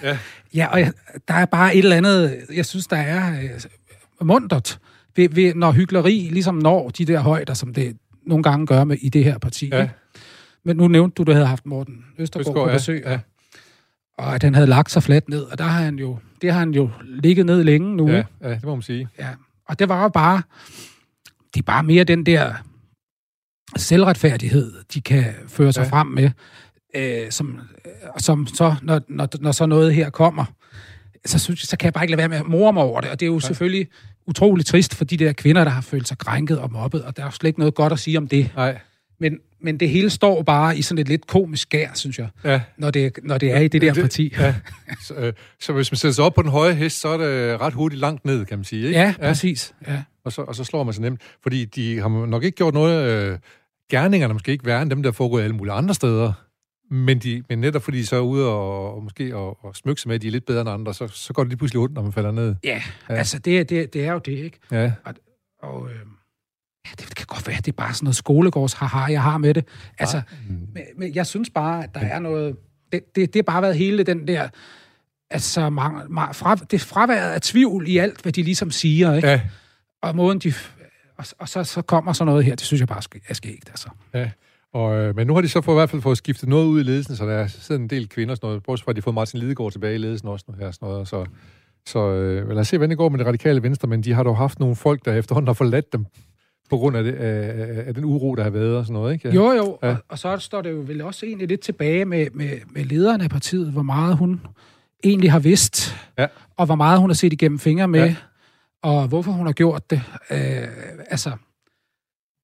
Ja. 0.02 0.18
ja, 0.54 0.66
og 0.66 0.80
jeg, 0.80 0.92
der 1.28 1.34
er 1.34 1.44
bare 1.44 1.74
et 1.74 1.78
eller 1.78 1.96
andet, 1.96 2.40
jeg 2.54 2.66
synes, 2.66 2.86
der 2.86 2.96
er 2.96 3.42
øh, 3.42 4.26
mundret, 4.26 4.78
ved, 5.18 5.28
ved, 5.28 5.54
når 5.54 5.72
hyggeleri 5.72 6.28
ligesom 6.32 6.54
når 6.54 6.88
de 6.88 7.04
der 7.04 7.20
højder, 7.20 7.54
som 7.54 7.74
det 7.74 7.96
nogle 8.26 8.42
gange 8.42 8.66
gør 8.66 8.84
med 8.84 8.96
i 9.00 9.08
det 9.08 9.24
her 9.24 9.38
parti. 9.38 9.68
Ja. 9.68 9.82
ikke? 9.82 9.94
Men 10.64 10.76
nu 10.76 10.88
nævnte 10.88 11.14
du, 11.14 11.22
du 11.22 11.32
havde 11.32 11.46
haft 11.46 11.66
Morten 11.66 12.04
Østergaard 12.18 12.40
Østergaard, 12.40 12.66
på 12.66 12.70
ja, 12.70 12.76
besøg, 12.76 13.02
ja. 13.06 13.18
og 14.18 14.34
at 14.34 14.42
han 14.42 14.54
havde 14.54 14.66
lagt 14.66 14.90
sig 14.90 15.02
fladt 15.02 15.28
ned, 15.28 15.42
og 15.42 15.58
der 15.58 15.64
har 15.64 15.82
han 15.84 15.98
jo, 15.98 16.18
det 16.42 16.52
har 16.52 16.58
han 16.58 16.70
jo 16.70 16.90
ligget 17.04 17.46
ned 17.46 17.64
længe 17.64 17.96
nu. 17.96 18.10
Ja, 18.10 18.22
ja, 18.42 18.50
det 18.50 18.64
må 18.64 18.74
man 18.74 18.82
sige. 18.82 19.08
Ja. 19.18 19.28
Og 19.68 19.78
det 19.78 19.88
var 19.88 20.02
jo 20.02 20.08
bare, 20.08 20.42
det 21.54 21.60
er 21.60 21.64
bare 21.64 21.82
mere 21.82 22.04
den 22.04 22.26
der 22.26 22.54
selvretfærdighed, 23.76 24.72
de 24.94 25.00
kan 25.00 25.24
føre 25.48 25.72
sig 25.72 25.82
Ja. 25.82 25.88
frem 25.88 26.06
med, 26.06 26.30
øh, 26.96 27.30
som, 27.30 27.60
som 28.18 28.46
så, 28.46 28.74
når, 28.82 29.00
når, 29.08 29.28
når 29.40 29.52
så 29.52 29.66
noget 29.66 29.94
her 29.94 30.10
kommer, 30.10 30.44
så, 31.26 31.38
synes, 31.38 31.60
så 31.60 31.76
kan 31.76 31.84
jeg 31.84 31.92
bare 31.92 32.04
ikke 32.04 32.12
lade 32.12 32.18
være 32.18 32.28
med 32.28 32.36
at 32.36 32.46
more 32.46 32.72
mig 32.72 32.82
over 32.82 33.00
det. 33.00 33.10
Og 33.10 33.20
det 33.20 33.26
er 33.26 33.30
jo 33.30 33.34
ja. 33.34 33.40
selvfølgelig 33.40 33.88
utroligt 34.28 34.68
trist 34.68 34.94
for 34.94 35.04
de 35.04 35.16
der 35.16 35.32
kvinder, 35.32 35.64
der 35.64 35.70
har 35.70 35.80
følt 35.80 36.08
sig 36.08 36.18
krænket 36.18 36.58
og 36.58 36.72
mobbet, 36.72 37.04
og 37.04 37.16
der 37.16 37.22
er 37.22 37.26
jo 37.26 37.30
slet 37.30 37.48
ikke 37.48 37.58
noget 37.58 37.74
godt 37.74 37.92
at 37.92 37.98
sige 37.98 38.18
om 38.18 38.28
det. 38.28 38.50
Nej, 38.56 38.78
Men, 39.20 39.38
men 39.60 39.80
det 39.80 39.90
hele 39.90 40.10
står 40.10 40.42
bare 40.42 40.78
i 40.78 40.82
sådan 40.82 40.98
et 40.98 41.08
lidt 41.08 41.26
komisk 41.26 41.62
skær, 41.62 41.90
synes 41.94 42.18
jeg, 42.18 42.28
ja. 42.44 42.60
når 42.78 42.90
det, 42.90 43.18
når 43.22 43.38
det 43.38 43.52
er 43.52 43.58
i 43.58 43.68
det 43.68 43.82
der 43.82 43.94
parti. 43.94 44.34
Ja. 44.38 44.54
Så, 45.06 45.14
øh, 45.14 45.32
så 45.60 45.72
hvis 45.72 45.92
man 45.92 45.96
sætter 45.96 46.12
sig 46.12 46.24
op 46.24 46.34
på 46.34 46.42
den 46.42 46.50
høje 46.50 46.74
hest, 46.74 47.00
så 47.00 47.08
er 47.08 47.16
det 47.16 47.60
ret 47.60 47.74
hurtigt 47.74 48.00
langt 48.00 48.24
ned, 48.24 48.44
kan 48.44 48.58
man 48.58 48.64
sige. 48.64 48.86
Ikke? 48.86 48.98
Ja, 48.98 49.14
præcis. 49.20 49.74
Ja. 49.88 50.02
Og, 50.24 50.32
så, 50.32 50.42
og 50.42 50.54
så 50.54 50.64
slår 50.64 50.84
man 50.84 50.94
sig 50.94 51.02
nemt. 51.02 51.20
Fordi 51.42 51.64
de 51.64 52.00
har 52.00 52.26
nok 52.26 52.44
ikke 52.44 52.56
gjort 52.56 52.74
noget... 52.74 53.10
Øh, 53.10 53.38
gerningerne 53.90 54.32
er 54.32 54.34
måske 54.34 54.52
ikke 54.52 54.66
værre 54.66 54.82
end 54.82 54.90
dem, 54.90 55.02
der 55.02 55.12
foregår 55.12 55.38
alle 55.38 55.56
mulige 55.56 55.74
andre 55.74 55.94
steder. 55.94 56.32
Men, 56.90 57.18
de, 57.18 57.42
men 57.48 57.58
netop 57.58 57.82
fordi 57.82 57.98
de 57.98 58.06
så 58.06 58.16
er 58.16 58.20
ude 58.20 58.46
og, 58.46 58.94
og 58.94 59.02
måske 59.02 59.36
og, 59.36 59.64
og 59.64 59.76
smykke 59.76 60.00
sig 60.00 60.08
med, 60.08 60.14
at 60.14 60.22
de 60.22 60.26
er 60.26 60.30
lidt 60.30 60.46
bedre 60.46 60.60
end 60.60 60.70
andre, 60.70 60.94
så, 60.94 61.08
så 61.08 61.32
går 61.32 61.42
det 61.42 61.48
lige 61.48 61.58
pludselig 61.58 61.80
ondt, 61.80 61.94
når 61.94 62.02
man 62.02 62.12
falder 62.12 62.30
ned. 62.30 62.54
Ja, 62.64 62.82
ja. 63.08 63.14
altså 63.14 63.38
det, 63.38 63.70
det, 63.70 63.92
det 63.92 64.04
er 64.04 64.12
jo 64.12 64.18
det, 64.18 64.32
ikke? 64.32 64.58
Ja, 64.70 64.92
Og 65.62 65.90
øh, 65.90 65.96
ja, 66.86 66.90
det 66.98 67.14
kan 67.14 67.26
godt 67.28 67.48
være, 67.48 67.56
det 67.56 67.68
er 67.68 67.72
bare 67.72 67.94
sådan 67.94 68.04
noget 68.04 68.16
skolegårds 68.16 68.72
haha, 68.72 69.12
jeg 69.12 69.22
har 69.22 69.38
med 69.38 69.54
det. 69.54 69.64
Altså, 69.98 70.22
men, 70.74 70.82
men 70.96 71.14
jeg 71.14 71.26
synes 71.26 71.50
bare, 71.50 71.84
at 71.84 71.94
der 71.94 72.00
er 72.00 72.18
noget... 72.18 72.56
Det, 72.92 73.16
det, 73.16 73.34
det 73.34 73.36
har 73.36 73.42
bare 73.42 73.62
været 73.62 73.76
hele 73.76 74.02
den 74.02 74.28
der... 74.28 74.48
Altså, 75.30 75.70
mange, 75.70 76.00
mange, 76.08 76.34
fra, 76.34 76.54
det 76.54 76.80
fraværet 76.80 77.32
af 77.32 77.40
tvivl 77.40 77.88
i 77.88 77.98
alt, 77.98 78.22
hvad 78.22 78.32
de 78.32 78.42
ligesom 78.42 78.70
siger, 78.70 79.14
ikke? 79.14 79.28
ja, 79.28 79.40
Og 80.02 80.16
måden, 80.16 80.38
de... 80.38 80.52
Og, 81.16 81.24
og 81.38 81.48
så, 81.48 81.64
så 81.64 81.82
kommer 81.82 82.12
så 82.12 82.24
noget 82.24 82.44
her, 82.44 82.54
det 82.54 82.66
synes 82.66 82.80
jeg 82.80 82.88
bare 82.88 83.02
er 83.28 83.34
skægt, 83.34 83.68
altså. 83.68 83.88
ja. 84.14 84.30
Og, 84.74 84.96
øh, 84.98 85.16
men 85.16 85.26
nu 85.26 85.34
har 85.34 85.40
de 85.40 85.48
så 85.48 85.60
for, 85.60 85.72
i 85.72 85.74
hvert 85.74 85.90
fald 85.90 86.02
fået 86.02 86.18
skiftet 86.18 86.48
noget 86.48 86.66
ud 86.66 86.80
i 86.80 86.82
ledelsen, 86.82 87.16
så 87.16 87.26
der 87.26 87.46
sidder 87.46 87.80
en 87.80 87.88
del 87.90 88.08
kvinder, 88.08 88.32
og 88.32 88.36
sådan 88.36 88.46
noget, 88.48 88.62
bortset 88.62 88.84
fra, 88.84 88.90
at 88.92 88.96
de 88.96 89.00
har 89.00 89.02
fået 89.02 89.14
Martin 89.14 89.40
Lidegaard 89.40 89.72
tilbage 89.72 89.94
i 89.94 89.98
ledelsen 89.98 90.28
også 90.28 90.44
nu 90.48 90.54
her. 90.58 90.70
Sådan 90.70 90.88
noget, 90.88 91.08
så 91.08 91.24
så 91.86 91.98
øh, 91.98 92.48
lad 92.48 92.56
os 92.58 92.68
se, 92.68 92.76
hvordan 92.76 92.90
det 92.90 92.98
går 92.98 93.08
med 93.08 93.18
det 93.18 93.26
radikale 93.26 93.62
venstre, 93.62 93.88
men 93.88 94.02
de 94.02 94.12
har 94.12 94.22
dog 94.22 94.36
haft 94.36 94.60
nogle 94.60 94.76
folk, 94.76 95.04
der 95.04 95.14
efterhånden 95.14 95.46
har 95.46 95.54
forladt 95.54 95.92
dem 95.92 96.06
på 96.70 96.76
grund 96.76 96.96
af, 96.96 97.04
det, 97.04 97.12
af, 97.12 97.84
af- 97.86 97.94
den 97.94 98.04
uro, 98.04 98.34
der 98.34 98.42
har 98.42 98.50
været 98.50 98.76
og 98.76 98.84
sådan 98.84 98.94
noget, 98.94 99.12
ikke? 99.12 99.34
Jo, 99.34 99.52
jo, 99.52 99.78
Ja. 99.82 99.88
og, 99.90 99.96
og 100.08 100.18
så 100.18 100.36
står 100.38 100.62
det 100.62 100.70
jo 100.70 100.82
vel 100.86 101.00
også 101.02 101.26
egentlig 101.26 101.48
lidt 101.48 101.60
tilbage 101.60 102.04
med, 102.04 102.26
med, 102.34 102.50
med 102.70 102.84
lederen 102.84 103.20
af 103.20 103.30
partiet, 103.30 103.72
hvor 103.72 103.82
meget 103.82 104.16
hun 104.16 104.40
egentlig 105.04 105.32
har 105.32 105.38
vidst, 105.38 105.96
Ja. 106.18 106.26
og 106.56 106.66
hvor 106.66 106.74
meget 106.74 107.00
hun 107.00 107.10
har 107.10 107.14
set 107.14 107.32
igennem 107.32 107.58
fingre 107.58 107.88
med, 107.88 108.00
ja. 108.04 108.16
og 108.82 109.08
hvorfor 109.08 109.32
hun 109.32 109.46
har 109.46 109.52
gjort 109.52 109.90
det. 109.90 110.00
Øh, 110.30 110.38
altså, 111.10 111.30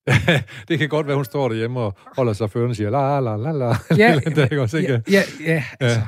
det 0.68 0.78
kan 0.78 0.88
godt 0.88 1.06
være, 1.06 1.16
hun 1.16 1.24
står 1.24 1.48
derhjemme 1.48 1.80
og 1.80 1.96
holder 2.16 2.32
sig 2.32 2.50
førende 2.50 2.72
og 2.72 2.76
siger, 2.76 2.90
la 2.90 3.20
la 3.20 3.36
la 3.36 3.52
la. 3.52 3.66
ja, 4.02 4.20
det 4.24 4.38
er 4.38 4.44
ikke 4.44 4.62
også, 4.62 4.76
ikke? 4.76 4.92
ja, 4.92 5.22
ja, 5.40 5.52
ja, 5.52 5.64
altså, 5.80 6.00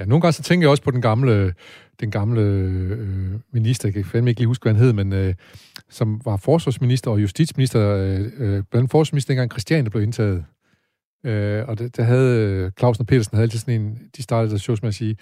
Ja, 0.00 0.04
nogle 0.04 0.20
gange 0.20 0.32
så 0.32 0.42
tænker 0.42 0.64
jeg 0.64 0.70
også 0.70 0.82
på 0.82 0.90
den 0.90 1.02
gamle, 1.02 1.54
den 2.00 2.10
gamle 2.10 2.40
øh, 2.40 3.40
minister, 3.52 3.88
jeg 3.88 3.94
kan 3.94 4.04
fandme 4.04 4.30
ikke 4.30 4.40
lige 4.40 4.48
huske, 4.48 4.62
hvad 4.62 4.72
han 4.72 4.82
hed, 4.82 4.92
men 4.92 5.12
øh, 5.12 5.34
som 5.90 6.20
var 6.24 6.36
forsvarsminister 6.36 7.10
og 7.10 7.22
justitsminister, 7.22 7.96
øh, 7.96 8.30
øh, 8.38 8.62
blandt 8.70 8.90
forsvarsminister, 8.90 9.34
dengang 9.34 9.50
Christian 9.50 9.84
blev 9.84 10.02
indtaget. 10.02 10.44
Øh, 11.26 11.68
og 11.68 11.78
det, 11.78 11.96
der 11.96 12.02
havde 12.02 12.40
øh, 12.40 12.70
Clausen 12.78 13.02
og 13.02 13.06
Petersen 13.06 13.36
havde 13.36 13.42
altid 13.42 13.58
sådan 13.58 13.80
en, 13.80 13.98
de 14.16 14.22
startede 14.22 14.52
der 14.52 14.58
shows 14.58 14.82
med 14.82 14.88
at 14.88 14.94
sige, 14.94 15.16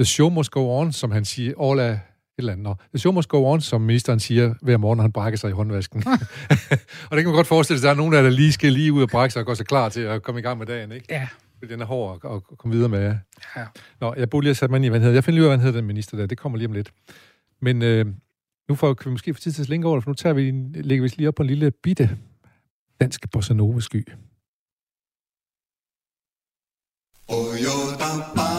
the 0.00 0.06
show 0.06 0.30
must 0.30 0.50
go 0.50 0.80
on, 0.80 0.92
som 0.92 1.10
han 1.10 1.24
siger, 1.24 1.70
all 1.70 1.80
er 1.80 1.98
eller 2.42 2.52
andet. 2.52 2.64
Nå, 2.64 2.74
the 2.88 2.98
show 2.98 3.12
must 3.12 3.28
go 3.28 3.52
on, 3.52 3.60
som 3.60 3.80
ministeren 3.80 4.20
siger 4.20 4.54
hver 4.62 4.76
morgen, 4.76 4.96
når 4.96 5.02
han 5.02 5.12
brækker 5.12 5.38
sig 5.38 5.50
i 5.50 5.52
håndvasken. 5.52 6.04
og 7.10 7.16
det 7.16 7.18
kan 7.18 7.24
man 7.26 7.34
godt 7.34 7.46
forestille 7.46 7.80
sig, 7.80 7.90
at 7.90 7.96
der 7.96 8.02
er 8.02 8.08
nogen, 8.08 8.24
der 8.24 8.30
lige 8.30 8.52
skal 8.52 8.72
lige 8.72 8.92
ud 8.92 9.02
og 9.02 9.08
brække 9.08 9.32
sig 9.32 9.40
og 9.40 9.46
gå 9.46 9.54
sig 9.54 9.66
klar 9.66 9.88
til 9.88 10.00
at 10.00 10.22
komme 10.22 10.38
i 10.38 10.42
gang 10.42 10.58
med 10.58 10.66
dagen, 10.66 10.92
ikke? 10.92 11.06
ja, 11.10 11.28
Fordi 11.58 11.72
den 11.72 11.80
er 11.80 11.84
hård 11.86 12.20
at, 12.24 12.30
at 12.52 12.58
komme 12.58 12.74
videre 12.74 12.88
med. 12.88 13.14
ja. 13.56 13.64
Nå, 14.00 14.14
jeg 14.16 14.30
burde 14.30 14.44
lige 14.44 14.48
have 14.48 14.54
sat 14.54 14.70
mig 14.70 14.76
ind 14.76 14.84
i, 14.84 14.88
hvad 14.88 15.00
han 15.00 15.02
hedder. 15.04 15.16
Jeg 15.16 15.24
finder 15.24 15.34
lige 15.34 15.42
ud 15.42 15.46
af, 15.46 15.50
hvad 15.50 15.58
han 15.58 15.66
hedder, 15.66 15.80
den 15.80 15.86
minister 15.86 16.16
der. 16.16 16.26
Det 16.26 16.38
kommer 16.38 16.58
lige 16.58 16.68
om 16.68 16.72
lidt. 16.72 16.92
Men 17.62 17.82
øh, 17.82 18.06
nu 18.68 18.74
får 18.74 18.94
kan 18.94 19.10
vi 19.10 19.10
måske 19.10 19.34
få 19.34 19.40
tid 19.40 19.52
til 19.52 19.62
at 19.62 19.66
slinke 19.66 19.88
over 19.88 19.96
det, 19.96 20.04
for 20.04 20.10
nu 20.10 20.14
tager 20.14 20.32
vi, 20.32 20.50
lægger 20.82 21.02
vi 21.02 21.08
lige 21.16 21.28
op 21.28 21.34
på 21.34 21.42
en 21.42 21.46
lille 21.48 21.70
bitte 21.70 22.18
dansk 23.00 23.30
bossa 23.30 23.54
nova 23.54 23.80
sky. 23.80 24.08
Oyo 27.28 27.76
tampaye, 27.98 28.51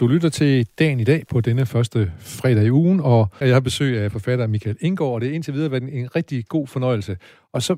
du 0.00 0.06
lytter 0.06 0.28
til 0.28 0.66
dagen 0.78 1.00
i 1.00 1.04
dag 1.04 1.26
på 1.30 1.40
denne 1.40 1.66
første 1.66 2.12
fredag 2.18 2.64
i 2.64 2.70
ugen, 2.70 3.00
og 3.00 3.28
jeg 3.40 3.52
har 3.52 3.60
besøg 3.60 3.98
af 3.98 4.12
forfatter 4.12 4.46
Michael 4.46 4.76
Indgaard, 4.80 5.12
og 5.12 5.20
det 5.20 5.28
er 5.28 5.32
indtil 5.32 5.54
videre 5.54 5.70
været 5.70 5.82
en, 5.82 5.88
en 5.88 6.16
rigtig 6.16 6.46
god 6.48 6.66
fornøjelse. 6.66 7.16
Og 7.52 7.62
så 7.62 7.76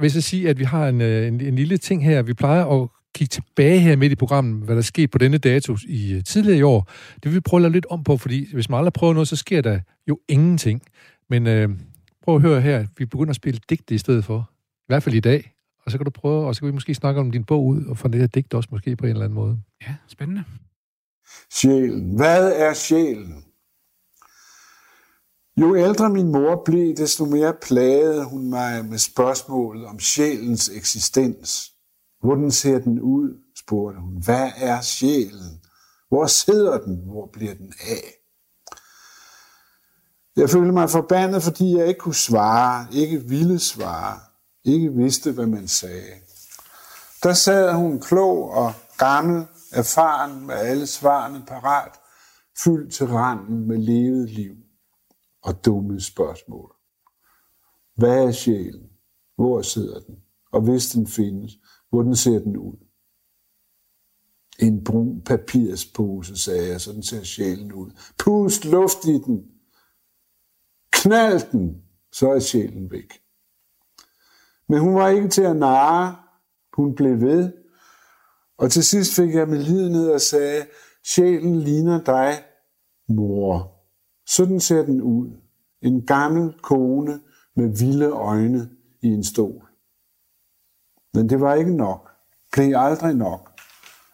vil 0.00 0.12
jeg 0.14 0.22
sige, 0.22 0.48
at 0.48 0.58
vi 0.58 0.64
har 0.64 0.88
en, 0.88 1.00
øh, 1.00 1.28
en, 1.28 1.40
en 1.40 1.54
lille 1.54 1.76
ting 1.76 2.04
her. 2.04 2.22
Vi 2.22 2.34
plejer 2.34 2.64
at 2.64 2.88
kigge 3.14 3.30
tilbage 3.30 3.78
her 3.78 3.96
midt 3.96 4.12
i 4.12 4.16
programmet, 4.16 4.64
hvad 4.64 4.76
der 4.76 4.82
skete 4.82 5.08
på 5.08 5.18
denne 5.18 5.38
dato 5.38 5.76
i 5.88 6.12
øh, 6.12 6.24
tidligere 6.24 6.58
i 6.58 6.62
år. 6.62 6.90
Det 7.14 7.24
vil 7.24 7.34
vi 7.34 7.40
prøve 7.40 7.58
at 7.58 7.62
lave 7.62 7.72
lidt 7.72 7.86
om 7.90 8.04
på, 8.04 8.16
fordi 8.16 8.54
hvis 8.54 8.68
man 8.68 8.78
aldrig 8.78 8.92
prøver 8.92 9.12
noget, 9.12 9.28
så 9.28 9.36
sker 9.36 9.60
der 9.60 9.80
jo 10.08 10.18
ingenting. 10.28 10.82
Men 11.30 11.46
øh, 11.46 11.68
prøv 12.24 12.36
at 12.36 12.42
høre 12.42 12.60
her, 12.60 12.86
vi 12.98 13.04
begynder 13.04 13.30
at 13.30 13.36
spille 13.36 13.60
digte 13.70 13.94
i 13.94 13.98
stedet 13.98 14.24
for. 14.24 14.50
I 14.78 14.86
hvert 14.86 15.02
fald 15.02 15.14
i 15.14 15.20
dag. 15.20 15.52
Og 15.84 15.90
så 15.90 15.98
kan 15.98 16.04
du 16.04 16.10
prøve, 16.10 16.46
og 16.46 16.54
så 16.54 16.60
kan 16.60 16.66
vi 16.66 16.72
måske 16.72 16.94
snakke 16.94 17.20
om 17.20 17.30
din 17.30 17.44
bog 17.44 17.66
ud, 17.66 17.84
og 17.84 17.98
få 17.98 18.08
det 18.08 18.20
her 18.20 18.26
digt 18.26 18.54
også 18.54 18.68
måske 18.72 18.96
på 18.96 19.06
en 19.06 19.10
eller 19.10 19.24
anden 19.24 19.34
måde. 19.34 19.60
Ja, 19.88 19.94
spændende. 20.08 20.44
Sjælen. 21.50 22.16
Hvad 22.16 22.52
er 22.52 22.74
sjælen? 22.74 23.44
Jo 25.60 25.76
ældre 25.76 26.10
min 26.10 26.32
mor 26.32 26.62
blev, 26.64 26.96
desto 26.96 27.24
mere 27.24 27.54
plagede 27.62 28.24
hun 28.24 28.50
mig 28.50 28.84
med 28.84 28.98
spørgsmålet 28.98 29.86
om 29.86 30.00
sjælens 30.00 30.68
eksistens. 30.68 31.72
Hvordan 32.20 32.50
ser 32.50 32.78
den 32.78 33.00
ud, 33.00 33.36
spurgte 33.58 34.00
hun. 34.00 34.22
Hvad 34.24 34.50
er 34.56 34.80
sjælen? 34.80 35.60
Hvor 36.08 36.26
sidder 36.26 36.78
den? 36.78 37.02
Hvor 37.04 37.30
bliver 37.32 37.54
den 37.54 37.72
af? 37.80 38.14
Jeg 40.36 40.50
følte 40.50 40.72
mig 40.72 40.90
forbandet, 40.90 41.42
fordi 41.42 41.76
jeg 41.76 41.88
ikke 41.88 42.00
kunne 42.00 42.14
svare, 42.14 42.86
ikke 42.92 43.20
ville 43.20 43.58
svare, 43.58 44.20
ikke 44.64 44.92
vidste, 44.92 45.32
hvad 45.32 45.46
man 45.46 45.68
sagde. 45.68 46.14
Der 47.22 47.32
sad 47.32 47.72
hun 47.72 48.00
klog 48.00 48.50
og 48.50 48.72
gammel, 48.98 49.46
erfaren 49.72 50.46
med 50.46 50.54
alle 50.54 50.86
svarene 50.86 51.44
parat, 51.46 51.92
fyldt 52.64 52.94
til 52.94 53.06
randen 53.06 53.66
med 53.68 53.78
levet 53.78 54.30
liv 54.30 54.56
og 55.42 55.64
dumme 55.64 56.00
spørgsmål. 56.00 56.74
Hvad 57.94 58.24
er 58.24 58.32
sjælen? 58.32 58.90
Hvor 59.36 59.62
sidder 59.62 60.00
den? 60.00 60.16
Og 60.52 60.60
hvis 60.60 60.88
den 60.88 61.06
findes, 61.06 61.52
hvordan 61.90 62.16
ser 62.16 62.38
den 62.38 62.56
ud? 62.56 62.76
En 64.58 64.84
brun 64.84 65.22
papirspose, 65.22 66.36
sagde 66.36 66.68
jeg, 66.68 66.80
sådan 66.80 67.02
ser 67.02 67.22
sjælen 67.22 67.72
ud. 67.72 67.90
Pust 68.18 68.64
luft 68.64 69.04
i 69.04 69.12
den. 69.12 69.44
Knald 70.92 71.50
den, 71.52 71.82
så 72.12 72.30
er 72.30 72.38
sjælen 72.38 72.90
væk. 72.90 73.22
Men 74.68 74.80
hun 74.80 74.94
var 74.94 75.08
ikke 75.08 75.28
til 75.28 75.42
at 75.42 75.56
narre. 75.56 76.16
Hun 76.72 76.94
blev 76.94 77.20
ved. 77.20 77.52
Og 78.58 78.70
til 78.70 78.84
sidst 78.84 79.14
fik 79.14 79.34
jeg 79.34 79.48
med 79.48 79.58
lidenhed 79.58 80.10
og 80.10 80.20
sagde, 80.20 80.66
sjælen 81.06 81.60
ligner 81.60 82.04
dig, 82.04 82.42
mor. 83.08 83.74
Sådan 84.26 84.60
ser 84.60 84.82
den 84.82 85.02
ud. 85.02 85.30
En 85.82 86.06
gammel 86.06 86.54
kone 86.62 87.20
med 87.56 87.78
vilde 87.78 88.06
øjne 88.06 88.70
i 89.02 89.06
en 89.06 89.24
stol. 89.24 89.62
Men 91.14 91.28
det 91.28 91.40
var 91.40 91.54
ikke 91.54 91.76
nok. 91.76 92.10
Blev 92.52 92.74
aldrig 92.76 93.14
nok. 93.14 93.60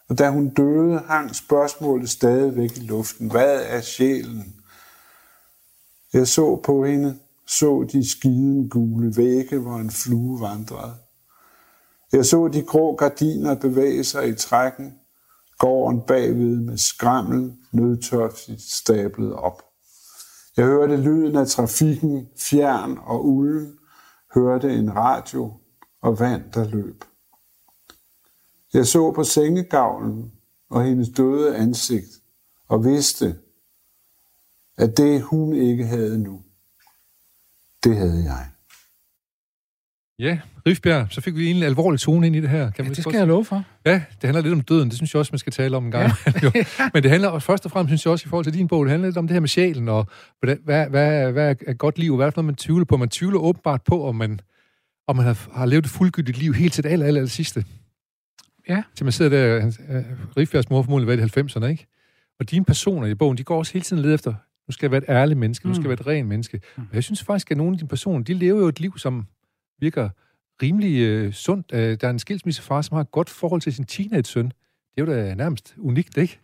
Og 0.09 0.18
da 0.18 0.30
hun 0.30 0.48
døde, 0.48 0.98
hang 0.98 1.35
spørgsmålet 1.35 2.11
stadigvæk 2.11 2.76
i 2.76 2.80
luften. 2.80 3.30
Hvad 3.30 3.62
er 3.66 3.80
sjælen? 3.80 4.54
Jeg 6.12 6.28
så 6.28 6.61
på 6.64 6.85
hende, 6.85 7.18
så 7.46 7.88
de 7.92 8.11
skiden 8.11 8.68
gule 8.68 9.16
vægge, 9.16 9.59
hvor 9.59 9.76
en 9.76 9.90
flue 9.90 10.40
vandrede. 10.40 10.94
Jeg 12.14 12.27
så 12.27 12.48
de 12.48 12.62
grå 12.62 12.96
gardiner 12.96 13.55
bevæge 13.55 14.05
sig 14.05 14.29
i 14.29 14.35
trækken, 14.35 14.98
gården 15.59 16.00
bagved 16.00 16.57
med 16.61 16.79
skrammel 16.79 17.57
nødtørftigt 17.72 18.62
stablet 18.62 19.33
op. 19.33 19.62
Jeg 20.57 20.64
hørte 20.64 20.96
lyden 20.96 21.37
af 21.37 21.46
trafikken, 21.46 22.29
fjern 22.37 22.98
og 23.03 23.27
ulden, 23.27 23.79
hørte 24.35 24.74
en 24.74 24.96
radio 24.96 25.53
og 26.00 26.20
vand, 26.20 26.53
der 26.53 26.68
løb. 26.68 27.05
Jeg 28.74 28.87
så 28.87 29.12
på 29.12 29.24
sengegavlen 29.24 30.33
og 30.70 30.85
hendes 30.85 31.09
døde 31.09 31.57
ansigt 31.57 32.22
og 32.68 32.85
vidste, 32.85 33.38
at 34.77 34.96
det 34.96 35.22
hun 35.22 35.55
ikke 35.55 35.87
havde 35.87 36.18
nu, 36.18 36.42
det 37.85 37.96
havde 37.96 38.24
jeg. 38.24 38.54
Ja, 40.18 40.38
Rifbjerg, 40.66 41.07
så 41.11 41.20
fik 41.20 41.37
vi 41.37 41.50
en 41.50 41.62
alvorlig 41.62 42.00
tone 42.00 42.27
ind 42.27 42.37
i 42.37 42.40
det 42.40 42.48
her. 42.50 42.70
Kan 42.70 42.85
Ja, 42.85 42.88
det 42.90 42.96
skal 43.03 43.14
jeg 43.18 43.27
love 43.27 43.44
for. 43.44 43.64
Ja, 43.87 43.92
det 43.92 44.05
handler 44.24 44.40
lidt 44.42 44.53
om 44.55 44.61
døden. 44.61 44.88
Det 44.88 44.96
synes 44.96 45.14
jeg 45.14 45.18
også, 45.18 45.33
man 45.33 45.38
skal 45.38 45.53
tale 45.53 45.77
om 45.77 45.85
en 45.85 45.90
gang. 45.90 46.12
Ja. 46.27 46.50
Men 46.94 47.03
det 47.03 47.11
handler 47.11 47.29
også 47.29 47.46
først 47.46 47.64
og 47.64 47.70
fremmest, 47.70 47.90
synes 47.90 48.05
jeg 48.05 48.12
også, 48.12 48.27
i 48.27 48.29
forhold 48.29 48.44
til 48.44 48.55
din 48.55 48.68
bog, 48.68 48.85
det 48.85 48.90
handler 48.90 49.09
lidt 49.09 49.16
om 49.16 49.27
det 49.27 49.35
her 49.35 49.40
med 49.40 49.48
sjælen, 49.48 49.88
og 49.88 50.07
hvordan, 50.38 50.59
hvad, 50.64 50.87
hvad, 50.88 51.33
hvad 51.33 51.57
er 51.66 51.72
godt 51.74 51.98
liv, 51.98 52.16
hvad 52.16 52.27
er 52.27 52.31
noget, 52.37 52.44
man 52.46 52.55
tvivler 52.55 52.85
på? 52.85 52.96
Man 52.96 53.09
tvivler 53.09 53.38
åbenbart 53.40 53.83
på, 53.83 54.05
om 54.05 54.16
man, 54.16 54.40
om 55.09 55.16
man 55.16 55.24
har, 55.27 55.48
har 55.53 55.66
levet 55.66 55.85
et 55.85 55.90
fuldgyldigt 55.90 56.38
liv 56.38 56.53
helt 56.55 56.72
til 56.72 56.85
det 56.85 56.90
aller, 56.90 57.07
aller, 57.07 57.18
aller 57.20 57.29
sidste. 57.31 57.64
Ja. 58.68 58.83
Til 58.96 59.05
man 59.07 59.12
sidder 59.12 59.31
der, 59.31 59.61
han- 59.61 59.74
øh, 59.96 60.05
Rifbjergs 60.37 60.70
mor 60.70 60.83
formodentlig 60.83 61.18
var 61.18 61.24
i 61.40 61.44
90'erne, 61.44 61.64
ikke? 61.66 61.87
Og 62.40 62.50
dine 62.50 62.64
personer 62.64 63.07
i 63.07 63.14
bogen, 63.14 63.38
de 63.38 63.44
går 63.44 63.59
også 63.59 63.72
hele 63.72 63.83
tiden 63.83 64.03
led 64.03 64.14
efter, 64.14 64.31
nu 64.68 64.72
skal 64.72 64.87
jeg 64.87 64.90
være 64.90 64.98
et 65.03 65.09
ærligt 65.09 65.38
menneske, 65.38 65.68
nu 65.68 65.74
skal 65.74 65.83
jeg 65.83 65.88
være 65.88 66.00
et 66.00 66.07
rent 66.07 66.29
menneske. 66.29 66.61
Og 66.77 66.94
jeg 66.94 67.05
synes 67.05 67.22
faktisk, 67.24 67.50
at 67.50 67.57
nogle 67.57 67.72
af 67.72 67.79
dine 67.79 67.88
personer, 67.88 68.24
de 68.24 68.35
lever 68.35 68.61
jo 68.61 68.68
et 68.68 68.81
liv, 68.81 68.98
som 68.98 69.27
virker 69.81 70.09
rimelig 70.63 71.01
øh, 71.01 71.33
sundt. 71.33 71.67
Øh, 71.73 71.99
der 72.01 72.07
er 72.07 72.11
en 72.11 72.19
skilsmissefar, 72.19 72.83
som 72.83 72.95
har 72.95 73.01
et 73.01 73.11
godt 73.11 73.31
forhold 73.31 73.61
til 73.61 73.73
sin 73.73 73.85
teenage-søn. 73.85 74.47
Det 74.47 75.03
er 75.03 75.03
jo 75.03 75.13
da 75.13 75.35
nærmest 75.35 75.75
unikt, 75.79 76.17
ikke? 76.17 76.41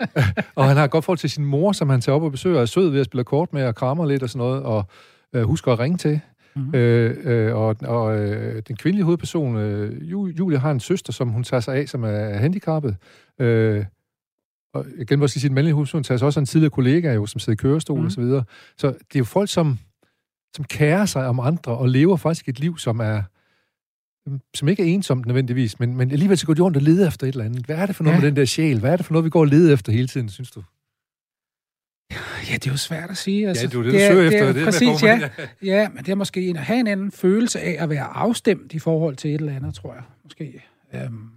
og 0.56 0.64
han 0.64 0.76
har 0.76 0.84
et 0.84 0.90
godt 0.90 1.04
forhold 1.04 1.18
til 1.18 1.30
sin 1.30 1.44
mor, 1.44 1.72
som 1.72 1.88
han 1.88 2.00
tager 2.00 2.16
op 2.16 2.22
og 2.22 2.30
besøger, 2.30 2.56
og 2.56 2.62
er 2.62 2.66
sød 2.66 2.90
ved 2.90 3.00
at 3.00 3.06
spille 3.06 3.24
kort 3.24 3.52
med 3.52 3.64
og 3.64 3.74
krammer 3.74 4.06
lidt 4.06 4.22
og 4.22 4.30
sådan 4.30 4.46
noget, 4.46 4.62
og 4.62 4.84
øh, 5.32 5.42
husker 5.42 5.72
at 5.72 5.78
ringe 5.78 5.98
til. 5.98 6.20
Mm-hmm. 6.56 6.74
Øh, 6.74 7.16
øh, 7.24 7.54
og 7.54 7.76
og 7.82 8.18
øh, 8.18 8.62
den 8.68 8.76
kvindelige 8.76 9.04
hovedperson, 9.04 9.56
øh, 9.56 9.92
Ju- 10.00 10.34
Julie, 10.38 10.58
har 10.58 10.70
en 10.70 10.80
søster, 10.80 11.12
som 11.12 11.28
hun 11.28 11.44
tager 11.44 11.60
sig 11.60 11.76
af, 11.76 11.88
som 11.88 12.04
er 12.04 12.38
handicappet. 12.38 12.96
Øh, 13.40 13.84
og 14.74 14.86
igen 14.98 15.18
må 15.18 15.24
jeg 15.24 15.30
sige, 15.30 15.40
sin 15.40 15.54
mandlige 15.54 15.74
hovedperson 15.74 16.02
tager 16.02 16.18
sig 16.18 16.26
også 16.26 16.40
af 16.40 16.42
en 16.42 16.46
tidligere 16.46 16.70
kollega, 16.70 17.14
jo, 17.14 17.26
som 17.26 17.38
sidder 17.38 17.56
i 17.56 17.62
kørestol 17.62 17.98
mm. 17.98 18.04
og 18.04 18.12
så 18.12 18.20
videre. 18.20 18.44
Så 18.76 18.86
det 18.86 19.14
er 19.14 19.18
jo 19.18 19.24
folk, 19.24 19.50
som, 19.50 19.78
som 20.56 20.64
kærer 20.64 21.06
sig 21.06 21.26
om 21.26 21.40
andre, 21.40 21.72
og 21.78 21.88
lever 21.88 22.16
faktisk 22.16 22.48
et 22.48 22.60
liv, 22.60 22.78
som 22.78 23.00
er 23.00 23.22
som 24.54 24.68
ikke 24.68 24.82
er 24.82 24.86
ensomt 24.94 25.26
nødvendigvis, 25.26 25.80
men, 25.80 25.96
men 25.96 26.10
alligevel 26.10 26.38
så 26.38 26.46
går 26.46 26.54
de 26.54 26.62
rundt 26.62 26.76
og 26.76 26.82
leder 26.82 27.08
efter 27.08 27.26
et 27.26 27.32
eller 27.32 27.44
andet. 27.44 27.66
Hvad 27.66 27.76
er 27.76 27.86
det 27.86 27.96
for 27.96 28.04
noget 28.04 28.16
Ja. 28.16 28.20
med 28.20 28.28
den 28.28 28.36
der 28.36 28.44
sjæl? 28.44 28.80
Hvad 28.80 28.92
er 28.92 28.96
det 28.96 29.06
for 29.06 29.12
noget, 29.12 29.24
vi 29.24 29.30
går 29.30 29.40
og 29.40 29.46
leder 29.46 29.72
efter 29.74 29.92
hele 29.92 30.08
tiden, 30.08 30.28
synes 30.28 30.50
du? 30.50 30.62
Ja, 32.50 32.54
det 32.54 32.66
er 32.66 32.70
jo 32.70 32.76
svært 32.76 33.10
at 33.10 33.16
sige. 33.16 33.48
Altså, 33.48 33.66
det 33.66 33.74
er 33.74 33.78
jo 33.78 33.84
det, 33.84 33.92
du 33.92 33.98
søger 33.98 34.26
efter, 34.26 34.38
Det 34.38 34.48
er, 34.48 34.52
det 34.52 34.60
er 34.60 34.64
præcis, 34.64 35.02
ja. 35.02 35.28
ja, 35.74 35.88
men 35.88 36.04
det 36.04 36.08
er 36.12 36.14
måske 36.14 36.48
en, 36.48 36.56
at 36.56 36.62
have 36.62 36.80
en 36.80 36.86
anden 36.86 37.10
følelse 37.12 37.60
af 37.60 37.76
at 37.82 37.90
være 37.90 38.04
afstemt 38.04 38.74
i 38.74 38.78
forhold 38.78 39.16
til 39.16 39.34
et 39.34 39.40
eller 39.40 39.56
andet, 39.56 39.74
tror 39.74 39.94
jeg. 39.94 40.02
Måske. 40.24 40.64
Øhm, 40.94 41.30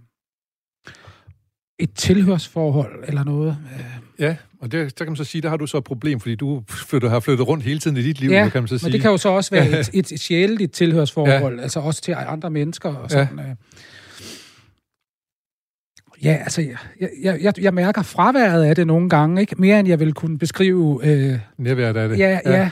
et 1.80 1.94
tilhørsforhold 1.94 3.04
eller 3.08 3.24
noget. 3.24 3.56
Øh, 3.74 4.00
Ja, 4.20 4.36
og 4.60 4.72
det, 4.72 4.98
der 4.98 5.04
kan 5.04 5.10
man 5.10 5.16
så 5.16 5.24
sige, 5.24 5.42
der 5.42 5.48
har 5.48 5.56
du 5.56 5.66
så 5.66 5.78
et 5.78 5.84
problem, 5.84 6.20
fordi 6.20 6.34
du 6.34 6.62
flytter, 6.68 7.08
har 7.08 7.20
flyttet 7.20 7.48
rundt 7.48 7.64
hele 7.64 7.78
tiden 7.78 7.96
i 7.96 8.02
dit 8.02 8.20
liv, 8.20 8.30
ja, 8.30 8.48
kan 8.48 8.62
man 8.62 8.68
så 8.68 8.78
sige. 8.78 8.86
men 8.86 8.92
det 8.92 9.00
kan 9.00 9.10
jo 9.10 9.16
så 9.16 9.28
også 9.28 9.50
være 9.50 9.80
et, 9.80 9.90
et, 9.94 10.12
et 10.12 10.20
sjæleligt 10.20 10.72
tilhørsforhold, 10.72 11.56
ja. 11.56 11.62
altså 11.62 11.80
også 11.80 12.02
til 12.02 12.14
andre 12.18 12.50
mennesker 12.50 12.94
og 12.94 13.10
sådan. 13.10 13.38
Ja. 13.38 13.54
Ja, 16.22 16.32
altså, 16.34 16.60
jeg, 17.00 17.08
jeg, 17.22 17.38
jeg, 17.42 17.54
jeg 17.60 17.74
mærker 17.74 18.02
fraværet 18.02 18.64
af 18.64 18.76
det 18.76 18.86
nogle 18.86 19.08
gange, 19.08 19.40
ikke? 19.40 19.54
Mere 19.58 19.80
end 19.80 19.88
jeg 19.88 20.00
vil 20.00 20.12
kunne 20.12 20.38
beskrive... 20.38 21.00
Øh, 21.04 21.38
Nærværet 21.58 21.96
af 21.96 22.08
det. 22.08 22.18
Ja, 22.18 22.40
ja. 22.44 22.50
ja. 22.52 22.70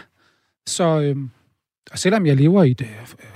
Så 0.66 1.00
øhm, 1.00 1.30
og 1.92 1.98
selvom 1.98 2.26
jeg 2.26 2.36
lever 2.36 2.64
i 2.64 2.70
et 2.70 2.80
øh, 2.80 2.88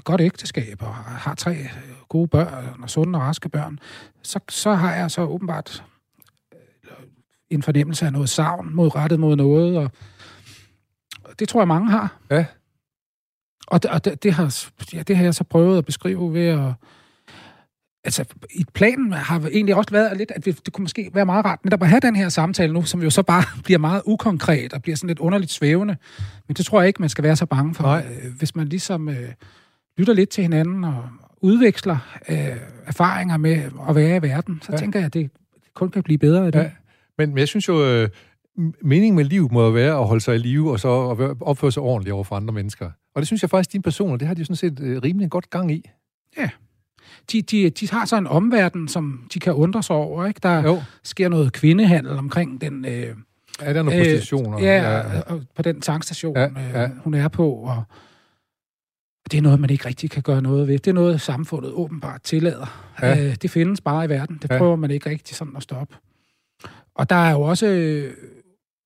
godt 0.04 0.20
ægteskab 0.20 0.82
og 0.82 0.94
har 0.94 1.34
tre 1.34 1.52
øh, 1.52 1.68
gode 2.12 2.28
børn 2.28 2.82
og 2.82 2.90
sunde 2.90 3.18
og 3.18 3.22
raske 3.22 3.48
børn, 3.48 3.78
så, 4.22 4.40
så 4.48 4.74
har 4.74 4.94
jeg 4.94 5.10
så 5.10 5.22
åbenbart 5.22 5.84
øh, 6.54 6.90
en 7.50 7.62
fornemmelse 7.62 8.06
af 8.06 8.12
noget 8.12 8.28
savn 8.28 8.74
mod 8.74 8.94
rettet 8.94 9.20
mod 9.20 9.36
noget, 9.36 9.78
og 9.78 9.90
og 11.24 11.38
det 11.38 11.48
tror 11.48 11.60
jeg 11.60 11.68
mange 11.68 11.90
har. 11.90 12.16
Ja. 12.30 12.44
Og, 13.66 13.82
det, 13.82 13.90
og 13.90 14.04
det, 14.04 14.22
det, 14.22 14.32
har, 14.32 14.68
ja, 14.92 15.02
det 15.02 15.16
har 15.16 15.24
jeg 15.24 15.34
så 15.34 15.44
prøvet 15.44 15.78
at 15.78 15.84
beskrive 15.84 16.34
ved 16.34 16.46
at... 16.46 16.72
Altså, 18.04 18.24
i 18.54 18.64
planen 18.74 19.12
har 19.12 19.40
egentlig 19.52 19.74
også 19.74 19.90
været 19.90 20.16
lidt, 20.16 20.30
at 20.30 20.44
det 20.44 20.72
kunne 20.72 20.82
måske 20.82 21.10
være 21.14 21.26
meget 21.26 21.44
rart 21.44 21.64
netop 21.64 21.82
at 21.82 21.88
have 21.88 22.00
den 22.00 22.16
her 22.16 22.28
samtale 22.28 22.72
nu, 22.72 22.82
som 22.82 23.02
jo 23.02 23.10
så 23.10 23.22
bare 23.22 23.44
bliver 23.64 23.78
meget 23.78 24.02
ukonkret 24.06 24.72
og 24.72 24.82
bliver 24.82 24.96
sådan 24.96 25.08
lidt 25.08 25.18
underligt 25.18 25.52
svævende. 25.52 25.96
Men 26.48 26.54
det 26.54 26.66
tror 26.66 26.80
jeg 26.80 26.88
ikke, 26.88 27.02
man 27.02 27.08
skal 27.08 27.24
være 27.24 27.36
så 27.36 27.46
bange 27.46 27.74
for. 27.74 27.82
Nej. 27.82 28.06
Øh, 28.24 28.32
Hvis 28.38 28.56
man 28.56 28.68
ligesom 28.68 29.08
øh, 29.08 29.32
lytter 29.98 30.14
lidt 30.14 30.30
til 30.30 30.42
hinanden 30.42 30.84
og 30.84 31.08
udveksler 31.42 32.18
øh, 32.28 32.36
erfaringer 32.86 33.36
med 33.36 33.62
at 33.88 33.94
være 33.94 34.16
i 34.16 34.22
verden, 34.22 34.58
så 34.62 34.66
Ja. 34.72 34.74
ja. 34.76 34.78
tænker 34.80 34.98
jeg, 34.98 35.06
at 35.06 35.14
det 35.14 35.30
kun 35.74 35.88
kan 35.90 36.02
blive 36.02 36.18
bedre 36.18 36.46
af 36.46 36.52
det. 36.52 36.58
Ja. 36.58 36.70
Men, 37.18 37.28
men 37.28 37.38
jeg 37.38 37.48
synes 37.48 37.68
jo, 37.68 37.84
øh, 37.86 38.08
meningen 38.82 39.16
med 39.16 39.24
livet 39.24 39.52
må 39.52 39.70
være 39.70 39.98
at 39.98 40.06
holde 40.06 40.20
sig 40.20 40.34
i 40.34 40.38
live, 40.38 40.70
og 40.70 40.80
så 40.80 41.08
at 41.10 41.36
opføre 41.40 41.72
sig 41.72 41.82
ordentligt 41.82 42.14
over 42.14 42.24
for 42.24 42.36
andre 42.36 42.54
mennesker. 42.54 42.90
Og 43.14 43.20
det 43.20 43.26
synes 43.26 43.42
jeg 43.42 43.50
faktisk, 43.50 43.72
dine 43.72 43.82
personer, 43.82 44.16
det 44.16 44.28
har 44.28 44.34
de 44.34 44.44
sådan 44.44 44.56
set 44.56 44.80
øh, 44.80 45.02
rimelig 45.02 45.30
godt 45.30 45.50
gang 45.50 45.72
i. 45.72 45.90
De, 47.32 47.42
de, 47.42 47.70
de 47.70 47.90
har 47.90 48.04
så 48.04 48.16
en 48.16 48.26
omverden, 48.26 48.88
som 48.88 49.28
de 49.34 49.40
kan 49.40 49.52
undre 49.52 49.82
sig 49.82 49.96
over. 49.96 50.26
Ikke? 50.26 50.40
Der 50.42 50.62
Jo. 50.62 50.82
sker 51.04 51.28
noget 51.28 51.52
kvindehandel 51.52 52.12
omkring 52.12 52.60
den... 52.60 52.84
Øh, 52.84 53.16
Er 53.60 53.72
der 53.72 53.82
nogle 53.82 54.00
prostitutioner? 54.00 54.58
Ja, 54.60 54.96
ja. 54.98 55.02
På 55.56 55.62
den 55.62 55.80
tankstation, 55.80 56.36
Ja, 56.36 56.42
ja, 56.42 56.48
ja. 56.72 56.80
ja. 56.80 56.84
Øh, 56.84 56.90
hun 57.04 57.14
er 57.14 57.28
på. 57.28 57.50
Og, 57.52 57.82
det 59.30 59.38
er 59.38 59.42
noget, 59.42 59.60
man 59.60 59.70
ikke 59.70 59.86
rigtig 59.88 60.10
kan 60.10 60.22
gøre 60.22 60.42
noget 60.42 60.68
ved. 60.68 60.78
Det 60.78 60.86
er 60.90 60.94
noget, 60.94 61.20
samfundet 61.20 61.72
åbenbart 61.72 62.22
tillader. 62.22 62.92
Ja. 63.02 63.26
Øh, 63.26 63.34
det 63.34 63.50
findes 63.50 63.80
bare 63.80 64.04
i 64.04 64.08
verden. 64.08 64.38
Det 64.42 64.50
Ja. 64.50 64.58
prøver 64.58 64.76
man 64.76 64.90
ikke 64.90 65.10
rigtig 65.10 65.36
sådan 65.36 65.56
at 65.56 65.62
stoppe. 65.62 65.96
Og 66.94 67.10
der 67.10 67.16
er 67.16 67.30
jo 67.32 67.40
også 67.40 67.66
øh, 67.66 68.14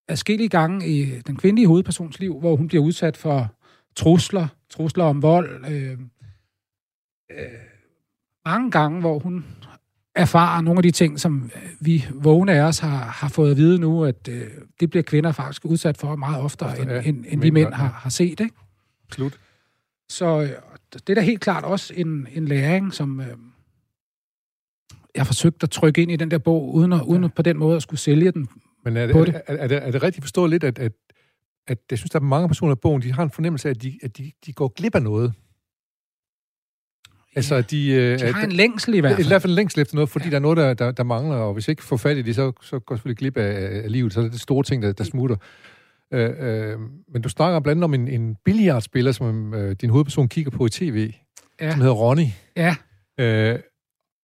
adskillige 0.08 0.48
gange 0.48 0.88
i 0.88 1.20
den 1.20 1.36
kvindelige 1.36 1.66
hovedpersons 1.66 2.18
liv, 2.20 2.40
hvor 2.40 2.56
hun 2.56 2.68
bliver 2.68 2.84
udsat 2.84 3.16
for 3.16 3.52
trusler, 3.96 4.48
trusler 4.70 5.04
om 5.04 5.22
vold. 5.22 5.64
Øh, 5.70 5.98
øh, 7.30 7.38
mange 8.46 8.70
gange, 8.70 9.00
hvor 9.00 9.18
hun 9.18 9.44
erfarer 10.14 10.60
nogle 10.60 10.78
af 10.78 10.82
de 10.82 10.90
ting, 10.90 11.20
som 11.20 11.50
øh, 11.56 11.62
vi 11.80 12.06
vågne 12.14 12.52
af 12.52 12.60
os 12.62 12.78
har, 12.78 12.96
har 12.96 13.28
fået 13.28 13.50
at 13.50 13.56
vide 13.56 13.78
nu, 13.78 14.04
at 14.04 14.28
øh, 14.28 14.50
det 14.80 14.90
bliver 14.90 15.02
kvinder 15.02 15.32
faktisk 15.32 15.64
udsat 15.64 15.96
for 15.96 16.16
meget 16.16 16.40
oftere, 16.42 16.68
Ofte, 16.68 16.82
end, 16.82 16.90
ja. 16.90 16.98
end, 17.00 17.16
end 17.16 17.24
Mænd 17.24 17.40
vi 17.40 17.50
mænd 17.50 17.72
har, 17.72 17.88
har 17.88 18.10
set. 18.10 18.40
Ikke? 18.40 18.54
Slut. 19.12 19.38
Så 20.10 20.40
øh, 20.42 20.50
det 20.92 21.10
er 21.10 21.14
da 21.14 21.20
helt 21.20 21.40
klart 21.40 21.64
også 21.64 21.94
en, 21.96 22.28
en 22.32 22.44
læring, 22.44 22.94
som 22.94 23.20
øh, 23.20 23.26
jeg 25.14 25.20
har 25.22 25.24
forsøgt 25.24 25.62
at 25.62 25.70
trykke 25.70 26.02
ind 26.02 26.10
i 26.10 26.16
den 26.16 26.30
der 26.30 26.38
bog, 26.38 26.74
uden, 26.74 26.92
at, 26.92 27.02
uden 27.02 27.24
at 27.24 27.34
på 27.34 27.42
den 27.42 27.58
måde 27.58 27.76
at 27.76 27.82
skulle 27.82 28.00
sælge 28.00 28.32
den. 28.32 28.48
Men 28.84 28.96
er 28.96 29.12
på 29.12 29.24
det, 29.24 29.34
er, 29.34 29.40
er, 29.46 29.56
er, 29.56 29.68
det, 29.68 29.86
er 29.86 29.90
det 29.90 30.02
rigtigt 30.02 30.24
forstået 30.24 30.50
lidt, 30.50 30.64
at, 30.64 30.78
at, 30.78 30.92
at 31.66 31.78
jeg 31.90 31.98
synes, 31.98 32.10
der 32.10 32.18
er 32.18 32.22
mange 32.22 32.48
personer 32.48 32.74
i 32.74 32.78
bogen, 32.82 33.02
de 33.02 33.12
har 33.12 33.22
en 33.22 33.30
fornemmelse 33.30 33.68
af, 33.68 33.70
at 33.70 33.82
de, 33.82 33.98
at 34.02 34.18
de, 34.18 34.32
de 34.46 34.52
går 34.52 34.68
glip 34.68 34.94
af 34.94 35.02
noget? 35.02 35.32
Altså, 37.36 37.60
de... 37.60 37.90
øh, 37.90 38.18
De 38.18 38.32
har 38.32 38.44
en 38.44 38.52
længsel 38.52 38.94
i 38.94 39.00
hvert 39.00 39.12
I 39.12 39.14
fald. 39.16 39.26
hvert 39.28 39.42
fald 39.42 39.52
længst 39.52 39.78
efter 39.78 39.94
noget, 39.94 40.08
fordi 40.08 40.24
ja. 40.24 40.30
der 40.30 40.36
er 40.36 40.40
noget, 40.40 40.56
der, 40.56 40.74
der, 40.74 40.90
der 40.90 41.02
mangler, 41.02 41.36
og 41.36 41.52
hvis 41.52 41.68
ikke 41.68 41.82
får 41.82 41.96
fat 41.96 42.16
i 42.16 42.22
det, 42.22 42.34
så, 42.34 42.52
så 42.62 42.78
går 42.78 42.94
selvfølgelig 42.96 43.18
glip 43.18 43.36
af, 43.36 43.82
af 43.84 43.92
livet, 43.92 44.12
så 44.12 44.20
er 44.20 44.28
det 44.28 44.40
store 44.40 44.62
ting, 44.64 44.82
der, 44.82 44.92
der 44.92 45.04
smutter. 45.04 45.36
Øh, 46.12 46.30
øh, 46.38 46.78
men 47.12 47.22
du 47.22 47.28
snakker 47.28 47.60
blandt 47.60 47.78
andet 47.78 47.84
om 47.84 47.94
en, 47.94 48.08
en 48.08 48.36
billiardspiller, 48.44 49.12
som 49.12 49.54
øh, 49.54 49.76
din 49.80 49.90
hovedperson 49.90 50.28
kigger 50.28 50.50
på 50.50 50.66
i 50.66 50.68
tv, 50.68 51.12
Ja. 51.60 51.70
som 51.70 51.80
hedder 51.80 51.94
Ronny. 51.94 52.26
Ja, 52.56 52.76
Øh, 53.20 53.58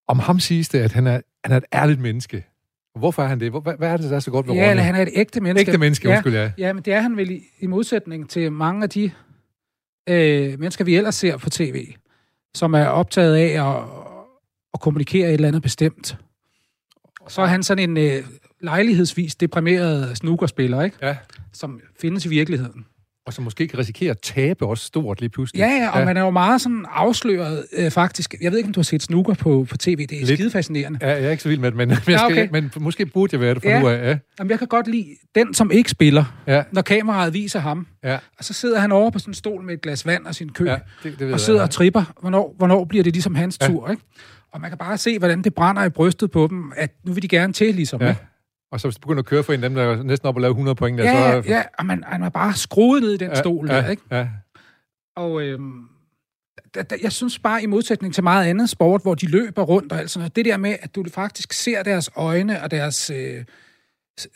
om 0.09 0.19
ham 0.19 0.41
siges 0.41 0.69
det, 0.69 0.79
at 0.79 0.93
han 0.93 1.07
er, 1.07 1.21
han 1.45 1.53
er 1.53 1.57
et 1.57 1.65
ærligt 1.75 2.01
menneske. 2.01 2.47
Hvorfor 2.99 3.23
er 3.23 3.27
han 3.27 3.41
det? 3.41 3.51
Hvor, 3.51 3.61
hvad, 3.61 3.75
hvad 3.79 3.89
er 3.89 3.97
det, 3.97 4.11
der 4.11 4.17
er 4.17 4.21
så 4.21 4.31
godt 4.31 4.47
ved 4.49 4.55
ja 4.55 4.61
Ronny? 4.61 4.71
eller 4.71 4.83
han 4.83 4.95
er 4.95 5.03
et 5.03 5.09
ægte 5.15 5.41
menneske. 5.41 5.71
Ægte 5.71 5.79
menneske, 5.79 6.09
ja. 6.09 6.15
undskyld, 6.15 6.35
ja. 6.35 6.51
Ja, 6.59 6.73
men 6.73 6.83
det 6.83 6.93
er 6.93 7.01
han 7.01 7.17
vel 7.17 7.31
i, 7.31 7.43
i 7.61 7.67
modsætning 7.67 8.31
til 8.31 8.53
mange 8.53 8.83
af 8.83 8.91
de 8.91 9.11
øh, 10.09 10.59
mennesker, 10.61 10.85
vi 10.85 10.97
ellers 10.97 11.15
ser 11.15 11.37
på 11.37 11.51
tv, 11.51 11.87
som 12.55 12.75
er 12.75 12.85
optaget 12.87 13.37
af 13.37 13.71
at, 13.71 13.85
at 14.75 14.81
kommunikere 14.81 15.29
et 15.29 15.35
eller 15.35 15.49
andet 15.49 15.63
bestemt. 15.63 16.17
Så 17.29 17.43
er 17.43 17.47
han 17.47 17.63
sådan 17.63 17.91
en 17.91 17.97
øh, 17.97 18.25
lejlighedsvis 18.61 19.35
deprimeret 19.35 20.17
snookerspiller, 20.17 20.83
ikke? 20.83 20.97
ja. 21.03 21.17
Som 21.55 21.81
findes 22.01 22.27
i 22.27 22.29
virkeligheden. 22.29 22.85
Og 23.27 23.33
som 23.33 23.45
måske 23.45 23.69
kan 23.69 23.79
risikere 23.79 24.11
at 24.11 24.19
tabe 24.23 24.67
også 24.67 24.85
stort 24.87 25.21
lige 25.21 25.31
pludselig. 25.31 25.59
Ja, 25.61 25.67
ja, 25.67 25.91
og 25.91 25.99
ja. 25.99 26.05
man 26.05 26.17
er 26.17 26.21
jo 26.21 26.31
meget 26.31 26.61
sådan 26.61 26.87
afsløret, 26.91 27.67
øh, 27.73 27.91
faktisk. 27.91 28.35
Jeg 28.41 28.51
ved 28.53 28.59
ikke, 28.59 28.67
om 28.67 28.73
du 28.73 28.81
har 28.81 28.85
set 28.85 29.03
snooker 29.03 29.35
på, 29.35 29.67
på 29.71 29.77
tv. 29.77 29.97
Det 30.07 30.13
er 30.23 30.27
Lidt. 30.27 30.39
skide 30.39 30.51
fascinerende. 30.51 30.99
Ja, 31.03 31.09
jeg 31.11 31.25
er 31.25 31.31
ikke 31.31 31.43
så 31.43 31.49
vild 31.49 31.61
med 31.61 31.71
det, 31.71 31.77
men, 31.77 31.91
jeg 31.91 31.99
skal, 32.03 32.13
Ja, 32.13 32.25
okay. 32.27 32.49
men 32.53 32.71
måske 32.81 33.07
burde 33.07 33.35
jeg 33.35 33.41
være 33.41 33.55
det 33.55 33.63
fra 33.63 33.69
Ja. 33.71 33.81
nu 33.81 33.89
af. 33.89 34.11
Ja, 34.11 34.19
Jamen, 34.39 34.51
jeg 34.51 34.59
kan 34.59 34.69
godt 34.69 34.87
lide 34.89 35.07
den, 35.35 35.55
som 35.55 35.71
ikke 35.71 35.91
spiller, 35.91 36.43
ja, 36.47 36.63
når 36.73 36.83
kameraet 36.83 37.35
viser 37.35 37.61
ham. 37.61 37.87
ja, 38.05 38.19
Og 38.39 38.45
så 38.45 38.53
sidder 38.53 38.81
han 38.81 38.93
over 38.93 39.11
på 39.11 39.19
sådan 39.19 39.31
en 39.31 39.35
stol 39.35 39.63
med 39.63 39.75
et 39.75 39.83
glas 39.83 40.07
vand 40.07 40.27
og 40.27 40.35
sin 40.35 40.49
kø, 40.49 40.65
ja 40.65 40.77
det, 41.03 41.13
det 41.19 41.23
og 41.23 41.31
jeg, 41.31 41.41
sidder 41.41 41.61
ja. 41.61 41.65
og 41.65 41.71
tripper. 41.71 42.13
Hvornår, 42.21 42.55
hvornår 42.59 42.85
bliver 42.85 43.05
det 43.05 43.13
ligesom 43.13 43.35
hans 43.35 43.59
ja. 43.63 43.67
tur, 43.67 43.91
ikke? 43.91 44.03
Og 44.53 44.61
man 44.61 44.71
kan 44.71 44.79
bare 44.79 44.99
se, 44.99 45.19
hvordan 45.19 45.43
det 45.43 45.55
brænder 45.55 45.85
i 45.85 45.89
brystet 45.89 46.31
på 46.31 46.47
dem, 46.51 46.73
at 46.77 46.91
nu 47.05 47.13
vil 47.13 47.23
de 47.23 47.29
gerne 47.29 47.53
til, 47.53 47.75
ligesom. 47.75 48.01
Ja. 48.03 48.09
ikke? 48.09 48.21
Og 48.73 48.81
så 48.81 48.89
hvis 48.89 48.97
du 48.97 49.01
begynder 49.01 49.23
at 49.23 49.27
køre 49.27 49.43
for 49.43 49.53
en 49.53 49.65
af 49.65 49.71
dem, 49.71 49.77
der 49.77 49.83
er 49.83 50.03
næsten 50.03 50.29
op 50.29 50.35
og 50.35 50.41
lave 50.41 50.51
100 50.51 50.75
point, 50.75 50.99
der, 50.99 51.05
Ja, 51.05 51.43
så... 51.43 51.49
ja, 51.49 51.57
ja, 51.57 51.63
og 51.79 51.87
man, 51.87 52.05
man 52.11 52.23
er 52.23 52.29
bare 52.29 52.55
skruet 52.55 53.03
ned 53.03 53.13
i 53.13 53.17
den 53.17 53.29
ja, 53.29 53.35
stol 53.35 53.71
ja, 53.71 53.77
der, 53.77 53.89
ikke? 53.89 54.03
Ja, 54.11 54.29
Og 55.17 55.43
øhm, 55.43 55.89
da, 56.75 56.83
da, 56.83 56.97
jeg 57.03 57.13
synes 57.13 57.39
bare, 57.39 57.63
i 57.63 57.67
modsætning 57.67 58.15
til 58.15 58.23
meget 58.23 58.47
andet 58.47 58.71
sport, 58.71 59.03
hvor 59.03 59.15
de 59.15 59.27
løber 59.27 59.63
rundt 59.63 59.93
og 59.93 59.99
alt 59.99 60.11
sådan 60.11 60.21
noget, 60.21 60.37
det 60.37 60.45
der 60.45 60.57
med, 60.57 60.77
at 60.81 60.95
du 60.95 61.05
faktisk 61.11 61.53
ser 61.53 61.83
deres 61.83 62.11
øjne 62.17 62.63
og 62.63 62.71
deres 62.71 63.11
øh, 63.11 63.45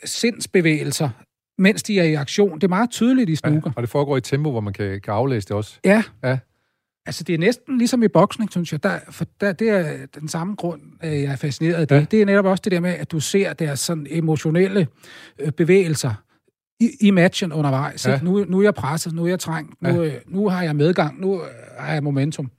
sindsbevægelser, 0.05 1.09
mens 1.57 1.83
de 1.83 1.99
er 1.99 2.03
i 2.03 2.13
aktion, 2.13 2.55
det 2.55 2.63
er 2.63 2.67
meget 2.67 2.89
tydeligt 2.89 3.29
i 3.29 3.31
ja. 3.31 3.35
snooker. 3.35 3.71
Og 3.75 3.81
det 3.81 3.89
foregår 3.89 4.15
i 4.15 4.17
et 4.17 4.23
tempo, 4.23 4.51
hvor 4.51 4.61
man 4.61 4.73
kan, 4.73 5.01
kan 5.01 5.13
aflæse 5.13 5.47
det 5.47 5.55
også. 5.55 5.79
Ja. 5.85 6.03
Ja. 6.23 6.37
Altså, 7.07 7.23
det 7.23 7.33
er 7.33 7.37
næsten 7.37 7.77
ligesom 7.77 8.03
i 8.03 8.07
boksning, 8.07 8.51
synes 8.51 8.71
jeg. 8.71 8.83
Der, 8.83 8.99
for 9.09 9.25
der, 9.41 9.51
det 9.51 9.69
er 9.69 10.05
den 10.19 10.27
samme 10.27 10.55
grund, 10.55 10.81
øh, 11.03 11.11
jeg 11.11 11.31
er 11.31 11.35
fascineret 11.35 11.75
af 11.75 11.87
det. 11.87 11.95
Ja. 11.95 11.99
Ja. 11.99 12.05
Det 12.11 12.21
er 12.21 12.25
netop 12.25 12.45
også 12.45 12.61
det 12.61 12.71
der 12.71 12.79
med, 12.79 12.89
at 12.89 13.11
du 13.11 13.19
ser 13.19 13.53
deres 13.53 13.79
sådan 13.79 14.07
emotionelle 14.09 14.87
øh, 15.39 15.51
bevægelser 15.51 16.13
i, 16.79 16.89
i 17.01 17.11
matchen 17.11 17.53
undervejs. 17.53 18.05
Ja. 18.05 18.11
Ja. 18.11 18.19
Nu, 18.23 18.45
nu 18.45 18.59
er 18.59 18.63
jeg 18.63 18.75
presset, 18.75 19.13
nu 19.13 19.23
er 19.23 19.27
jeg 19.27 19.39
trængt, 19.39 19.81
nu, 19.81 20.03
øh, 20.03 20.13
nu 20.27 20.49
har 20.49 20.63
jeg 20.63 20.75
medgang, 20.75 21.21
nu 21.21 21.41
har 21.79 21.93
jeg 21.93 22.03
momentum. 22.03 22.51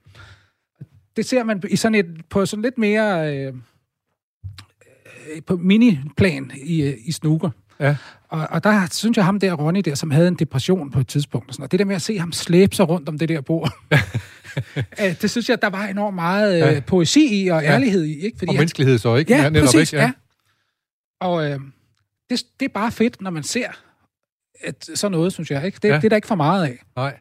Det 1.17 1.27
ser 1.27 1.45
man 1.45 1.63
i 1.71 1.77
sådan 1.77 1.95
et, 1.95 2.07
på 2.31 2.47
sådan 2.47 2.63
lidt 2.63 2.79
mere 2.79 3.37
øh, 3.37 3.53
på 5.47 5.57
miniplan 5.57 6.51
i, 6.57 6.95
i 7.05 7.13
snooker. 7.13 7.51
Ja. 7.81 7.97
Og, 8.29 8.47
og 8.51 8.65
der 8.65 8.89
synes 8.93 9.17
jeg 9.17 9.25
ham 9.25 9.41
der, 9.41 9.53
Ronny 9.53 9.81
der, 9.81 9.95
som 9.95 10.11
havde 10.11 10.29
en 10.29 10.35
depression 10.35 10.91
på 10.91 11.01
et 11.01 11.09
tidspunkt. 11.09 11.49
Og, 11.49 11.55
sådan, 11.55 11.65
og 11.65 11.73
det 11.73 11.79
der 11.79 11.85
med 11.85 11.97
at 11.97 12.03
se 12.03 12.19
ham 12.19 12.33
slæbe 12.33 12.77
sig 12.77 12.89
rundt 12.89 13.09
om 13.09 13.19
det 13.19 13.29
der 13.29 13.41
bord, 13.41 13.73
det 15.23 15.31
synes 15.31 15.49
jeg, 15.49 15.63
der 15.63 15.71
var 15.71 15.85
enormt 15.87 16.15
meget 16.15 16.55
øh, 16.55 16.75
Ja. 16.75 16.81
poesi 16.81 17.45
i 17.45 17.49
og 17.49 17.65
ærlighed 17.65 18.05
i. 18.05 18.21
Ikke? 18.21 18.37
Og 18.43 18.53
han- 18.53 18.57
menneskelighed 18.57 18.99
så, 18.99 19.17
ikke? 19.17 19.35
Ja, 19.37 19.49
netop, 19.49 19.65
præcis, 19.67 19.93
ikke? 19.93 20.03
ja. 20.05 20.13
Og 21.21 21.45
øh, 21.51 21.61
det, 22.31 22.43
det 22.61 22.65
er 22.69 22.73
bare 22.75 22.93
fedt, 22.93 23.21
når 23.23 23.31
man 23.31 23.43
ser 23.43 23.69
at 24.65 24.91
sådan 24.95 25.13
noget, 25.13 25.33
synes 25.33 25.51
jeg. 25.51 25.67
ikke. 25.67 25.79
Det, 25.83 25.89
Ja. 25.89 25.95
ja. 25.95 25.97
det 26.01 26.05
er 26.05 26.09
der 26.09 26.17
ikke 26.17 26.29
for 26.29 26.35
meget 26.35 26.65
af. 26.67 26.79
Nej. 26.97 27.17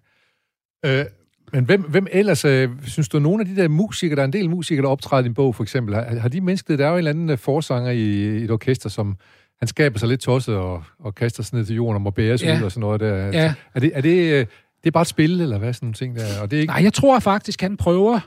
Øh, 0.85 1.05
men 1.53 1.65
hvem, 1.65 1.81
hvem 1.81 2.07
ellers, 2.11 2.45
øh, 2.45 2.69
synes 2.85 3.09
du, 3.09 3.19
nogle 3.19 3.41
af 3.41 3.45
de 3.47 3.55
der 3.61 3.67
musikere, 3.67 4.15
der 4.15 4.21
er 4.21 4.25
en 4.25 4.33
del 4.33 4.49
musikere, 4.49 4.83
der 4.83 4.89
optræder 4.89 5.21
i 5.21 5.23
din 5.23 5.33
bog, 5.33 5.55
for 5.55 5.63
eksempel, 5.63 5.95
har, 5.95 6.19
har 6.19 6.29
de 6.29 6.41
mennesket, 6.41 6.79
der 6.79 6.85
er 6.85 6.89
jo 6.89 6.95
en 6.95 6.97
eller 6.97 7.11
anden 7.11 7.29
øh, 7.29 7.37
forsanger 7.37 7.91
i, 7.91 7.99
i 8.39 8.43
et 8.43 8.51
orkester, 8.51 8.89
som 8.89 9.17
han 9.59 9.67
skaber 9.67 9.99
sig 9.99 10.07
lidt 10.09 10.21
tosset 10.21 10.55
og, 10.55 10.83
og 10.99 11.15
kaster 11.15 11.43
sig 11.43 11.55
ned 11.57 11.65
til 11.65 11.75
jorden 11.75 11.95
og 11.95 12.01
må 12.01 12.09
bæres 12.09 12.43
Ja. 12.43 12.57
ud 12.57 12.63
og 12.63 12.71
sådan 12.71 12.81
noget 12.81 12.99
der. 12.99 13.15
Ja. 13.15 13.53
Er 13.75 13.79
det, 13.79 13.91
er 13.93 14.01
det, 14.01 14.33
øh, 14.33 14.45
det 14.87 14.91
er 14.91 14.93
bare 14.93 15.01
et 15.01 15.07
spil, 15.07 15.41
eller 15.41 15.57
hvad 15.57 15.73
sådan 15.73 15.85
nogle 15.85 15.93
ting 15.93 16.15
der? 16.15 16.41
Og 16.41 16.51
det 16.51 16.57
er 16.57 16.61
ikke 16.61 16.73
Nej, 16.73 16.83
jeg 16.83 16.93
tror 16.93 17.19
faktisk, 17.19 17.61
han 17.61 17.77
prøver... 17.77 18.19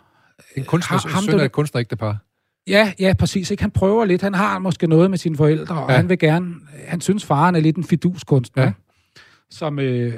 en 0.56 0.64
kunstner, 0.64 0.98
ham- 0.98 1.10
ham, 1.12 1.22
søn 1.24 1.40
af 1.40 1.44
et 1.44 1.52
kunstnerægtepar. 1.52 2.16
Ja, 2.66 2.92
ja, 2.98 3.12
præcis. 3.18 3.50
Ikke? 3.50 3.62
Han 3.62 3.70
prøver 3.70 4.04
lidt. 4.04 4.22
Han 4.22 4.34
har 4.34 4.58
måske 4.58 4.86
noget 4.86 5.10
med 5.10 5.18
sine 5.18 5.36
forældre, 5.36 5.74
og 5.82 5.90
Ja. 5.90 5.96
han 5.96 6.08
vil 6.08 6.18
gerne... 6.18 6.54
Han 6.86 7.00
synes, 7.00 7.24
faren 7.24 7.54
er 7.54 7.60
lidt 7.60 7.76
en 7.76 7.84
fiduskunstner, 7.84 8.62
Ja. 8.62 8.72
som, 9.50 9.78
øh, 9.78 10.14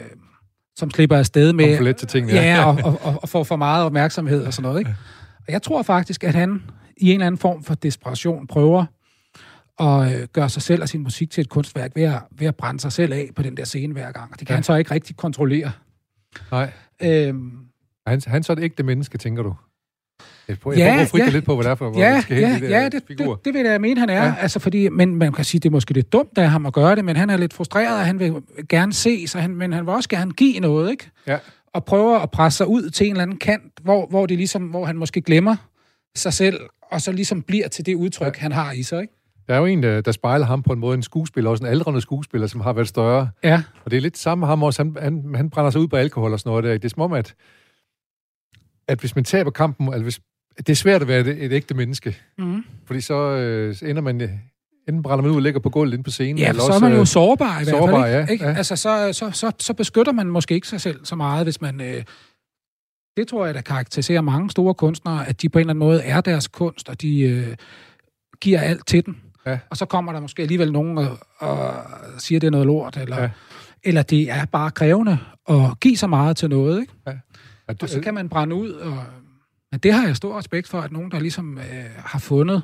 som 0.76 0.90
slipper 0.90 1.16
afsted 1.16 1.52
med... 1.52 1.68
Kom 1.68 1.76
for 1.76 1.84
let 1.84 1.96
til 1.96 2.08
tingene, 2.08 2.32
ja. 2.34 2.54
Ja, 2.54 2.64
og, 2.64 2.78
og, 2.92 3.00
og, 3.02 3.18
og 3.22 3.28
får 3.28 3.44
for 3.44 3.56
meget 3.56 3.84
opmærksomhed 3.84 4.44
og 4.44 4.54
sådan 4.54 4.62
noget. 4.68 4.78
Ikke? 4.78 4.94
Og 5.46 5.52
jeg 5.52 5.62
tror 5.62 5.82
faktisk, 5.82 6.24
at 6.24 6.34
han 6.34 6.62
i 6.96 7.06
en 7.08 7.12
eller 7.14 7.26
anden 7.26 7.38
form 7.38 7.64
for 7.64 7.74
desperation 7.74 8.46
prøver 8.46 8.84
at 9.80 10.20
øh, 10.20 10.28
gøre 10.32 10.48
sig 10.48 10.62
selv 10.62 10.82
og 10.82 10.88
sin 10.88 11.02
musik 11.02 11.30
til 11.30 11.40
et 11.40 11.48
kunstværk 11.48 11.90
ved 11.94 12.02
at, 12.02 12.18
ved 12.38 12.46
at 12.46 12.56
brænde 12.56 12.80
sig 12.80 12.92
selv 12.92 13.12
af 13.12 13.30
på 13.36 13.42
den 13.42 13.56
der 13.56 13.64
scene 13.64 13.92
hver 13.92 14.12
gang. 14.12 14.32
Og 14.32 14.38
det 14.38 14.46
kan 14.46 14.54
ja. 14.54 14.56
han 14.56 14.62
så 14.64 14.74
ikke 14.74 14.90
rigtig 14.94 15.16
kontrollere. 15.16 15.70
Nej. 16.50 16.72
Øhm, 17.02 17.50
Han, 18.06 18.20
han 18.26 18.38
er 18.38 18.42
så 18.42 18.52
et 18.52 18.58
ægte 18.62 18.82
menneske, 18.82 19.18
tænker 19.18 19.42
du? 19.42 19.54
Jeg 20.48 20.58
prøver, 20.58 20.76
Ja, 20.76 20.84
jeg 20.94 21.08
prøver 21.10 21.24
at 21.24 21.28
ja. 21.28 21.32
lidt 21.32 21.44
på, 21.44 21.54
hvad 21.54 21.64
det 21.64 21.70
er 21.70 21.74
for, 21.74 21.90
hvor 21.90 22.00
ja, 22.00 22.20
skal 22.20 22.38
ja, 22.38 22.58
de 22.60 22.66
ja 22.68 22.88
det, 22.88 23.02
figurer. 23.08 23.36
det, 23.36 23.44
det 23.44 23.54
vil 23.54 23.62
jeg 23.66 23.80
mene, 23.80 24.00
han 24.00 24.10
er. 24.10 24.24
Ja. 24.24 24.34
Altså, 24.40 24.58
fordi, 24.58 24.88
men 24.88 25.14
man 25.16 25.32
kan 25.32 25.44
sige, 25.44 25.60
det 25.60 25.68
er 25.68 25.72
måske 25.72 25.92
lidt 25.94 26.12
dumt 26.12 26.38
af 26.38 26.50
ham 26.50 26.66
at 26.66 26.72
gøre 26.72 26.96
det, 26.96 27.04
men 27.04 27.16
han 27.16 27.30
er 27.30 27.36
lidt 27.36 27.52
frustreret, 27.52 27.98
og 27.98 28.06
han 28.06 28.18
vil 28.18 28.34
gerne 28.68 28.92
se, 28.92 29.26
så 29.28 29.38
han, 29.38 29.50
men 29.56 29.72
han 29.72 29.86
vil 29.86 29.94
også 29.94 30.08
gerne 30.08 30.32
give 30.32 30.60
noget, 30.60 30.90
ikke? 30.90 31.10
Ja. 31.26 31.38
Og 31.74 31.84
prøver 31.84 32.18
at 32.18 32.30
presse 32.30 32.56
sig 32.56 32.66
ud 32.66 32.90
til 32.90 33.06
en 33.06 33.12
eller 33.12 33.22
anden 33.22 33.36
kant, 33.38 33.72
hvor, 33.82 34.06
hvor, 34.06 34.26
det 34.26 34.36
ligesom, 34.36 34.62
hvor 34.62 34.84
han 34.86 34.96
måske 34.96 35.20
glemmer 35.20 35.56
sig 36.16 36.32
selv, 36.32 36.60
og 36.82 37.00
så 37.00 37.12
ligesom 37.12 37.42
bliver 37.42 37.68
til 37.68 37.86
det 37.86 37.94
udtryk, 37.94 38.36
ja. 38.36 38.40
han 38.42 38.52
har 38.52 38.72
i 38.72 38.82
sig, 38.82 39.00
ikke? 39.00 39.14
Der 39.48 39.54
er 39.54 39.58
jo 39.58 39.64
en, 39.64 39.82
der, 39.82 40.12
spejler 40.12 40.46
ham 40.46 40.62
på 40.62 40.72
en 40.72 40.78
måde, 40.78 40.94
en 40.94 41.02
skuespiller, 41.02 41.50
også 41.50 41.64
en 41.64 41.70
aldrende 41.70 42.00
skuespiller, 42.00 42.46
som 42.46 42.60
har 42.60 42.72
været 42.72 42.88
større. 42.88 43.30
Ja, 43.44 43.62
Og 43.84 43.90
det 43.90 43.96
er 43.96 44.00
lidt 44.00 44.18
samme 44.18 44.46
ham 44.46 44.62
også. 44.62 44.82
Han, 44.82 44.96
han, 45.00 45.34
han 45.34 45.50
brænder 45.50 45.70
sig 45.70 45.80
ud 45.80 45.88
på 45.88 45.96
alkohol 45.96 46.32
og 46.32 46.40
sådan 46.40 46.50
noget 46.50 46.64
der. 46.64 46.72
Det 46.72 46.84
er 46.84 46.88
som 46.88 47.02
om, 47.02 47.12
at, 47.12 47.34
at 48.88 49.00
hvis 49.00 49.14
man 49.14 49.24
taber 49.24 49.50
kampen, 49.50 49.88
altså 49.88 50.02
hvis, 50.02 50.20
det 50.58 50.68
er 50.68 50.74
svært 50.74 51.02
at 51.02 51.08
være 51.08 51.20
et, 51.20 51.44
et 51.44 51.52
ægte 51.52 51.74
menneske. 51.74 52.16
mm. 52.38 52.64
Fordi 52.86 53.00
så, 53.00 53.14
øh, 53.14 53.74
så 53.74 53.86
ender 53.86 54.02
man, 54.02 54.20
enten 54.88 55.02
brænder 55.02 55.22
man 55.22 55.30
ud 55.30 55.36
og 55.36 55.42
ligger 55.42 55.60
på 55.60 55.70
gulvet 55.70 55.92
inde 55.92 56.04
på 56.04 56.10
scenen. 56.10 56.38
ja 56.38 56.48
eller 56.48 56.60
så 56.60 56.68
er 56.68 56.74
også, 56.74 56.84
man 56.84 56.92
jo 56.92 57.00
øh, 57.00 57.06
sårbar 57.06 57.60
i 57.60 57.64
hvert 57.64 57.68
sårbar, 57.68 58.02
fald, 58.02 58.06
ikke? 58.06 58.18
ja, 58.18 58.26
ikke? 58.32 58.44
ja. 58.44 58.54
Altså, 58.54 58.76
så, 58.76 59.12
så, 59.12 59.30
så, 59.30 59.52
så 59.58 59.74
beskytter 59.74 60.12
man 60.12 60.26
måske 60.26 60.54
ikke 60.54 60.68
sig 60.68 60.80
selv 60.80 61.04
så 61.04 61.16
meget, 61.16 61.46
hvis 61.46 61.60
man... 61.60 61.80
Øh, 61.80 62.04
det 63.16 63.28
tror 63.28 63.46
jeg, 63.46 63.54
der 63.54 63.60
karakteriserer 63.60 64.20
mange 64.20 64.50
store 64.50 64.74
kunstnere, 64.74 65.28
at 65.28 65.42
de 65.42 65.48
på 65.48 65.58
en 65.58 65.60
eller 65.60 65.70
anden 65.70 65.78
måde 65.78 66.02
er 66.02 66.20
deres 66.20 66.48
kunst, 66.48 66.88
og 66.88 67.00
de 67.02 67.20
øh, 67.20 67.56
giver 68.40 68.60
alt 68.60 68.86
til 68.86 69.06
den. 69.06 69.16
Ja. 69.46 69.58
Og 69.70 69.76
så 69.76 69.84
kommer 69.86 70.12
der 70.12 70.20
måske 70.20 70.42
alligevel 70.42 70.72
nogen 70.72 70.98
og, 70.98 71.18
og 71.38 71.74
siger, 72.18 72.40
det 72.40 72.46
er 72.46 72.50
noget 72.50 72.66
lort, 72.66 72.96
eller, 72.96 73.16
Ja. 73.16 73.22
ja. 73.22 73.30
eller 73.84 74.02
det 74.02 74.30
er 74.30 74.44
bare 74.44 74.70
krævende 74.70 75.18
at 75.48 75.80
give 75.80 75.96
så 75.96 76.06
meget 76.06 76.36
til 76.36 76.48
noget, 76.50 76.80
ikke? 76.80 76.92
at, 77.68 77.82
Og 77.82 77.88
så 77.88 78.00
kan 78.00 78.14
man 78.14 78.28
brænde 78.28 78.54
ud, 78.56 78.70
og 78.70 78.98
men 79.72 79.80
det 79.80 79.92
har 79.92 80.06
jeg 80.06 80.16
stor 80.16 80.38
respekt 80.38 80.68
for, 80.68 80.80
at 80.80 80.92
nogen, 80.92 81.10
der 81.10 81.20
ligesom 81.20 81.58
øh, 81.58 81.64
har 81.96 82.18
fundet 82.18 82.62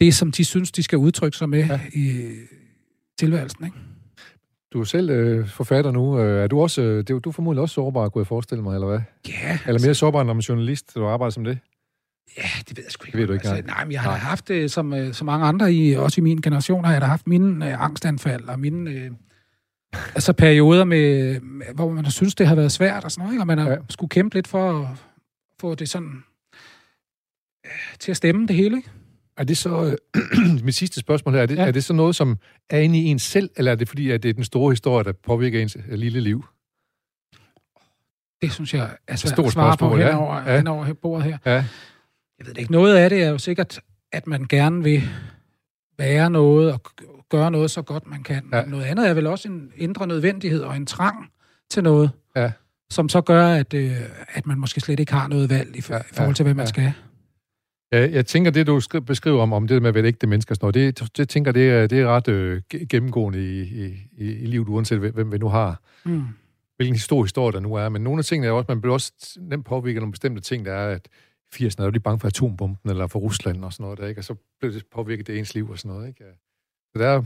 det, 0.00 0.14
som 0.14 0.32
de 0.32 0.44
synes, 0.44 0.72
de 0.72 0.82
skal 0.82 0.98
udtrykke 0.98 1.36
sig 1.36 1.48
med 1.48 1.58
Ja. 1.66 1.72
ja. 1.72 1.80
i 2.00 2.30
tilværelsen, 3.18 3.64
ikke? 3.64 3.76
du 4.72 4.80
er 4.80 4.84
selv 4.84 5.10
øh, 5.10 5.48
forfatter 5.48 5.90
nu. 5.90 6.18
Øh, 6.20 6.42
er 6.42 6.46
du 6.46 6.60
også, 6.60 6.82
øh, 6.82 6.96
det, 6.98 7.08
du 7.24 7.28
er 7.28 7.32
formodentlig 7.32 7.62
også 7.62 7.74
sårbar, 7.74 8.08
kunne 8.08 8.20
jeg 8.20 8.26
forestille 8.26 8.62
mig, 8.62 8.74
eller 8.74 8.86
hvad? 8.86 9.00
Ja, 9.28 9.58
Eller 9.66 9.80
mere 9.86 9.94
sårbar, 9.94 10.22
når 10.22 10.32
man 10.32 10.40
journalist, 10.40 10.94
du 10.94 11.06
arbejder 11.06 11.30
som 11.30 11.44
det? 11.44 11.58
Det 13.14 13.20
ved 13.20 13.26
du 13.26 13.32
ikke, 13.32 13.48
altså, 13.48 13.66
nej. 13.66 13.74
nej, 13.76 13.84
men 13.84 13.92
jeg 13.92 14.00
har 14.00 14.10
haft 14.16 14.48
det, 14.48 14.70
som 14.72 14.94
øh, 14.94 15.14
så 15.14 15.24
mange 15.24 15.46
andre, 15.46 15.72
i, 15.72 15.94
også 15.94 16.20
i 16.20 16.24
min 16.24 16.40
generation, 16.40 16.84
har 16.84 16.92
jeg 16.92 17.00
da 17.00 17.06
haft 17.06 17.26
mine 17.26 17.68
øh, 17.70 17.84
angstanfald 17.84 18.44
og 18.44 18.60
mine 18.60 18.90
øh, 18.90 19.10
altså 20.14 20.32
perioder, 20.32 20.84
med, 20.84 21.40
hvor 21.74 21.90
man 21.90 22.04
har 22.04 22.10
synes, 22.10 22.34
det 22.34 22.46
har 22.46 22.54
været 22.54 22.72
svært 22.72 23.04
og 23.04 23.10
sådan 23.10 23.22
noget, 23.22 23.34
ikke? 23.34 23.42
og 23.42 23.46
man 23.46 23.58
har 23.58 23.70
Ja. 23.70 23.76
skulle 23.90 24.08
kæmpe 24.08 24.34
lidt 24.34 24.48
for 24.48 24.80
at 24.80 24.88
få 25.60 25.74
det 25.74 25.88
sådan 25.88 26.24
øh, 27.64 27.70
til 28.00 28.10
at 28.10 28.16
stemme 28.16 28.46
det 28.46 28.56
hele. 28.56 28.76
Ikke? 28.76 28.90
Er 29.36 29.44
det 29.44 29.56
så, 29.56 29.96
øh, 30.16 30.20
mit 30.64 30.74
sidste 30.74 31.00
spørgsmål 31.00 31.34
her, 31.34 31.42
er 31.42 31.46
det, 31.46 31.56
ja. 31.56 31.66
Er 31.66 31.70
det 31.70 31.84
så 31.84 31.92
noget, 31.92 32.16
som 32.16 32.36
er 32.70 32.78
inde 32.78 32.98
i 32.98 33.04
en 33.04 33.18
selv, 33.18 33.50
eller 33.56 33.72
er 33.72 33.76
det 33.76 33.88
fordi, 33.88 34.10
at 34.10 34.22
det 34.22 34.28
er 34.28 34.32
den 34.32 34.44
store 34.44 34.72
historie, 34.72 35.04
der 35.04 35.12
påvirker 35.12 35.62
ens 35.62 35.76
øh, 35.88 35.94
lille 35.98 36.20
liv? 36.20 36.44
Det 38.42 38.52
synes 38.52 38.74
jeg 38.74 38.90
er 39.08 39.16
svært 39.16 39.32
stort 39.32 39.46
at 39.46 39.52
svare 39.52 39.72
på 39.72 39.76
spørgsmål, 39.76 40.00
ja. 40.00 40.06
henover, 40.06 40.50
ja. 40.50 40.56
henover 40.56 40.92
bordet 40.92 41.24
her. 41.24 41.38
Ja. 41.46 41.64
Jeg 42.38 42.46
ved 42.46 42.54
det 42.54 42.60
ikke. 42.60 42.72
Noget 42.72 42.96
af 42.96 43.10
det 43.10 43.22
er 43.22 43.28
jo 43.30 43.38
sikkert, 43.38 43.80
at 44.12 44.26
man 44.26 44.46
gerne 44.48 44.82
vil 44.84 45.02
være 45.98 46.30
noget 46.30 46.72
og 46.72 46.80
gøre 47.30 47.50
noget 47.50 47.70
så 47.70 47.82
godt 47.82 48.06
man 48.06 48.22
kan. 48.22 48.44
Ja. 48.52 48.64
Noget 48.64 48.84
andet 48.84 49.08
er 49.08 49.14
vel 49.14 49.26
også 49.26 49.48
en 49.48 49.72
indre 49.76 50.06
nødvendighed 50.06 50.60
og 50.62 50.76
en 50.76 50.86
trang 50.86 51.30
til 51.70 51.82
noget, 51.82 52.10
Ja. 52.36 52.52
som 52.90 53.08
så 53.08 53.20
gør, 53.20 53.46
at, 53.48 53.74
øh, 53.74 53.96
at 54.28 54.46
man 54.46 54.58
måske 54.58 54.80
slet 54.80 55.00
ikke 55.00 55.12
har 55.12 55.28
noget 55.28 55.50
valg 55.50 55.76
i, 55.76 55.80
for, 55.80 55.94
Ja, 55.94 56.00
i 56.00 56.14
forhold 56.14 56.34
til, 56.34 56.42
hvad 56.42 56.54
man 56.54 56.64
ja. 56.64 56.68
skal. 56.68 56.92
Ja, 57.92 58.10
jeg 58.12 58.26
tænker, 58.26 58.50
det 58.50 58.66
du 58.66 58.80
skri- 58.80 59.00
beskriver 59.00 59.42
om, 59.42 59.52
om 59.52 59.68
det 59.68 59.82
med 59.82 59.88
at 59.88 59.94
være 59.94 60.04
ægte 60.04 60.26
mennesker, 60.26 60.54
sådan 60.54 60.64
noget, 60.76 60.98
det, 61.00 61.16
det 61.16 61.28
tænker 61.28 61.52
det 61.52 61.70
er, 61.70 61.86
det 61.86 62.00
er 62.00 62.06
ret 62.08 62.28
øh, 62.28 62.62
ge- 62.74 62.84
gennemgående 62.86 63.38
i, 63.38 63.60
i, 63.62 63.94
i, 64.18 64.46
livet, 64.46 64.68
uanset 64.68 64.98
hvem, 64.98 65.14
hvem 65.14 65.32
vi 65.32 65.38
nu 65.38 65.48
har. 65.48 65.80
Mm. 66.04 66.22
Hvilken 66.76 66.94
historie, 66.94 67.24
historie 67.24 67.52
der 67.52 67.60
nu 67.60 67.74
er. 67.74 67.88
Men 67.88 68.02
nogle 68.02 68.18
af 68.18 68.24
tingene 68.24 68.46
er 68.48 68.52
også, 68.52 68.66
man 68.68 68.80
bliver 68.80 68.94
også 68.94 69.12
nemt 69.40 69.66
påvirket 69.66 69.96
af 69.98 70.00
nogle 70.02 70.12
bestemte 70.12 70.40
ting, 70.42 70.64
der 70.64 70.72
er, 70.72 70.94
at 70.94 71.08
80'erne 71.56 71.74
er 71.78 71.84
jo 71.84 71.90
lige 71.90 72.02
bange 72.02 72.20
for 72.20 72.28
atombomben, 72.28 72.90
eller 72.90 73.06
for 73.06 73.18
Rusland 73.18 73.64
og 73.64 73.72
sådan 73.72 73.84
noget, 73.84 73.98
der, 73.98 74.06
ikke? 74.06 74.20
og 74.20 74.24
så 74.24 74.34
bliver 74.60 74.72
det 74.72 74.84
påvirket 74.94 75.26
det 75.26 75.38
ens 75.38 75.54
liv 75.54 75.70
og 75.70 75.78
sådan 75.78 75.96
noget. 75.96 76.08
Ikke? 76.08 76.24
Så 76.92 76.98
der 76.98 77.08
er, 77.08 77.22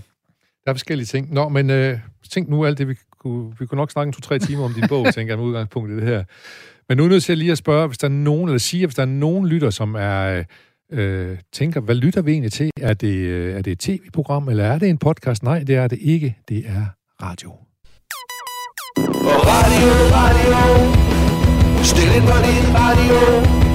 der 0.65 0.71
er 0.71 0.75
forskellige 0.75 1.07
ting. 1.07 1.33
Nå, 1.33 1.49
men 1.49 1.71
øh, 1.71 1.99
tænk 2.31 2.49
nu 2.49 2.65
alt 2.65 2.79
det, 2.79 2.89
vi 2.89 2.95
kunne, 3.19 3.55
vi 3.59 3.67
kunne 3.67 3.77
nok 3.77 3.91
snakke 3.91 4.09
en 4.09 4.13
to-tre 4.13 4.39
timer 4.39 4.65
om 4.65 4.75
din 4.75 4.89
bog, 4.89 5.07
tænker 5.15 5.33
jeg, 5.33 5.39
med 5.39 5.47
udgangspunkt 5.47 5.91
i 5.91 5.97
det 5.97 6.03
her. 6.03 6.25
Men 6.89 6.97
nu 6.97 7.03
er 7.03 7.07
jeg 7.07 7.11
nødt 7.11 7.25
til 7.25 7.39
lige 7.39 7.53
at 7.53 7.59
spørge, 7.59 7.87
hvis 7.87 7.99
der 7.99 8.09
er 8.09 8.13
nogen, 8.13 8.49
eller 8.49 8.59
sige, 8.59 8.87
hvis 8.87 8.95
der 8.95 9.03
er 9.03 9.07
nogen 9.07 9.47
lytter, 9.47 9.71
som 9.71 9.95
er, 9.95 10.45
øh, 10.93 11.39
tænker, 11.53 11.81
hvad 11.81 11.95
lytter 11.95 12.23
vi 12.23 12.33
egentlig 12.33 12.53
til? 12.53 12.71
Er 12.81 12.95
det, 12.95 13.15
øh, 13.15 13.55
er 13.55 13.63
det 13.63 13.71
et 13.73 13.79
tv-program, 13.79 14.49
eller 14.49 14.65
er 14.65 14.79
det 14.79 14.89
en 14.89 14.99
podcast? 14.99 15.43
Nej, 15.43 15.59
det 15.59 15.75
er 15.75 15.89
det 15.89 15.99
ikke. 16.03 16.37
Det 16.49 16.59
er 16.67 16.87
radio. 17.23 17.53
Radio, 18.99 19.89
radio. 20.19 20.59
Stil 21.83 22.17
ind 22.17 22.25
på 22.25 22.37
din 22.47 22.75
radio. 22.75 23.68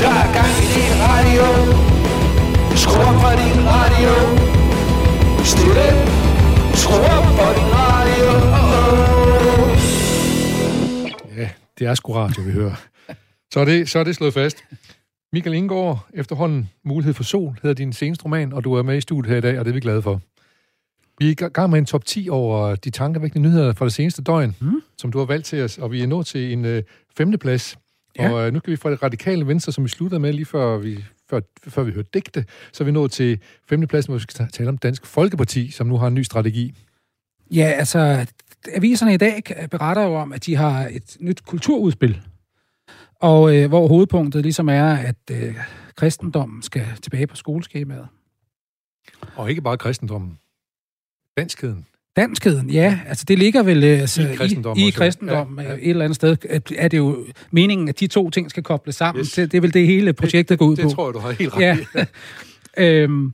Der 0.00 0.12
er 0.22 0.28
gang 0.36 0.52
i 0.64 0.66
din 0.76 0.94
radio. 1.06 1.44
Skru 2.82 2.98
op 3.08 3.16
for 3.22 3.34
din 3.42 3.58
radio. 3.74 4.12
Stil 5.44 5.76
ind. 5.88 6.00
Skru 6.74 6.96
op 7.16 7.26
for 7.38 7.50
din 7.58 7.70
radio. 7.82 8.28
Oh, 8.60 8.72
oh. 8.72 9.78
Ja, 11.36 11.48
det 11.78 11.86
er 11.86 11.94
sgu 11.94 12.12
radio, 12.12 12.42
vi 12.42 12.52
hører. 12.52 12.74
Så 13.52 13.60
er 13.60 13.64
det, 13.64 13.88
så 13.88 13.98
er 13.98 14.04
det 14.04 14.14
slået 14.14 14.34
fast. 14.34 14.64
Michael 15.32 15.56
Indgaard, 15.56 16.06
efterhånden 16.14 16.70
Mulighed 16.84 17.14
for 17.14 17.24
Sol, 17.24 17.58
hedder 17.62 17.74
din 17.74 17.92
seneste 17.92 18.24
roman, 18.24 18.52
og 18.52 18.64
du 18.64 18.74
er 18.74 18.82
med 18.82 18.96
i 18.96 19.00
studiet 19.00 19.30
her 19.30 19.38
i 19.38 19.40
dag, 19.40 19.58
og 19.58 19.64
det 19.64 19.70
er 19.70 19.74
vi 19.74 19.80
glade 19.80 20.02
for. 20.02 20.20
Vi 21.18 21.26
er 21.26 21.30
i 21.30 21.34
gang 21.34 21.70
med 21.70 21.78
en 21.78 21.86
top 21.86 22.04
10 22.04 22.28
over 22.30 22.74
de 22.74 22.90
tankevækkende 22.90 23.48
nyheder 23.48 23.72
fra 23.72 23.84
det 23.84 23.92
seneste 23.92 24.22
døgn, 24.22 24.56
mm. 24.60 24.82
som 24.98 25.12
du 25.12 25.18
har 25.18 25.24
valgt 25.24 25.46
til 25.46 25.62
os, 25.62 25.78
og 25.78 25.92
vi 25.92 26.02
er 26.02 26.06
nået 26.06 26.26
til 26.26 26.52
en 26.52 26.64
øh, 26.64 26.82
femteplads. 27.16 27.78
Ja. 28.18 28.30
Og 28.30 28.46
øh, 28.46 28.52
nu 28.52 28.60
kan 28.60 28.70
vi 28.70 28.76
fra 28.76 28.90
det 28.90 29.02
radikale 29.02 29.46
venstre, 29.46 29.72
som 29.72 29.84
vi 29.84 29.88
sluttede 29.88 30.20
med 30.20 30.32
lige 30.32 30.44
før 30.44 30.78
vi, 30.78 31.04
før, 31.30 31.40
før 31.68 31.82
vi 31.82 31.92
hørte 31.92 32.08
digte, 32.14 32.44
så 32.72 32.84
er 32.84 32.84
vi 32.84 32.92
nået 32.92 33.10
til 33.10 33.40
femtepladsen, 33.68 34.10
hvor 34.10 34.18
vi 34.18 34.22
skal 34.22 34.48
tale 34.52 34.68
om 34.68 34.78
Dansk 34.78 35.06
Folkeparti, 35.06 35.70
som 35.70 35.86
nu 35.86 35.96
har 35.96 36.06
en 36.06 36.14
ny 36.14 36.22
strategi. 36.22 36.74
Ja, 37.50 37.64
altså, 37.64 38.26
aviserne 38.74 39.14
i 39.14 39.16
dag 39.16 39.42
beretter 39.70 40.02
jo 40.02 40.14
om, 40.14 40.32
at 40.32 40.46
de 40.46 40.56
har 40.56 40.86
et 40.86 41.16
nyt 41.20 41.42
kulturudspil, 41.46 42.20
og 43.20 43.56
øh, 43.56 43.68
hvor 43.68 43.88
hovedpunktet 43.88 44.42
ligesom 44.42 44.68
er, 44.68 44.94
at 44.94 45.16
øh, 45.30 45.54
kristendommen 45.96 46.62
skal 46.62 46.86
tilbage 47.02 47.26
på 47.26 47.36
skoleskemaet. 47.36 48.08
Og 49.36 49.50
ikke 49.50 49.62
bare 49.62 49.78
kristendommen. 49.78 50.38
Danskheden. 51.38 51.84
Danskheden, 52.16 52.70
ja, 52.70 53.00
altså 53.08 53.24
det 53.28 53.38
ligger 53.38 53.62
vel 53.62 53.84
øh, 53.84 54.00
altså, 54.00 54.22
I 54.22 54.34
kristendommen 54.36 54.84
i, 54.84 54.88
i 54.88 54.90
kristendom 54.90 55.58
Ja, 55.58 55.62
ja, 55.64 55.70
ja. 55.70 55.74
et 55.74 55.90
eller 55.90 56.04
andet 56.04 56.16
sted. 56.16 56.36
Er 56.76 56.88
det 56.88 56.96
jo 56.98 57.26
meningen, 57.50 57.88
at 57.88 58.00
de 58.00 58.06
to 58.06 58.30
ting 58.30 58.50
skal 58.50 58.62
kobles 58.62 58.96
sammen? 58.96 59.20
Yes. 59.20 59.32
Det, 59.32 59.52
det 59.52 59.56
er 59.58 59.60
vel 59.60 59.74
det 59.74 59.86
hele 59.86 60.12
projektet 60.12 60.58
går 60.58 60.66
ud 60.66 60.76
Det 60.76 60.82
på. 60.84 60.90
tror 60.90 61.06
jeg, 61.08 61.14
du 61.14 61.18
har 61.18 61.30
helt 61.30 61.56
ret 61.56 61.60
ja. 61.60 61.76
øhm, 63.02 63.32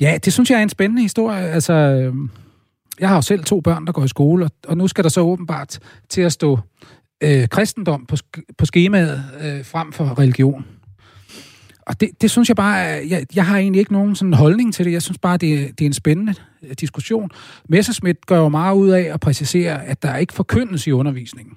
ja, 0.00 0.18
det 0.24 0.32
synes 0.32 0.50
jeg 0.50 0.58
er 0.58 0.62
en 0.62 0.68
spændende 0.68 1.02
historie. 1.02 1.48
Altså, 1.48 1.72
øhm, 1.72 2.30
jeg 3.00 3.08
har 3.08 3.16
jo 3.16 3.22
selv 3.22 3.44
to 3.44 3.60
børn, 3.60 3.86
der 3.86 3.92
går 3.92 4.04
i 4.04 4.08
skole, 4.08 4.44
og, 4.44 4.50
og 4.66 4.76
nu 4.76 4.88
skal 4.88 5.04
der 5.04 5.10
så 5.10 5.20
åbenbart 5.20 5.78
til 6.08 6.20
at 6.20 6.32
stå 6.32 6.58
øh, 7.20 7.48
kristendom 7.48 8.06
på, 8.06 8.16
på 8.58 8.66
skemaet 8.66 9.24
øh, 9.44 9.64
frem 9.64 9.92
for 9.92 10.18
religion. 10.18 10.66
Og 11.88 12.00
det, 12.00 12.10
det 12.20 12.30
synes 12.30 12.48
jeg 12.48 12.56
bare, 12.56 13.00
øh, 13.00 13.10
jeg, 13.10 13.26
jeg 13.34 13.46
har 13.46 13.58
egentlig 13.58 13.78
ikke 13.78 13.92
nogen 13.92 14.14
sådan 14.14 14.34
holdning 14.34 14.74
til 14.74 14.84
det. 14.84 14.92
Jeg 14.92 15.02
synes 15.02 15.18
bare, 15.18 15.36
det, 15.36 15.78
det 15.78 15.84
er 15.84 15.86
en 15.86 15.92
spændende 15.92 16.34
øh, 16.62 16.74
diskussion. 16.80 17.30
Messerschmidt 17.68 18.26
gør 18.26 18.38
jo 18.38 18.48
meget 18.48 18.76
ud 18.76 18.88
af 18.88 19.00
at 19.00 19.20
præcisere, 19.20 19.84
at 19.84 20.02
der 20.02 20.16
ikke 20.16 20.32
forkyndes 20.32 20.86
i 20.86 20.90
undervisningen, 20.90 21.56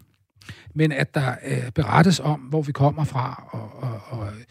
men 0.76 0.92
at 0.92 1.16
der 1.16 1.32
øh, 1.48 1.72
berettes 1.76 2.20
om, 2.20 2.40
hvor 2.40 2.62
vi 2.62 2.72
kommer 2.72 3.04
fra, 3.04 3.44
og, 3.52 3.84
og, 3.84 4.02
og 4.10 4.28
øh, 4.28 4.42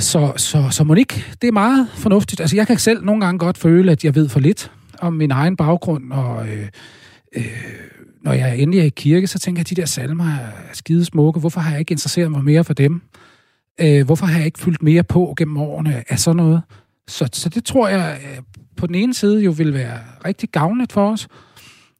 så, 0.00 0.32
så, 0.36 0.68
så 0.70 0.84
Monique, 0.84 1.22
det 1.42 1.48
er 1.48 1.52
meget 1.52 1.88
fornuftigt. 1.94 2.40
Altså, 2.40 2.56
jeg 2.56 2.66
kan 2.66 2.78
selv 2.78 3.04
nogle 3.04 3.24
gange 3.24 3.38
godt 3.38 3.58
føle, 3.58 3.92
at 3.92 4.04
jeg 4.04 4.14
ved 4.14 4.28
for 4.28 4.40
lidt 4.40 4.72
om 4.98 5.12
min 5.12 5.30
egen 5.30 5.56
baggrund, 5.56 6.12
og 6.12 6.48
øh, 6.48 6.68
øh, 7.36 7.44
når 8.22 8.32
jeg 8.32 8.58
endelig 8.58 8.80
er 8.80 8.84
i 8.84 8.92
kirke, 8.96 9.26
så 9.26 9.38
tænker 9.38 9.60
jeg, 9.60 9.64
at 9.64 9.76
de 9.76 9.80
der 9.80 9.86
salmer 9.86 10.24
er 10.24 10.50
skide 10.72 11.04
smukke. 11.04 11.40
Hvorfor 11.40 11.60
har 11.60 11.70
jeg 11.70 11.80
ikke 11.80 11.92
interesseret 11.92 12.30
mig 12.30 12.44
mere 12.44 12.64
for 12.64 12.74
dem? 12.74 13.02
Øh, 13.80 14.04
hvorfor 14.06 14.26
har 14.26 14.36
jeg 14.36 14.46
ikke 14.46 14.58
fyldt 14.58 14.82
mere 14.82 15.02
på 15.02 15.34
gennem 15.36 15.56
årene 15.56 16.04
af 16.08 16.18
sådan 16.18 16.36
noget? 16.36 16.62
Så, 17.08 17.28
så 17.32 17.48
det 17.48 17.64
tror 17.64 17.88
jeg 17.88 18.20
øh, 18.24 18.42
på 18.76 18.86
den 18.86 18.94
ene 18.94 19.14
side 19.14 19.42
jo 19.44 19.50
vil 19.50 19.74
være 19.74 19.98
rigtig 20.24 20.48
gavnligt 20.48 20.92
for 20.92 21.12
os. 21.12 21.28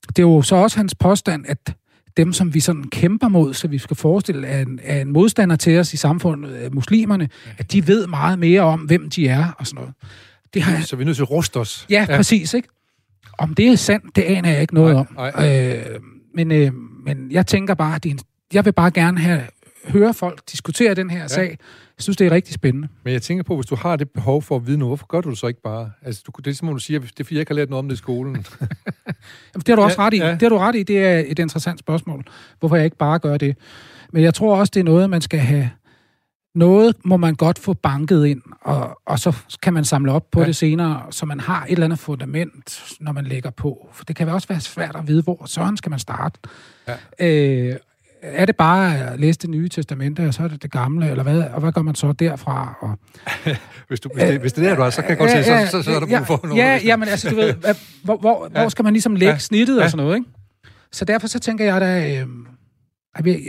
Det 0.09 0.19
er 0.19 0.23
jo 0.23 0.43
så 0.43 0.57
også 0.57 0.77
hans 0.77 0.95
påstand, 0.95 1.45
at 1.49 1.75
dem, 2.17 2.33
som 2.33 2.55
vi 2.55 2.61
sådan 2.61 2.85
kæmper 2.85 3.29
mod, 3.29 3.55
så 3.55 3.69
vi 3.69 3.79
skal 3.79 3.97
forestille, 3.97 4.47
er 4.47 4.63
en, 4.63 4.81
er 4.83 5.01
en 5.01 5.13
modstander 5.13 5.57
til 5.57 5.79
os 5.79 5.95
i 5.95 5.97
samfundet, 5.97 6.51
øh, 6.65 6.75
muslimerne, 6.75 7.29
at 7.59 7.73
de 7.73 7.87
ved 7.87 8.07
meget 8.07 8.39
mere 8.39 8.61
om, 8.61 8.81
hvem 8.81 9.11
de 9.11 9.29
er 9.29 9.53
og 9.59 9.67
sådan 9.67 9.77
noget. 9.81 9.95
Det 10.55 10.63
har 10.63 10.81
Så 10.83 10.97
vi 10.97 11.03
er 11.03 11.05
nødt 11.05 11.17
til 11.17 11.23
at 11.23 11.31
ruste 11.31 11.57
os. 11.57 11.87
ja, 11.91 12.07
ja, 12.09 12.17
præcis, 12.17 12.55
ikke? 12.55 12.69
Om 13.39 13.55
det 13.55 13.69
er 13.69 13.77
sandt, 13.77 14.17
det 14.17 14.23
aner 14.23 14.51
jeg 14.51 14.61
ikke 14.61 14.75
noget 14.75 14.95
om. 14.95 15.07
Nej, 15.17 15.79
Øh, 15.79 16.01
men, 16.35 16.53
øh, 16.53 16.73
men 17.05 17.33
jeg 17.33 17.47
tænker 17.47 17.75
bare, 17.75 17.95
at 17.95 18.03
det 18.03 18.09
er 18.11 18.15
en, 18.15 18.21
jeg 18.53 18.65
vil 18.65 18.73
bare 18.73 18.91
gerne 18.91 19.19
have, 19.21 19.43
høre 19.85 20.15
folk 20.15 20.41
diskutere 20.53 20.95
den 20.95 21.11
her 21.11 21.21
ja. 21.21 21.29
sag. 21.29 21.49
Jeg 21.99 22.05
synes, 22.05 22.17
det 22.17 22.27
er 22.27 22.31
rigtig 22.31 22.55
spændende. 22.55 22.89
Men 23.05 23.13
jeg 23.13 23.23
tænker 23.23 23.43
på, 23.43 23.57
hvis 23.57 23.67
du 23.67 23.77
har 23.77 23.97
det 23.97 24.11
behov 24.11 24.43
for 24.43 24.57
at 24.57 24.67
vide 24.67 24.79
noget, 24.79 24.91
hvorfor 24.91 25.07
gør 25.07 25.21
du 25.21 25.31
det 25.31 25.39
så 25.39 25.47
ikke 25.47 25.63
bare? 25.63 25.91
Altså, 26.03 26.23
du, 26.27 26.33
det 26.45 26.51
er 26.51 26.55
som 26.55 26.69
om 26.69 26.75
du 26.75 26.81
siger, 26.81 27.01
det 27.01 27.21
er 27.21 27.25
fordi, 27.25 27.35
jeg 27.35 27.41
ikke 27.41 27.51
har 27.51 27.57
lært 27.57 27.71
noget 27.71 27.79
om 27.79 27.89
det 27.89 27.95
i 27.95 27.99
skolen. 27.99 28.35
Jamen, 28.37 28.47
det 29.57 29.69
har 29.69 29.77
du 29.77 29.83
også 29.83 30.03
Ja, 30.03 30.07
ret 30.07 30.15
i. 30.15 30.19
ja. 30.19 30.31
Det 30.31 30.43
har 30.43 30.49
du 30.49 30.59
ret 30.59 30.75
i. 30.77 30.83
Det 30.83 30.99
er 31.05 31.23
et 31.27 31.39
interessant 31.39 31.79
spørgsmål. 31.81 32.25
Hvorfor 32.61 32.77
jeg 32.77 32.85
ikke 32.85 32.97
bare 32.97 33.19
gør 33.19 33.37
det. 33.37 33.57
Men 34.13 34.23
jeg 34.23 34.35
tror 34.35 34.57
også, 34.57 34.71
det 34.75 34.81
er 34.81 34.85
noget, 34.85 35.11
man 35.11 35.21
skal 35.21 35.39
have... 35.41 35.71
Noget 36.55 36.97
må 37.05 37.17
man 37.17 37.35
godt 37.35 37.59
få 37.59 37.73
banket 37.73 38.27
ind, 38.27 38.43
og, 38.61 39.01
og 39.07 39.19
så 39.19 39.37
kan 39.63 39.73
man 39.73 39.85
samle 39.85 40.13
op 40.13 40.31
på 40.31 40.41
ja. 40.41 40.47
det 40.47 40.57
senere, 40.57 41.03
så 41.11 41.27
man 41.27 41.41
har 41.41 41.65
et 41.65 41.73
eller 41.73 41.85
andet 41.85 41.99
fundament, 41.99 42.97
når 43.01 43.13
man 43.13 43.25
lægger 43.25 43.51
på. 43.51 43.89
For 43.93 44.05
det 44.05 44.17
kan 44.17 44.29
også 44.29 44.49
være 44.49 44.61
svært 44.61 44.97
at 44.97 45.09
vide, 45.09 45.23
hvor 45.23 45.43
søren 45.47 45.77
skal 45.77 45.91
man 45.91 45.99
starte. 45.99 46.41
Ja. 46.89 46.97
Øh, 47.29 47.77
er 48.23 48.47
det 48.47 48.57
bare 48.57 48.99
at 49.13 49.21
læse 49.21 49.39
det 49.39 49.51
nye 49.51 49.69
testamente, 49.69 50.27
og 50.27 50.35
så 50.35 50.43
er 50.43 50.49
det 50.49 50.63
det 50.63 50.71
gamle, 50.71 51.11
eller 51.11 51.23
hvad? 51.23 51.43
Og 51.43 51.61
hvad 51.61 51.73
gør 51.73 51.83
man 51.83 51.95
så 51.95 52.13
derfra? 52.13 52.75
Og, 52.81 52.99
hvis, 53.89 54.01
du, 54.01 54.09
hvis, 54.15 54.25
det, 54.25 54.41
hvis 54.41 54.53
det 54.53 54.65
er 54.65 54.69
der, 54.69 54.77
du 54.77 54.83
er, 54.83 54.91
så 54.91 55.01
kan 55.03 55.11
jeg 55.11 55.19
godt 55.19 55.31
se, 55.31 55.45
så, 55.45 55.67
så, 55.71 55.83
så 55.83 55.91
er 55.91 56.01
der 56.01 56.07
brug 56.19 56.27
for 56.27 56.41
ja, 56.43 56.49
noget. 56.49 56.63
Ja, 56.63 56.81
ja, 56.85 56.97
men 56.97 57.09
altså, 57.09 57.31
du 57.31 57.37
ved, 57.37 57.55
hvor, 58.05 58.17
hvor, 58.17 58.49
Ja. 58.55 58.61
hvor 58.61 58.69
skal 58.69 58.83
man 58.83 58.93
ligesom 58.93 59.15
lægge 59.17 59.33
Ja. 59.33 59.39
snittet 59.39 59.77
og 59.79 59.83
Ja. 59.83 59.89
sådan 59.89 60.05
noget, 60.05 60.17
ikke? 60.19 60.31
Så 60.93 61.05
derfor 61.05 61.27
så 61.27 61.39
tænker 61.39 61.65
jeg 61.65 61.81
da... 61.81 62.19
Øh, 62.21 62.27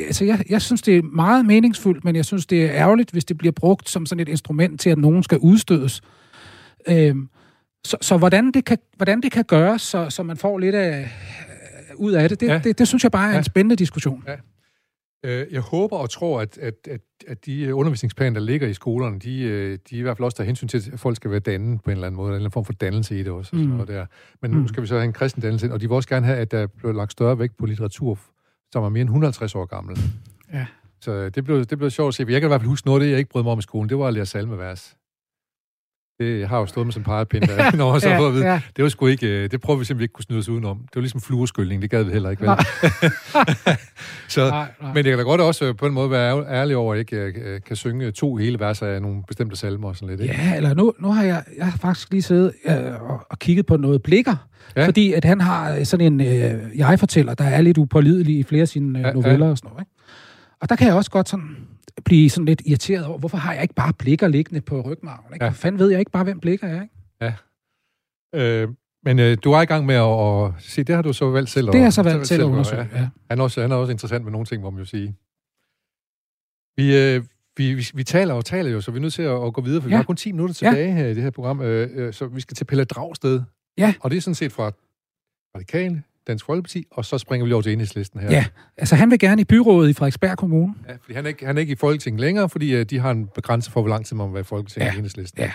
altså 0.08 0.26
jeg, 0.26 0.44
jeg 0.50 0.62
synes, 0.62 0.82
det 0.82 0.98
er 0.98 1.02
meget 1.02 1.46
meningsfuldt, 1.46 2.04
men 2.06 2.16
jeg 2.16 2.26
synes, 2.26 2.46
det 2.46 2.64
er 2.66 2.72
ærgerligt, 2.72 3.12
hvis 3.12 3.26
det 3.26 3.38
bliver 3.38 3.52
brugt 3.52 3.90
som 3.90 4.06
sådan 4.06 4.20
et 4.20 4.30
instrument 4.30 4.80
til, 4.82 4.90
at 4.90 4.98
nogen 4.98 5.24
skal 5.24 5.38
udstødes. 5.38 6.02
Øh, 6.90 7.16
så, 7.86 7.98
så 8.02 8.18
hvordan, 8.18 8.52
det 8.52 8.66
kan, 8.66 8.78
hvordan 8.98 9.22
det 9.22 9.32
kan 9.32 9.44
gøres, 9.44 9.82
så, 9.82 10.10
så 10.10 10.24
man 10.24 10.38
får 10.38 10.58
lidt 10.60 10.76
af, 10.76 11.10
ud 11.96 12.12
af 12.12 12.30
det, 12.30 12.40
det, 12.40 12.48
Ja. 12.48 12.54
ja. 12.54 12.60
det, 12.60 12.80
det 12.80 12.88
synes 12.88 13.04
jeg 13.04 13.12
bare 13.12 13.28
er 13.28 13.32
Ja. 13.32 13.38
en 13.38 13.44
spændende 13.44 13.76
diskussion. 13.76 14.24
Øh, 14.30 14.38
Jeg 15.24 15.62
håber 15.62 15.98
og 15.98 16.10
tror, 16.10 16.42
at, 16.42 16.58
at, 16.58 16.74
at, 16.92 17.02
at 17.28 17.46
de 17.46 17.62
øh, 17.64 17.78
undervisningsplaner, 17.78 18.40
der 18.40 18.46
ligger 18.46 18.68
i 18.68 18.74
skolerne, 18.74 19.20
de, 19.20 19.42
øh, 19.42 19.78
de 19.90 19.96
i 19.98 20.02
hvert 20.02 20.18
fald 20.18 20.26
også 20.26 20.38
tager 20.38 20.46
hensyn 20.46 20.68
til, 20.68 20.90
at 20.94 21.00
folk 21.00 21.16
skal 21.16 21.32
være 21.32 21.40
dannet 21.40 21.82
på 21.84 21.90
en 21.90 21.98
eller 21.98 22.08
anden 22.08 22.18
måde, 22.18 22.28
en 22.28 22.34
eller 22.34 22.40
anden 22.46 22.52
form 22.52 22.66
for 22.66 22.74
dannelse 22.74 23.16
i 23.20 23.24
det 23.24 23.32
også. 23.32 23.56
Og 23.56 23.62
Mm. 23.62 23.68
noget 23.68 23.88
der. 23.88 24.06
Men 24.42 24.52
nu 24.52 24.58
Mm. 24.60 24.68
skal 24.68 24.84
vi 24.84 24.88
så 24.88 24.94
have 24.96 25.06
en 25.06 25.14
kristen 25.14 25.42
dannelse 25.42 25.66
ind, 25.66 25.74
og 25.74 25.82
de 25.82 25.88
vil 25.90 25.96
også 25.96 26.10
gerne 26.10 26.26
have, 26.26 26.38
at 26.38 26.52
der 26.52 26.68
bliver 26.68 26.94
lagt 26.94 27.12
større 27.12 27.40
vægt 27.40 27.58
på 27.58 27.66
litteratur, 27.66 28.20
som 28.72 28.84
er 28.84 28.90
mere 28.90 29.02
end 29.02 29.10
150 29.10 29.56
år 29.56 29.66
gammel. 29.66 29.98
Ja. 30.54 30.66
Så 31.02 31.30
det 31.30 31.44
blev, 31.46 31.66
det 31.66 31.78
blev 31.78 31.90
sjovt 31.90 32.08
at 32.08 32.14
se. 32.14 32.26
Jeg 32.30 32.42
kan 32.42 32.48
i 32.48 32.50
hvert 32.50 32.62
fald 32.62 32.70
huske 32.70 32.88
noget 32.88 33.02
af 33.02 33.04
det, 33.06 33.12
jeg 33.12 33.18
ikke 33.20 33.30
brød 33.30 33.44
mig 33.44 33.52
om 33.52 33.60
i 33.60 33.62
skolen, 33.62 33.90
det 33.90 33.98
var 33.98 34.08
at 34.08 34.14
lære 34.14 34.26
salmevers. 34.26 34.96
Det 36.20 36.40
jeg 36.40 36.50
har 36.50 36.60
jo 36.60 36.66
stået 36.66 36.88
med 36.88 36.98
en 36.98 37.04
pegepind, 37.04 37.44
der 37.44 37.76
når 37.76 38.00
så 38.00 38.10
ja, 38.10 38.28
at 38.28 38.34
vide, 38.34 38.52
ja. 38.52 38.62
det 38.76 38.84
var 38.84 38.90
sgu 38.90 39.08
ikke, 39.08 39.28
øh, 39.44 39.52
det 39.52 39.62
prøver 39.62 39.80
vi 39.80 39.86
simpelthen 39.86 40.04
ikke 40.04 40.14
kunne 40.14 40.24
snyde 40.24 40.40
os 40.40 40.50
udenom. 40.50 40.78
Det 40.78 40.96
var 40.96 41.02
ligesom 41.02 41.22
flueskyldning, 41.22 41.82
det 41.82 41.90
gad 41.90 42.04
vi 42.04 42.12
heller 42.12 42.30
ikke, 42.30 42.42
vel? 42.42 42.48
Nej. 42.48 42.58
så, 44.30 44.50
Nej, 44.50 44.68
nej. 44.82 44.94
men 44.94 44.96
det 44.96 45.12
kan 45.12 45.18
da 45.18 45.24
godt 45.24 45.42
også 45.42 45.66
øh, 45.66 45.76
på 45.76 45.86
en 45.86 45.94
måde 45.94 46.12
være 46.12 46.34
ær- 46.38 46.52
ærlig 46.54 46.76
over, 46.78 46.94
at 46.94 47.12
jeg 47.12 47.28
ikke 47.28 47.40
øh, 47.42 47.62
kan 47.68 47.76
synge 47.76 48.12
to 48.12 48.36
hele 48.36 48.60
verser 48.60 48.88
af 48.88 49.02
nogle 49.02 49.24
bestemte 49.28 49.56
salmer 49.56 49.88
og 49.88 49.96
sådan 49.96 50.10
lidt. 50.10 50.22
Ikke? 50.22 50.34
Ja, 50.44 50.56
eller 50.56 50.74
nu, 50.74 50.94
nu 51.00 51.12
har 51.12 51.24
jeg, 51.24 51.44
jeg 51.58 51.66
har 51.66 51.78
faktisk 51.78 52.12
lige 52.12 52.22
siddet 52.22 52.54
øh, 52.66 52.76
og, 53.10 53.20
og 53.30 53.40
kigget 53.40 53.66
på 53.66 53.78
noget 53.78 54.04
blikker, 54.04 54.36
Ja. 54.76 54.82
ja. 54.82 54.88
fordi 54.88 55.14
at 55.14 55.26
han 55.26 55.42
har 55.42 55.84
sådan 55.84 56.14
en 56.14 56.22
øh, 56.44 56.78
jeg-fortæller, 56.78 57.34
der 57.34 57.44
er 57.46 57.62
lidt 57.62 57.78
upålidelig 57.78 58.36
i 58.38 58.44
flere 58.44 58.62
af 58.62 58.68
sine 58.68 59.00
øh, 59.00 59.02
Ja, 59.04 59.08
ja. 59.08 59.14
noveller 59.14 59.48
og 59.50 59.58
sådan 59.58 59.70
noget. 59.70 59.82
Ikke? 59.82 59.92
Og 60.62 60.70
der 60.70 60.76
kan 60.76 60.88
jeg 60.88 60.96
også 60.96 61.12
godt 61.12 61.30
sådan 61.30 61.58
blive 62.06 62.30
sådan 62.30 62.46
lidt 62.46 62.62
irriteret 62.66 63.06
over, 63.06 63.18
hvorfor 63.18 63.38
har 63.38 63.54
jeg 63.54 63.62
ikke 63.62 63.74
bare 63.76 63.94
blikker 63.94 64.28
liggende 64.28 64.62
på 64.62 64.82
rygmarven? 64.82 65.34
Ikke? 65.34 65.46
Ja. 65.46 65.50
Ja. 65.50 65.56
Fanden 65.56 65.80
ved 65.80 65.90
jeg 65.90 66.00
ikke 66.00 66.12
bare, 66.12 66.24
hvem 66.24 66.40
blikker 66.40 66.68
er, 66.68 66.82
ikke? 66.82 66.94
Øh, 68.36 68.70
men 69.06 69.20
øh, 69.20 69.38
du 69.44 69.52
er 69.52 69.62
i 69.62 69.66
gang 69.66 69.86
med 69.86 69.96
at, 69.96 70.56
at 70.58 70.64
se, 70.64 70.84
det 70.84 70.96
har 70.96 71.02
du 71.02 71.14
så 71.14 71.30
valgt 71.30 71.50
selv. 71.50 71.66
Det 71.68 71.76
har 71.76 71.82
jeg 71.82 71.94
så 71.94 72.02
at- 72.02 72.06
valgt 72.06 72.26
til 72.28 72.34
at 72.34 72.40
gøre, 72.40 72.48
undersøge, 72.50 72.90
ja. 72.94 73.10
Han 73.30 73.40
er, 73.40 73.44
også, 73.44 73.62
han 73.62 73.72
er 73.72 73.76
også 73.76 73.92
interessant 73.92 74.24
med 74.24 74.32
nogle 74.32 74.46
ting, 74.46 74.62
må 74.62 74.70
man 74.70 74.80
jo 74.80 74.86
sige. 74.86 75.16
Vi, 76.78 76.98
øh, 76.98 77.24
vi, 77.58 77.74
vi, 77.74 77.86
vi 77.94 78.04
taler 78.04 78.34
og 78.34 78.46
taler 78.46 78.72
jo, 78.72 78.82
så 78.82 78.92
vi 78.92 78.98
er 78.98 79.02
nødt 79.02 79.14
til 79.14 79.22
at, 79.22 79.46
at 79.46 79.54
gå 79.54 79.62
videre, 79.62 79.82
for 79.82 79.90
ja. 79.90 79.90
vi 79.90 79.94
Ja. 79.94 79.98
har 79.98 80.04
kun 80.04 80.16
10 80.16 80.32
minutter 80.32 80.56
tilbage 80.56 80.88
ja. 80.88 80.94
her 80.94 81.06
i 81.08 81.14
det 81.14 81.24
her 81.24 81.30
program. 81.30 81.62
Øh, 81.62 81.90
øh, 81.94 82.14
så 82.14 82.28
vi 82.28 82.42
skal 82.42 82.56
til 82.56 82.66
Pelle 82.66 82.84
Dragsted. 82.86 83.42
Ja. 83.78 83.94
Og 84.00 84.12
det 84.12 84.18
er 84.18 84.22
sådan 84.22 84.36
set 84.36 84.52
fra 84.52 84.72
Radikale, 85.56 86.04
Dansk 86.28 86.46
Folkeparti, 86.46 86.86
og 86.92 87.06
så 87.06 87.18
springer 87.18 87.46
vi 87.46 87.54
over 87.54 87.62
til 87.62 87.74
enhedslisten 87.74 88.20
her. 88.20 88.32
Ja, 88.32 88.46
altså 88.78 88.96
han 88.96 89.12
vil 89.12 89.20
gerne 89.20 89.42
i 89.42 89.46
byrådet 89.46 89.90
i 89.90 89.94
Frederiksberg 89.94 90.38
Kommune. 90.38 90.74
ja 90.90 90.94
fordi 91.02 91.14
han 91.14 91.26
er, 91.26 91.30
ikke, 91.30 91.46
han 91.46 91.58
er 91.58 91.62
ikke 91.62 91.74
i 91.74 91.76
Folketinget 91.76 92.22
længere, 92.22 92.50
fordi 92.50 92.74
øh, 92.76 92.86
de 92.86 93.00
har 93.00 93.12
en 93.12 93.28
begrænse 93.36 93.72
for, 93.72 93.82
hvor 93.82 93.90
lang 93.90 94.06
tid 94.06 94.16
man 94.16 94.28
må 94.28 94.34
være 94.34 94.42
i 94.42 94.44
Folketinget 94.44 94.88
Ja. 94.88 94.94
i 94.94 94.98
enhedslisten. 94.98 95.42
Ja. 95.42 95.52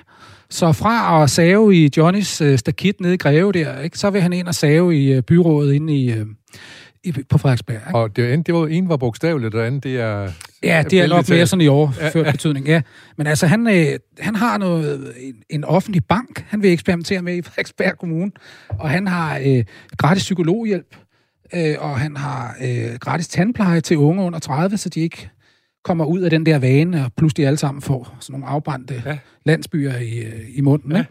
Så 0.50 0.72
fra 0.72 1.22
at 1.22 1.30
save 1.30 1.76
i 1.76 1.90
Johnnys 1.96 2.40
øh, 2.40 2.58
stakit 2.58 3.00
nede 3.00 3.14
i 3.14 3.16
Greve 3.16 3.52
der, 3.52 3.80
ikke, 3.80 3.98
så 3.98 4.10
vil 4.10 4.20
han 4.20 4.32
ind 4.32 4.48
og 4.48 4.54
save 4.54 4.96
i 4.98 5.12
øh, 5.12 5.22
byrådet 5.22 5.72
inde 5.74 5.96
i, 5.96 6.12
øh, 6.12 6.26
i, 7.04 7.12
på 7.28 7.38
Frederiksberg. 7.38 7.76
Ikke? 7.76 7.98
Og 7.98 8.16
det, 8.16 8.46
det 8.46 8.54
var, 8.54 8.66
en 8.66 8.88
var 8.88 8.96
bogstaveligt, 8.96 9.54
og 9.54 9.60
det 9.60 9.66
andet, 9.66 9.84
det 9.84 10.00
er... 10.00 10.32
Ja, 10.62 10.84
det 10.90 11.00
er 11.00 11.06
nok 11.06 11.28
mere 11.28 11.46
sådan 11.46 11.60
i 11.60 11.68
overført 11.68 12.14
Ja, 12.14 12.20
ja, 12.20 12.30
betydning, 12.30 12.66
ja. 12.66 12.82
Men 13.16 13.26
altså, 13.26 13.46
han, 13.46 13.66
øh, 13.66 13.98
han 14.20 14.34
har 14.36 14.58
noget, 14.58 15.14
en, 15.20 15.34
en 15.50 15.64
offentlig 15.64 16.04
bank, 16.04 16.44
han 16.48 16.62
vil 16.62 16.72
eksperimentere 16.72 17.22
med 17.22 17.36
i 17.36 17.42
Frederiksberg 17.46 17.98
Kommune, 17.98 18.30
og 18.68 18.90
han 18.90 19.06
har 19.06 19.40
øh, 19.46 19.64
gratis 19.96 20.22
psykologhjælp, 20.22 20.96
øh, 21.54 21.74
og 21.78 21.98
han 22.00 22.16
har 22.16 22.56
øh, 22.62 22.94
gratis 23.00 23.28
tandpleje 23.28 23.80
til 23.80 23.96
unge 23.96 24.22
under 24.22 24.38
30, 24.38 24.76
så 24.76 24.88
de 24.88 25.00
ikke 25.00 25.30
kommer 25.84 26.04
ud 26.04 26.20
af 26.20 26.30
den 26.30 26.46
der 26.46 26.58
vane, 26.58 27.04
og 27.04 27.12
pludselig 27.16 27.46
alle 27.46 27.56
sammen 27.56 27.82
får 27.82 28.16
sådan 28.20 28.40
nogle 28.40 28.46
afbrændte 28.54 29.02
Ja. 29.06 29.18
landsbyer 29.46 29.96
i, 29.96 30.18
øh, 30.18 30.32
i 30.54 30.60
munden. 30.60 30.92
Ja. 30.92 30.98
Ja. 30.98 31.04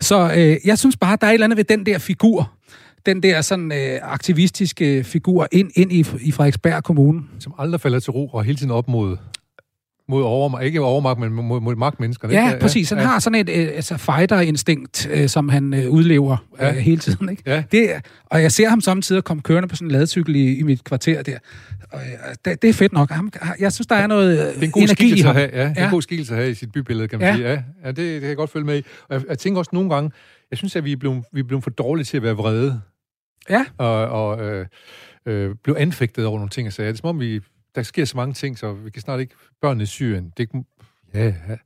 Så 0.00 0.32
øh, 0.36 0.56
jeg 0.64 0.78
synes 0.78 0.96
bare, 0.96 1.18
der 1.20 1.26
er 1.26 1.30
et 1.30 1.34
eller 1.34 1.46
andet 1.46 1.56
ved 1.56 1.64
den 1.64 1.86
der 1.86 1.98
figur, 1.98 2.52
den 3.06 3.22
der 3.22 3.40
sådan 3.40 3.72
øh, 3.72 3.98
aktivistiske 4.02 5.04
figur 5.04 5.48
ind, 5.52 5.70
ind 5.74 5.92
i, 5.92 5.98
i 6.20 6.32
Frederiksberg 6.32 6.84
Kommune. 6.84 7.20
som 7.38 7.54
aldrig 7.58 7.80
falder 7.80 8.00
til 8.00 8.10
ro 8.10 8.26
og 8.28 8.44
hele 8.44 8.56
tiden 8.58 8.70
op 8.70 8.88
mod, 8.88 9.16
mod 10.08 10.22
overmagt, 10.22 10.64
ikke 10.64 10.80
overmagt, 10.80 11.18
men 11.20 11.32
mod, 11.32 11.60
mod 11.60 11.76
magtmenneskerne. 11.76 12.34
Ja, 12.34 12.48
ikke? 12.48 12.60
præcis. 12.60 12.88
Han 12.88 12.98
ja. 12.98 13.04
har 13.04 13.18
sådan 13.18 13.40
et 13.40 13.48
øh, 13.48 13.68
altså 13.74 13.96
fighter-instinkt, 13.96 15.08
øh, 15.12 15.28
som 15.28 15.48
han 15.48 15.74
øh, 15.74 15.90
udlever 15.90 16.36
øh, 16.60 16.66
Ja. 16.66 16.72
hele 16.72 16.98
tiden. 16.98 17.28
Ikke? 17.28 17.42
Ja. 17.46 17.62
Det, 17.72 17.90
og 18.26 18.42
jeg 18.42 18.52
ser 18.52 18.68
ham 18.68 18.80
samtidig 18.80 19.24
komme 19.24 19.42
kørende 19.42 19.68
på 19.68 19.76
sådan 19.76 19.88
en 19.88 19.92
ladcykel 19.92 20.36
i, 20.36 20.58
i 20.58 20.62
mit 20.62 20.84
kvarter 20.84 21.22
der. 21.22 21.38
Og, 21.92 22.00
øh, 22.00 22.34
det, 22.44 22.62
det 22.62 22.70
er 22.70 22.74
fedt 22.74 22.92
nok. 22.92 23.10
Ham, 23.10 23.32
jeg 23.60 23.72
synes, 23.72 23.86
der 23.86 23.94
er 23.96 24.06
noget 24.06 24.38
Det 24.38 24.58
er 24.60 24.62
en 24.62 24.70
god 24.70 24.82
energi 24.82 25.18
i 25.18 25.20
ham. 25.20 25.34
have, 25.36 25.50
ja. 25.52 25.68
Det 25.68 25.78
er 25.78 25.84
en 25.84 25.90
god 25.90 26.02
skikkelse 26.02 26.32
at 26.34 26.38
have 26.40 26.50
i 26.50 26.54
sit 26.54 26.72
bybillede, 26.72 27.08
kan 27.08 27.18
man 27.18 27.28
Ja. 27.28 27.34
sige. 27.36 27.48
Ja, 27.48 27.62
ja 27.84 27.88
det, 27.88 27.96
det 27.96 28.20
kan 28.20 28.28
jeg 28.28 28.36
godt 28.36 28.50
følge 28.50 28.66
med 28.66 28.78
i. 28.78 28.82
Og 29.08 29.14
jeg, 29.14 29.22
jeg 29.28 29.38
tænker 29.38 29.58
også 29.58 29.70
nogle 29.72 29.90
gange, 29.94 30.10
jeg 30.50 30.58
synes, 30.58 30.76
at 30.76 30.84
vi 30.84 30.92
er 30.92 30.96
blevet, 30.96 31.24
vi 31.32 31.40
er 31.40 31.44
blevet 31.44 31.64
for 31.64 31.70
dårlige 31.70 32.04
til 32.04 32.16
at 32.16 32.22
være 32.22 32.34
vrede. 32.34 32.80
Ja. 33.50 33.66
Og, 33.78 33.94
og 34.06 34.40
øh, 34.40 34.66
øh, 35.26 35.54
blive 35.62 35.78
anfægtet 35.78 36.26
over 36.26 36.38
nogle 36.38 36.50
ting 36.50 36.66
og 36.66 36.72
sager. 36.72 36.88
Det 36.88 36.96
er 36.96 37.00
som 37.00 37.08
om, 37.08 37.20
vi, 37.20 37.40
der 37.74 37.82
sker 37.82 38.04
så 38.04 38.16
mange 38.16 38.34
ting, 38.34 38.58
så 38.58 38.72
vi 38.72 38.90
kan 38.90 39.02
snart 39.02 39.20
ikke... 39.20 39.34
Børnene 39.60 39.82
i 39.82 39.86
Syrien, 39.86 40.32
det, 40.36 40.50
ja, 41.14 41.24
ja, 41.24 41.56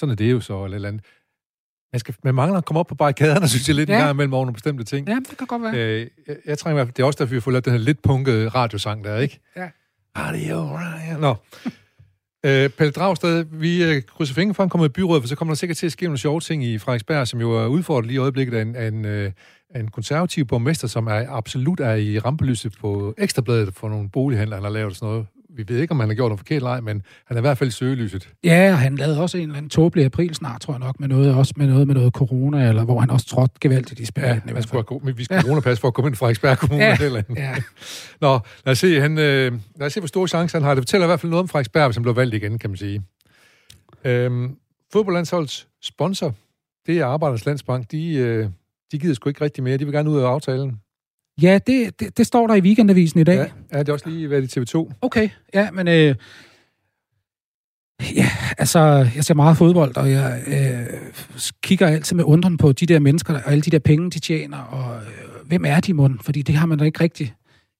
sådan 0.00 0.10
er 0.10 0.16
det 0.16 0.32
jo 0.32 0.40
så, 0.40 0.64
eller 0.64 0.74
eller 0.74 0.88
andet. 0.88 1.04
Man, 1.92 2.00
skal, 2.00 2.14
man 2.24 2.34
mangler 2.34 2.58
at 2.58 2.64
komme 2.64 2.80
op 2.80 2.86
på 2.86 2.94
barrikaderne, 2.94 3.48
synes 3.54 3.68
jeg 3.68 3.76
lidt 3.76 3.88
ja. 3.88 3.94
En 3.94 4.00
gang 4.00 4.10
imellem 4.10 4.34
over 4.34 4.44
nogle 4.44 4.54
bestemte 4.54 4.84
ting. 4.84 5.08
Ja, 5.08 5.14
det 5.30 5.38
kan 5.38 5.46
godt 5.46 5.62
være. 5.62 5.76
Øh, 5.76 6.06
jeg, 6.26 6.36
jeg 6.46 6.58
trænger 6.58 6.74
i 6.74 6.78
hvert 6.78 6.86
fald, 6.86 6.94
det 6.94 7.02
er 7.02 7.06
også 7.06 7.18
derfor, 7.18 7.30
vi 7.30 7.36
har 7.36 7.40
fået 7.40 7.52
lavet 7.52 7.64
den 7.64 7.72
her 7.72 7.80
lidt 7.80 8.02
punkede 8.02 8.48
radiosang 8.48 9.04
der, 9.04 9.18
ikke? 9.18 9.40
Ja. 9.56 9.70
Radio, 10.16 10.56
radio. 10.56 11.18
Nå. 11.18 11.36
Øh, 12.44 12.70
Pelle 12.70 12.92
Dragsted, 12.92 13.44
vi 13.50 13.84
øh, 13.84 14.02
krydser 14.02 14.34
fingre 14.34 14.54
for, 14.54 14.62
at 14.62 14.64
han 14.64 14.70
kommer 14.70 14.86
i 14.86 14.88
byrådet, 14.88 15.22
for 15.22 15.28
så 15.28 15.36
kommer 15.36 15.54
der 15.54 15.56
sikkert 15.56 15.76
til 15.76 15.86
at 15.86 15.92
ske 15.92 16.04
nogle 16.04 16.18
sjove 16.18 16.40
ting 16.40 16.64
i 16.64 16.78
Frederiksberg, 16.78 17.28
som 17.28 17.40
jo 17.40 17.52
er 17.52 17.66
udfordret 17.66 18.06
lige 18.06 18.14
i 18.14 18.18
øjeblikket 18.18 18.54
af 18.54 18.62
en, 18.62 18.76
af 18.76 18.88
en, 18.88 19.04
øh, 19.04 19.32
af 19.70 19.80
en 19.80 19.88
konservativ 19.88 20.44
borgmester, 20.46 20.88
som 20.88 21.06
er 21.06 21.26
absolut 21.28 21.80
er 21.80 21.94
i 21.94 22.18
rampelyset 22.18 22.72
på 22.80 23.14
Ekstrabladet 23.18 23.74
for 23.74 23.88
nogle 23.88 24.10
bolighandler, 24.10 24.56
han 24.56 24.64
har 24.64 24.70
lavet 24.70 24.96
sådan 24.96 25.08
noget. 25.08 25.26
Vi 25.56 25.64
ved 25.68 25.78
ikke, 25.78 25.92
om 25.92 26.00
han 26.00 26.08
har 26.08 26.14
gjort 26.14 26.28
noget 26.28 26.40
forkert 26.40 26.56
eller 26.56 26.80
men 26.80 27.02
han 27.26 27.36
er 27.36 27.40
i 27.40 27.46
hvert 27.46 27.58
fald 27.58 27.68
i 27.68 27.72
søgelyset. 27.72 28.28
Ja, 28.44 28.72
og 28.72 28.78
han 28.78 28.96
lavede 28.96 29.20
også 29.20 29.38
en 29.38 29.42
eller 29.42 29.56
anden 29.56 29.70
tåbelig 29.70 30.04
april 30.04 30.34
snart, 30.34 30.60
tror 30.60 30.74
jeg 30.74 30.80
nok, 30.80 31.00
med 31.00 31.08
noget, 31.08 31.34
også 31.34 31.54
med 31.56 31.66
noget 31.66 31.86
med 31.86 31.94
noget 31.94 32.12
corona, 32.12 32.68
eller 32.68 32.84
hvor 32.84 33.00
han 33.00 33.10
også 33.10 33.26
trådte 33.26 33.54
gevaldigt 33.60 34.00
i 34.00 34.04
spærren. 34.04 34.42
Ja, 34.48 34.52
man 34.52 34.62
skulle 34.66 34.78
have, 34.78 34.82
go- 34.84 35.00
men 35.04 35.18
vi 35.18 35.24
skal 35.24 35.42
coronapas 35.42 35.80
for 35.80 35.88
at 35.88 35.94
komme 35.94 36.08
ind 36.08 36.14
i 36.14 36.18
Frederiksberg 36.18 36.58
Kommune. 36.58 36.84
Ja. 36.84 36.96
Eller 37.00 37.18
andet. 37.28 37.42
Ja. 37.42 37.54
Nå, 38.26 38.38
lad 38.66 38.72
os 38.72 38.78
se, 38.78 39.00
han, 39.00 39.18
øh, 39.18 39.52
lad 39.76 39.86
os 39.86 39.92
se, 39.92 40.00
hvor 40.00 40.08
stor 40.08 40.26
chance 40.26 40.56
han 40.56 40.62
har. 40.62 40.74
Det 40.74 40.82
fortæller 40.82 41.06
i 41.06 41.08
hvert 41.08 41.20
fald 41.20 41.30
noget 41.30 41.42
om 41.42 41.48
Frederiksberg, 41.48 41.86
hvis 41.86 41.96
han 41.96 42.02
bliver 42.02 42.14
valgt 42.14 42.34
igen, 42.34 42.58
kan 42.58 42.70
man 42.70 42.76
sige. 42.76 43.02
Øhm, 44.04 44.56
fodboldlandsholdets 44.92 45.68
sponsor, 45.82 46.34
det 46.86 46.98
er 46.98 47.06
Arbejdernes 47.06 47.46
Landsbank. 47.46 47.90
De, 47.90 48.14
øh, 48.14 48.48
de 48.92 48.98
gider 48.98 49.14
sgu 49.14 49.28
ikke 49.28 49.44
rigtig 49.44 49.64
mere. 49.64 49.76
De 49.76 49.84
vil 49.84 49.94
gerne 49.94 50.10
ud 50.10 50.20
af 50.20 50.26
aftalen. 50.26 50.80
Ja, 51.42 51.58
det, 51.66 52.00
det, 52.00 52.18
det 52.18 52.26
står 52.26 52.46
der 52.46 52.54
i 52.54 52.60
weekendavisen 52.60 53.20
i 53.20 53.24
dag. 53.24 53.36
Ja, 53.36 53.46
ja 53.72 53.78
det 53.78 53.88
er 53.88 53.92
også 53.92 54.08
lige 54.08 54.30
været 54.30 54.56
i 54.56 54.60
TV2. 54.60 54.92
Okay, 55.00 55.28
ja, 55.54 55.70
men... 55.70 55.88
Øh, 55.88 56.14
ja, 58.16 58.30
altså, 58.58 59.08
jeg 59.14 59.24
ser 59.24 59.34
meget 59.34 59.56
fodbold, 59.56 59.96
og 59.96 60.10
jeg 60.10 60.42
øh, 60.46 61.00
kigger 61.62 61.86
altid 61.86 62.16
med 62.16 62.24
undren 62.24 62.56
på 62.56 62.72
de 62.72 62.86
der 62.86 62.98
mennesker, 62.98 63.34
og 63.34 63.52
alle 63.52 63.62
de 63.62 63.70
der 63.70 63.78
penge, 63.78 64.10
de 64.10 64.18
tjener, 64.18 64.58
og 64.58 64.96
øh, 64.96 65.46
hvem 65.46 65.64
er 65.64 65.80
de 65.80 65.94
mund? 65.94 66.18
Fordi 66.22 66.42
det 66.42 66.54
har 66.54 66.66
man 66.66 66.78
da 66.78 66.84
ikke 66.84 67.00
rigtig, 67.00 67.34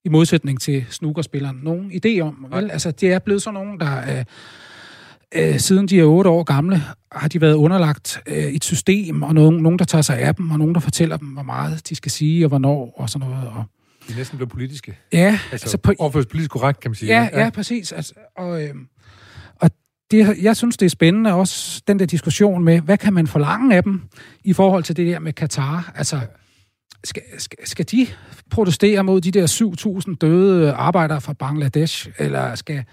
i 0.05 0.09
modsætning 0.09 0.61
til 0.61 0.85
snookerspilleren, 0.91 1.61
nogen 1.63 1.93
idé 1.93 2.21
om. 2.21 2.47
Vel? 2.51 2.71
Altså, 2.71 2.91
det 2.91 3.13
er 3.13 3.19
blevet 3.19 3.43
sådan 3.43 3.55
nogen, 3.55 3.81
der... 3.81 4.19
Øh, 4.19 4.25
øh, 5.35 5.59
siden 5.59 5.89
de 5.89 6.01
er 6.01 6.05
otte 6.05 6.31
år 6.31 6.43
gamle, 6.43 6.83
har 7.13 7.29
de 7.29 7.41
været 7.41 7.55
underlagt 7.55 8.21
øh, 8.27 8.37
et 8.37 8.65
system, 8.65 9.23
og 9.23 9.35
nogen, 9.35 9.63
nogen, 9.63 9.79
der 9.79 9.85
tager 9.85 10.03
sig 10.03 10.19
af 10.19 10.35
dem, 10.35 10.51
og 10.51 10.59
nogen, 10.59 10.75
der 10.75 10.81
fortæller 10.81 11.17
dem, 11.17 11.29
hvor 11.29 11.43
meget 11.43 11.89
de 11.89 11.95
skal 11.95 12.13
sige, 12.13 12.45
og 12.45 12.49
hvornår, 12.49 12.95
og 12.97 13.11
sådan 13.11 13.29
noget. 13.29 13.49
Og, 13.49 13.65
De 14.09 14.13
er 14.13 14.17
næsten 14.17 14.39
blevet 14.39 14.51
politiske. 14.53 14.97
ja, 15.13 15.39
Altså, 15.53 15.65
altså 15.65 15.79
på, 15.79 15.93
overføres 15.99 16.27
politisk 16.27 16.51
korrekt, 16.51 16.81
kan 16.81 16.91
man 16.91 16.95
sige. 16.97 17.21
Ja, 17.21 17.29
ja, 17.43 17.51
præcis. 17.51 17.93
Altså, 17.93 18.15
og 18.37 18.63
øh, 18.63 18.75
og 19.61 19.71
det, 20.11 20.37
jeg 20.43 20.57
synes, 20.57 20.77
det 20.77 20.87
er 20.87 20.91
spændende 20.91 21.33
også, 21.33 21.83
den 21.89 21.99
der 21.99 22.07
diskussion 22.07 22.65
med, 22.65 22.81
hvad 22.81 22.99
kan 22.99 23.13
man 23.13 23.27
forlange 23.27 23.77
af 23.77 23.83
dem 23.83 24.03
i 24.45 24.53
forhold 24.53 24.83
til 24.85 24.97
det 24.97 25.07
der 25.07 25.19
med 25.19 25.33
Katar? 25.33 25.93
Altså, 25.95 26.21
skal, 27.05 27.23
skal, 27.39 27.59
skal 27.69 27.85
de 27.91 28.07
protestere 28.51 29.05
mod 29.05 29.21
de 29.21 29.31
der 29.31 30.03
7.000 30.09 30.17
døde 30.21 30.73
arbejdere 30.73 31.21
fra 31.21 31.33
Bangladesh, 31.33 32.09
eller 32.19 32.55
skal 32.55 32.85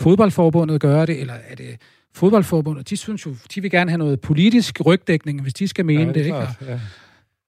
fodboldforbundet 0.00 0.80
gøre 0.80 1.06
det, 1.06 1.20
eller 1.20 1.34
er 1.48 1.54
det 1.54 1.76
fodboldforbundet? 2.14 2.90
De 2.90 2.96
synes 2.96 3.26
jo, 3.26 3.34
de 3.54 3.60
vil 3.60 3.70
gerne 3.70 3.90
have 3.90 3.98
noget 3.98 4.20
politisk 4.20 4.80
rygdækning, 4.86 5.42
hvis 5.42 5.54
de 5.54 5.68
skal 5.68 5.84
mene 5.86 6.00
ja, 6.00 6.06
det, 6.06 6.14
det 6.14 6.20
ikke? 6.24 6.30
klart, 6.30 6.56
ja. 6.68 6.80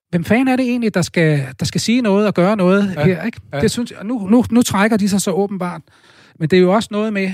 hvem 0.09 0.23
fanden 0.23 0.47
er 0.47 0.55
det 0.55 0.65
egentlig, 0.65 0.93
der 0.93 1.01
skal, 1.01 1.45
der 1.59 1.65
skal 1.65 1.81
sige 1.81 2.01
noget 2.01 2.27
og 2.27 2.33
gøre 2.33 2.57
noget 2.57 2.93
Ja, 2.95 3.05
her? 3.05 3.23
Ikke? 3.23 3.41
ja. 3.53 3.61
Det 3.61 3.71
synes 3.71 3.91
jeg, 3.91 4.03
nu, 4.03 4.27
nu, 4.27 4.43
nu 4.51 4.61
trækker 4.61 4.97
de 4.97 5.09
sig 5.09 5.21
så 5.21 5.31
åbenbart. 5.31 5.81
Men 6.39 6.49
det 6.49 6.57
er 6.57 6.61
jo 6.61 6.73
også 6.73 6.89
noget 6.91 7.13
med, 7.13 7.31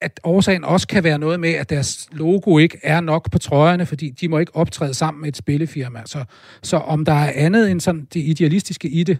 at 0.00 0.20
årsagen 0.24 0.64
også 0.64 0.88
kan 0.88 1.04
være 1.04 1.18
noget 1.18 1.40
med, 1.40 1.50
at 1.50 1.70
deres 1.70 2.08
logo 2.12 2.58
ikke 2.58 2.78
er 2.82 3.00
nok 3.00 3.30
på 3.30 3.38
trøjerne, 3.38 3.86
fordi 3.86 4.10
de 4.10 4.28
må 4.28 4.38
ikke 4.38 4.56
optræde 4.56 4.94
sammen 4.94 5.20
med 5.20 5.28
et 5.28 5.36
spillefirma. 5.36 6.02
Så, 6.04 6.24
så 6.62 6.76
om 6.76 7.04
der 7.04 7.12
er 7.12 7.32
andet 7.34 7.70
end 7.70 7.80
sådan 7.80 8.06
det 8.14 8.20
idealistiske 8.20 8.88
i 8.88 9.02
det, 9.04 9.18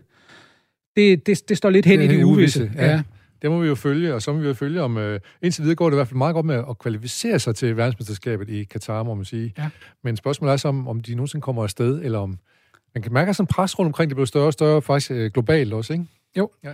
det, 0.97 1.27
det, 1.27 1.49
det 1.49 1.57
står 1.57 1.71
lidt 1.71 1.87
hen 1.87 1.99
Det 2.01 2.05
i 2.13 2.17
det 2.17 2.25
uvisse. 2.25 2.61
uvisse, 2.63 2.79
Ja. 2.83 2.91
ja. 2.91 3.03
Det 3.43 3.51
må 3.51 3.61
vi 3.61 3.69
jo 3.69 3.75
følge, 3.75 4.15
og 4.15 4.23
så 4.23 4.33
må 4.33 4.39
vi 4.39 4.47
jo 4.47 4.55
følge 4.55 4.83
om... 4.83 4.99
Øh, 4.99 5.21
indtil 5.43 5.63
videre 5.63 5.77
går 5.77 5.91
det 5.91 5.95
i 5.95 5.97
hvert 5.97 6.09
fald 6.09 6.19
meget 6.19 6.35
godt 6.35 6.47
med 6.47 6.65
at 6.71 6.79
kvalificere 6.79 7.39
sig 7.39 7.55
til 7.55 7.77
verdensmesterskabet 7.77 8.49
i 8.49 8.65
Katar, 8.65 9.03
må 9.03 9.15
man 9.15 9.25
sige. 9.25 9.55
Ja. 9.59 9.71
Men 10.05 10.17
spørgsmålet 10.17 10.53
er 10.53 10.57
så, 10.57 10.69
om, 10.69 10.89
om 10.89 11.01
de 11.01 11.15
nogensinde 11.15 11.43
kommer 11.43 11.63
afsted, 11.63 12.03
eller 12.05 12.19
om... 12.19 12.39
Man 12.95 13.03
kan 13.03 13.13
mærke 13.13 13.35
sådan 13.35 13.45
en 13.45 13.47
pres 13.47 13.79
rundt 13.79 13.89
omkring, 13.89 14.11
det 14.11 14.17
bliver 14.17 14.27
større 14.27 14.47
og 14.47 14.53
større, 14.53 14.83
faktisk 14.83 15.11
øh, 15.11 15.31
globalt 15.31 15.73
også, 15.73 15.93
ikke? 15.93 16.07
Jo. 16.39 16.51
Ja. 16.65 16.73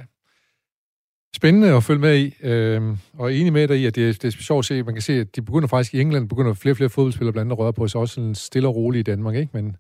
Spændende 1.37 1.77
at 1.77 1.85
følge 1.85 2.01
med 2.01 2.19
i, 2.19 2.35
øh, 2.43 2.97
og 3.19 3.35
enig 3.35 3.53
med 3.53 3.69
dig 3.69 3.79
i, 3.79 3.87
at 3.87 3.95
det, 3.95 4.23
det 4.23 4.35
er 4.35 4.43
sjovt 4.43 4.59
at 4.59 4.65
se, 4.65 4.83
man 4.83 4.95
kan 4.95 5.03
se, 5.03 5.13
at 5.13 5.37
de 5.37 5.43
begynder 5.43 5.69
faktisk 5.69 5.95
i 5.95 6.01
England, 6.01 6.29
begynder 6.29 6.55
flere 6.55 6.73
og 6.73 6.77
flere 6.77 6.91
fodboldspillere 6.91 7.33
blandt 7.33 7.47
andet 7.47 7.57
at 7.57 7.59
røre 7.59 7.73
på 7.73 7.89
sig, 7.89 8.01
også 8.01 8.15
sådan 8.15 8.35
stille 8.35 8.69
og 8.69 8.77
roligt 8.77 9.09
i 9.09 9.11
Danmark, 9.11 9.35
ikke? 9.35 9.51
Men 9.53 9.77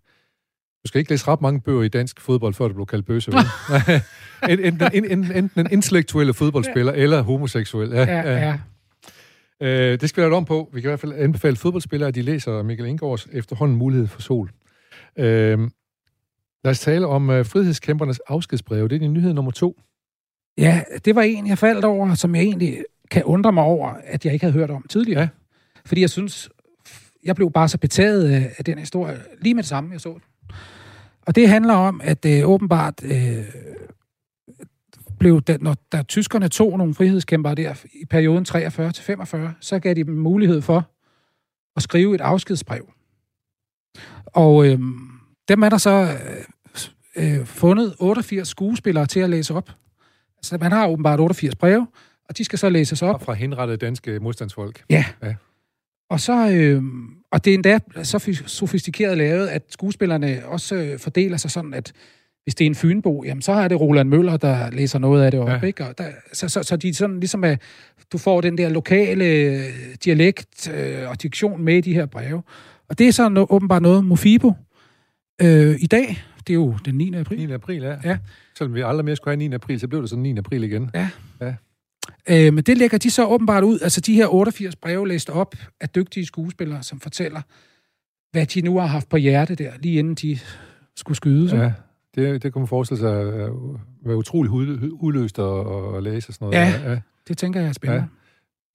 du 0.89 0.91
skal 0.91 0.99
ikke 0.99 1.11
læse 1.11 1.29
ret 1.29 1.41
mange 1.41 1.61
bøger 1.61 1.83
i 1.83 1.89
dansk 1.89 2.21
fodbold, 2.21 2.55
før 2.55 2.69
du 2.69 2.75
bliver 2.75 2.87
kaldt 2.87 3.07
bøsse, 3.07 3.33
enten, 4.49 4.83
enten, 5.13 5.37
enten 5.37 5.61
en 5.61 5.69
intellektuelle 5.71 6.35
fodboldspiller, 6.35 6.93
eller 6.93 7.23
homoseksuel. 7.23 7.91
Ja, 7.91 8.03
Ja, 8.03 8.33
ja. 8.37 8.59
Øh, 9.61 10.01
det 10.01 10.09
skal 10.09 10.23
vi 10.23 10.27
lave 10.27 10.37
om 10.37 10.45
på. 10.45 10.71
Vi 10.73 10.81
kan 10.81 10.89
i 10.89 10.91
hvert 10.91 11.01
fald 11.01 11.13
anbefale 11.13 11.57
fodboldspillere, 11.57 12.09
at 12.09 12.15
de 12.15 12.23
læser 12.23 12.63
Michael 12.63 12.89
Indgaards 12.89 13.29
efterhånden 13.33 13.77
mulighed 13.77 14.07
for 14.07 14.21
sol. 14.21 14.51
Øh, 15.19 15.59
lad 16.65 16.71
os 16.71 16.81
tale 16.81 17.07
om 17.07 17.31
øh, 17.31 17.47
frihedskæmpernes 17.47 18.21
afskedsbreve. 18.29 18.89
Det 18.89 18.95
er 18.95 18.99
din 18.99 19.13
nyhed 19.13 19.33
nummer 19.33 19.51
to. 19.51 19.81
Ja, 20.59 20.83
det 21.05 21.15
var 21.15 21.23
en, 21.23 21.47
jeg 21.47 21.59
faldt 21.59 21.85
over, 21.85 22.15
som 22.15 22.35
jeg 22.35 22.43
egentlig 22.43 22.85
kan 23.11 23.25
undre 23.25 23.53
mig 23.53 23.65
over, 23.65 23.89
at 24.05 24.25
jeg 24.25 24.33
ikke 24.33 24.45
havde 24.45 24.55
hørt 24.55 24.71
om 24.71 24.87
tidligere. 24.91 25.21
Ja. 25.21 25.29
Fordi 25.87 26.01
jeg 26.01 26.11
synes, 26.11 26.51
jeg 27.25 27.37
blev 27.37 27.53
bare 27.53 27.69
så 27.69 27.79
betaget 27.79 28.31
af, 28.31 28.55
af 28.59 28.65
den 28.65 28.79
historie, 28.79 29.19
lige 29.41 29.55
med 29.55 29.63
det 29.63 29.69
samme, 29.69 29.93
jeg 29.93 30.01
så 30.01 30.13
den. 30.13 30.23
Og 31.29 31.35
det 31.35 31.49
handler 31.49 31.75
om, 31.75 32.01
at 32.05 32.25
øh, 32.25 32.49
åbenbart 32.49 33.05
øh, 33.05 33.45
blev, 35.19 35.43
da, 35.43 35.57
når 35.61 35.77
der 35.93 36.03
tyskerne 36.03 36.49
tog 36.49 36.79
nogle 36.79 36.95
frihedskæmpere 36.95 37.55
der 37.55 37.85
i 38.03 38.05
perioden 38.05 38.45
43 38.45 38.93
til 38.93 39.05
45, 39.05 39.55
så 39.61 39.79
gav 39.79 39.95
de 39.95 40.05
dem 40.05 40.15
mulighed 40.15 40.63
for 40.63 40.91
at 41.77 41.83
skrive 41.83 42.15
et 42.15 42.21
afskedsbrev. 42.21 42.93
Og 44.27 44.67
øh, 44.67 44.79
dem 45.49 45.63
er 45.63 45.69
der 45.69 45.79
så 45.79 46.19
øh, 47.17 47.41
øh, 47.41 47.47
fundet 47.47 47.95
88 47.99 48.49
skuespillere 48.49 49.07
til 49.07 49.21
at 49.21 49.31
læse 49.31 49.55
op. 49.55 49.71
Så 50.43 50.59
man 50.61 50.73
har 50.73 50.89
åbenbart 50.89 51.21
88 51.21 51.57
breve, 51.57 51.87
og 52.29 52.39
de 52.39 52.45
skal 52.45 52.59
så 52.59 52.69
læses 52.69 53.03
op. 53.03 53.23
Fra 53.23 53.33
henrettede 53.33 53.79
danske 53.79 54.21
modstandsfolk. 54.21 54.85
Ja. 54.91 55.05
Ja. 55.23 55.35
Og 56.11 56.21
så, 56.21 56.51
øh, 56.51 56.83
og 57.33 57.45
det 57.45 57.51
er 57.51 57.55
endda 57.55 57.79
så 58.03 58.17
fi- 58.17 58.47
sofistikeret 58.49 59.19
lavet, 59.19 59.47
at 59.49 59.63
skuespillerne 59.71 60.41
også 60.47 60.75
øh, 60.75 60.99
fordeler 60.99 61.37
sig 61.37 61.51
sådan, 61.51 61.75
at 61.75 61.93
hvis 62.43 62.55
det 62.55 62.65
er 62.65 62.67
en 62.67 62.75
fynbo, 62.75 63.25
jamen 63.25 63.43
så 63.43 63.53
er 63.53 63.69
det 63.69 63.81
Roland 63.81 64.09
Møller, 64.09 64.37
der 64.37 64.71
læser 64.71 64.99
noget 64.99 65.23
af 65.25 65.31
det 65.31 65.41
op, 65.41 65.49
Ja. 65.49 65.55
ja. 65.55 65.67
ikke? 65.67 65.87
Og 65.87 65.99
der, 65.99 66.05
så, 66.33 66.49
så, 66.49 66.63
så 66.63 66.77
de 66.77 66.95
sådan 66.95 67.21
ligesom, 67.21 67.45
at 67.45 67.63
du 68.13 68.19
får 68.19 68.41
den 68.41 68.59
der 68.59 68.69
lokale 68.69 69.25
øh, 69.25 69.61
dialekt 70.05 70.71
øh, 70.75 71.11
og 71.11 71.23
diktion 71.23 71.63
med 71.63 71.75
i 71.75 71.81
de 71.81 71.95
her 71.95 72.07
breve. 72.07 72.43
Og 72.89 72.99
det 72.99 73.09
er 73.09 73.13
så 73.13 73.29
no, 73.29 73.47
åbenbart 73.51 73.83
noget, 73.83 74.05
Mofibo 74.05 74.53
øh, 75.43 75.77
i 75.81 75.87
dag, 75.87 76.23
det 76.47 76.51
er 76.53 76.55
jo 76.55 76.75
den 76.85 76.95
9. 76.95 77.15
april, 77.15 77.47
9. 77.47 77.53
april, 77.53 77.83
ja. 77.83 77.95
Ja. 78.05 78.19
Selvom 78.59 78.75
vi 78.75 78.81
aldrig 78.81 79.05
mere 79.05 79.17
skulle 79.17 79.33
have 79.37 79.49
9. 79.49 79.55
april, 79.55 79.81
så 79.81 79.89
blev 79.89 80.01
det 80.03 80.11
så 80.11 80.17
9. 80.17 80.39
april 80.39 80.65
igen. 80.65 80.91
Øh, 82.31 82.55
men 82.55 82.65
det 82.65 82.79
lægger 82.79 82.99
de 82.99 83.11
så 83.11 83.27
åbenbart 83.27 83.65
ud, 83.65 83.81
altså 83.83 84.01
de 84.01 84.15
her 84.15 84.27
88 84.35 84.77
breve 84.77 85.09
læst 85.09 85.31
op 85.31 85.55
af 85.81 85.89
dygtige 85.89 86.27
skuespillere, 86.27 86.83
som 86.83 87.01
fortæller, 87.01 87.43
hvad 88.33 88.47
de 88.47 88.61
nu 88.61 88.79
har 88.79 88.87
haft 88.87 89.09
på 89.09 89.17
hjerte 89.17 89.55
der, 89.55 89.73
lige 89.79 89.99
inden 89.99 90.15
de 90.15 90.39
skulle 90.97 91.17
skyde. 91.17 91.57
Ja. 91.57 91.63
Ja, 91.63 91.73
det, 92.15 92.43
det 92.43 92.53
kunne 92.53 92.61
man 92.61 92.69
forestille 92.69 93.01
sig 93.01 93.21
at 93.21 93.51
være 94.05 94.17
utrolig 94.17 94.51
udløst 94.93 95.39
at, 95.39 95.45
at 95.97 96.03
læse 96.03 96.31
og 96.31 96.35
sådan 96.35 96.47
noget. 96.47 96.85
Ja. 96.85 96.91
ja. 96.91 97.01
Det 97.29 97.39
tænker 97.39 97.61
jeg 97.61 97.69
er 97.69 97.73
spændende. 97.73 98.03
Ja. 98.03 98.09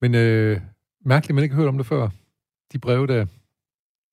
Men 0.02 0.14
øh, 0.14 0.60
mærkeligt, 1.04 1.34
man 1.34 1.44
ikke 1.44 1.54
har 1.54 1.62
hørt 1.62 1.68
om 1.68 1.76
det 1.76 1.86
før. 1.86 2.08
De 2.72 2.78
breve 2.78 3.06
der. 3.06 3.14
Jeg 3.14 3.26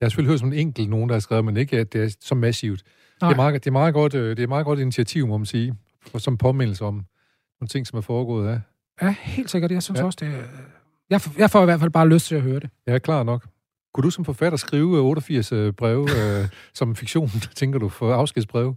har 0.06 0.10
selvfølgelig 0.10 0.32
hørt 0.32 0.40
som 0.40 0.54
en 0.54 0.60
enkelt 0.60 0.90
nogen, 0.90 1.10
der 1.10 1.16
har 1.16 1.20
skrevet, 1.20 1.46
men 1.46 1.58
ikke 1.58 1.78
at 1.78 1.94
det 1.94 2.04
er 2.04 2.16
så 2.20 2.36
massivt. 2.36 2.84
Det 3.22 3.28
er, 3.28 3.36
meget, 3.36 3.54
det, 3.54 3.68
er 3.68 3.72
meget 3.72 3.94
godt, 3.94 4.16
øh, 4.16 4.38
det 4.38 4.44
er 4.44 4.48
meget 4.48 4.66
godt 4.66 4.80
initiativ, 4.80 5.28
må 5.28 5.38
man 5.38 5.46
sige, 5.46 5.76
for, 6.02 6.18
som 6.18 6.38
påmindelse 6.38 6.86
om 6.86 6.94
nogle 7.60 7.68
ting, 7.70 7.88
som 7.88 7.98
er 7.98 8.02
foregået 8.02 8.48
af. 8.48 8.62
Ja, 9.02 9.16
helt 9.22 9.52
sikkert. 9.52 9.72
Jeg 9.72 9.84
synes 9.84 9.98
Ja. 9.98 10.02
ja. 10.02 10.06
også, 10.06 10.18
det 10.22 10.28
er... 10.28 10.44
Jeg, 11.10 11.22
får- 11.22 11.34
jeg 11.38 11.52
får 11.52 11.62
i 11.62 11.66
hvert 11.66 11.80
fald 11.80 11.92
bare 11.92 12.10
lyst 12.10 12.26
til 12.28 12.36
at 12.36 12.42
høre 12.42 12.60
det. 12.60 12.70
Ja, 12.88 12.98
klar 13.00 13.24
nok. 13.24 13.48
Kunne 13.94 14.04
du 14.04 14.10
som 14.10 14.26
forfatter 14.26 14.58
skrive 14.58 14.98
øh, 14.98 15.04
88 15.04 15.52
øh, 15.52 15.74
breve 15.74 16.08
øh, 16.42 16.48
som 16.74 16.96
fiktion, 16.96 17.30
tænker 17.56 17.80
du, 17.80 17.90
for 17.90 18.14
afskedsbreve? 18.14 18.76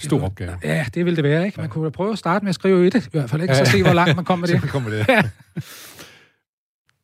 Stor 0.00 0.16
det- 0.16 0.24
opgave. 0.26 0.58
Ja, 0.64 0.86
det 0.94 1.04
vil 1.04 1.16
det 1.16 1.24
være, 1.24 1.46
ikke? 1.46 1.60
Man 1.60 1.70
kunne 1.70 1.84
da 1.84 1.90
prøve 1.90 2.12
at 2.12 2.18
starte 2.18 2.44
med 2.44 2.48
at 2.48 2.54
skrive 2.54 2.86
et, 2.86 3.06
i 3.06 3.08
hvert 3.10 3.30
fald, 3.30 3.42
ikke? 3.42 3.54
Så 3.54 3.60
Ja. 3.60 3.64
se, 3.70 3.82
hvor 3.82 3.92
langt 3.92 4.16
man 4.16 4.24
kommer 4.24 4.46
det. 4.52 4.60
Så 4.60 4.66
kommer 4.68 4.90
det. 4.90 5.06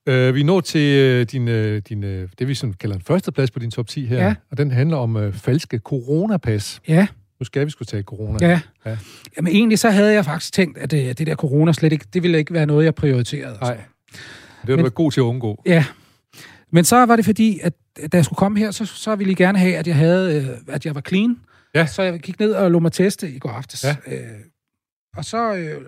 Øh, 0.09 0.35
vi 0.35 0.43
når 0.43 0.61
til 0.61 0.99
øh, 0.99 1.27
din, 1.27 1.49
øh, 1.49 1.83
din, 1.89 2.05
øh, 2.05 2.29
det, 2.39 2.49
vi 2.49 2.55
sådan 2.55 2.73
kalder 2.73 2.97
en 2.97 3.03
førsteplads 3.03 3.51
på 3.51 3.59
din 3.59 3.71
top 3.71 3.87
10 3.87 4.07
her, 4.07 4.17
Ja. 4.27 4.35
og 4.51 4.59
den 4.59 4.71
handler 4.71 4.97
om 4.97 5.17
øh, 5.17 5.33
falske 5.33 5.79
coronapas. 5.79 6.81
Ja, 6.89 7.07
Nu 7.41 7.45
skal 7.45 7.66
vi 7.66 7.70
skulle 7.70 7.86
tage 7.86 8.03
corona. 8.03 8.39
ja. 8.41 8.49
Ja. 8.84 8.91
ja. 8.91 8.99
Jamen 9.36 9.53
egentlig 9.53 9.78
så 9.78 9.91
havde 9.91 10.12
jeg 10.12 10.24
faktisk 10.24 10.53
tænkt, 10.53 10.78
at 10.78 10.91
det, 10.91 11.18
det 11.18 11.26
der 11.26 11.34
corona 11.34 11.72
slet 11.72 11.93
ikke, 11.93 12.05
det 12.12 12.22
ville 12.22 12.39
ikke 12.39 12.55
være 12.55 12.66
noget, 12.66 12.84
jeg 12.84 12.95
prioriterede. 12.95 13.59
Nej, 13.61 13.74
det 13.74 14.68
har 14.68 14.76
du 14.76 14.82
været 14.82 14.95
god 14.95 15.12
til 15.12 15.20
at 15.20 15.24
undgå. 15.24 15.62
Ja. 15.66 15.84
Men 16.70 16.84
så 16.84 17.07
var 17.07 17.16
det 17.16 17.24
fordi, 17.24 17.61
at 17.62 17.72
da 18.12 18.16
jeg 18.16 18.24
skulle 18.24 18.36
komme 18.36 18.59
her, 18.59 18.70
så, 18.70 18.84
så 18.86 19.16
ville 19.16 19.32
I 19.32 19.34
gerne 19.34 19.59
have, 19.59 19.76
at 19.76 19.86
jeg 19.86 19.97
havde, 19.97 20.36
øh, 20.36 20.74
at 20.74 20.86
jeg 20.86 20.95
var 20.95 21.01
clean. 21.01 21.36
Ja. 21.74 21.86
Så 21.86 22.03
jeg 22.03 22.20
gik 22.20 22.41
ned 22.41 22.53
og 22.53 22.70
lå 22.70 22.78
mig 22.78 22.93
teste 22.93 23.30
i 23.30 23.39
går 23.39 23.51
aftes. 23.51 23.84
Ja. 23.84 23.97
Øh, 24.07 24.20
og 25.16 25.24
så, 25.24 25.55
øh, 25.55 25.82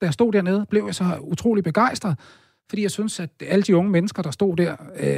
da 0.00 0.06
jeg 0.06 0.12
stod 0.12 0.32
dernede, 0.32 0.66
blev 0.70 0.84
jeg 0.86 0.94
så 0.94 1.04
utrolig 1.20 1.64
begejstret, 1.64 2.18
fordi 2.68 2.82
jeg 2.82 2.90
synes, 2.90 3.20
at 3.20 3.30
alle 3.40 3.62
de 3.62 3.76
unge 3.76 3.90
mennesker, 3.90 4.22
der 4.22 4.30
stod 4.30 4.56
der, 4.56 4.76
øh, 4.96 5.08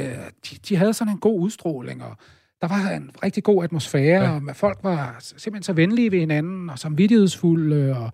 de, 0.49 0.55
de 0.69 0.75
havde 0.75 0.93
sådan 0.93 1.13
en 1.13 1.19
god 1.19 1.39
udstråling, 1.39 2.03
og 2.03 2.17
der 2.63 2.69
var 2.69 2.89
en 2.89 3.11
rigtig 3.23 3.43
god 3.43 3.63
atmosfære, 3.63 4.23
Ja. 4.23 4.39
og 4.49 4.55
folk 4.55 4.79
var 4.83 5.15
simpelthen 5.19 5.63
så 5.63 5.73
venlige 5.73 6.11
ved 6.11 6.19
hinanden, 6.19 6.69
og 6.69 6.79
samvittighedsfulde, 6.79 7.97
og 7.97 8.11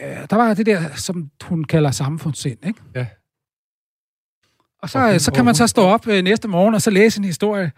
øh, 0.00 0.16
der 0.30 0.36
var 0.36 0.54
det 0.54 0.66
der, 0.66 0.80
som 0.94 1.30
hun 1.44 1.64
kalder 1.64 1.90
samfundssind, 1.90 2.66
ikke? 2.66 2.80
Ja. 2.94 3.06
Og 4.82 4.90
så, 4.90 4.98
Og 4.98 5.10
hun- 5.10 5.18
så 5.18 5.32
kan 5.32 5.44
man 5.44 5.54
så 5.54 5.66
stå 5.66 5.82
op 5.82 6.06
øh, 6.08 6.22
næste 6.24 6.48
morgen 6.48 6.74
og 6.74 6.82
så 6.82 6.90
læse 6.90 7.18
en 7.18 7.24
historie, 7.24 7.72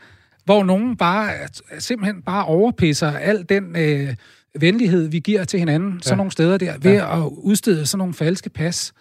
hvor 0.44 0.64
nogen 0.64 0.96
bare 0.96 1.32
øh, 1.32 1.80
simpelthen 1.80 2.22
bare 2.22 2.44
overpisser 2.44 3.12
al 3.12 3.46
den 3.48 3.76
øh, 3.76 4.14
venlighed, 4.60 5.08
vi 5.08 5.18
giver 5.18 5.44
til 5.44 5.58
hinanden 5.58 5.92
ja. 5.92 5.98
sådan 6.02 6.16
nogle 6.16 6.32
steder 6.32 6.58
der, 6.58 6.78
ved 6.78 6.92
Ja. 6.92 7.24
at 7.24 7.30
udstede 7.32 7.86
sådan 7.86 7.98
nogle 7.98 8.14
falske 8.14 8.50
pas, 8.50 8.92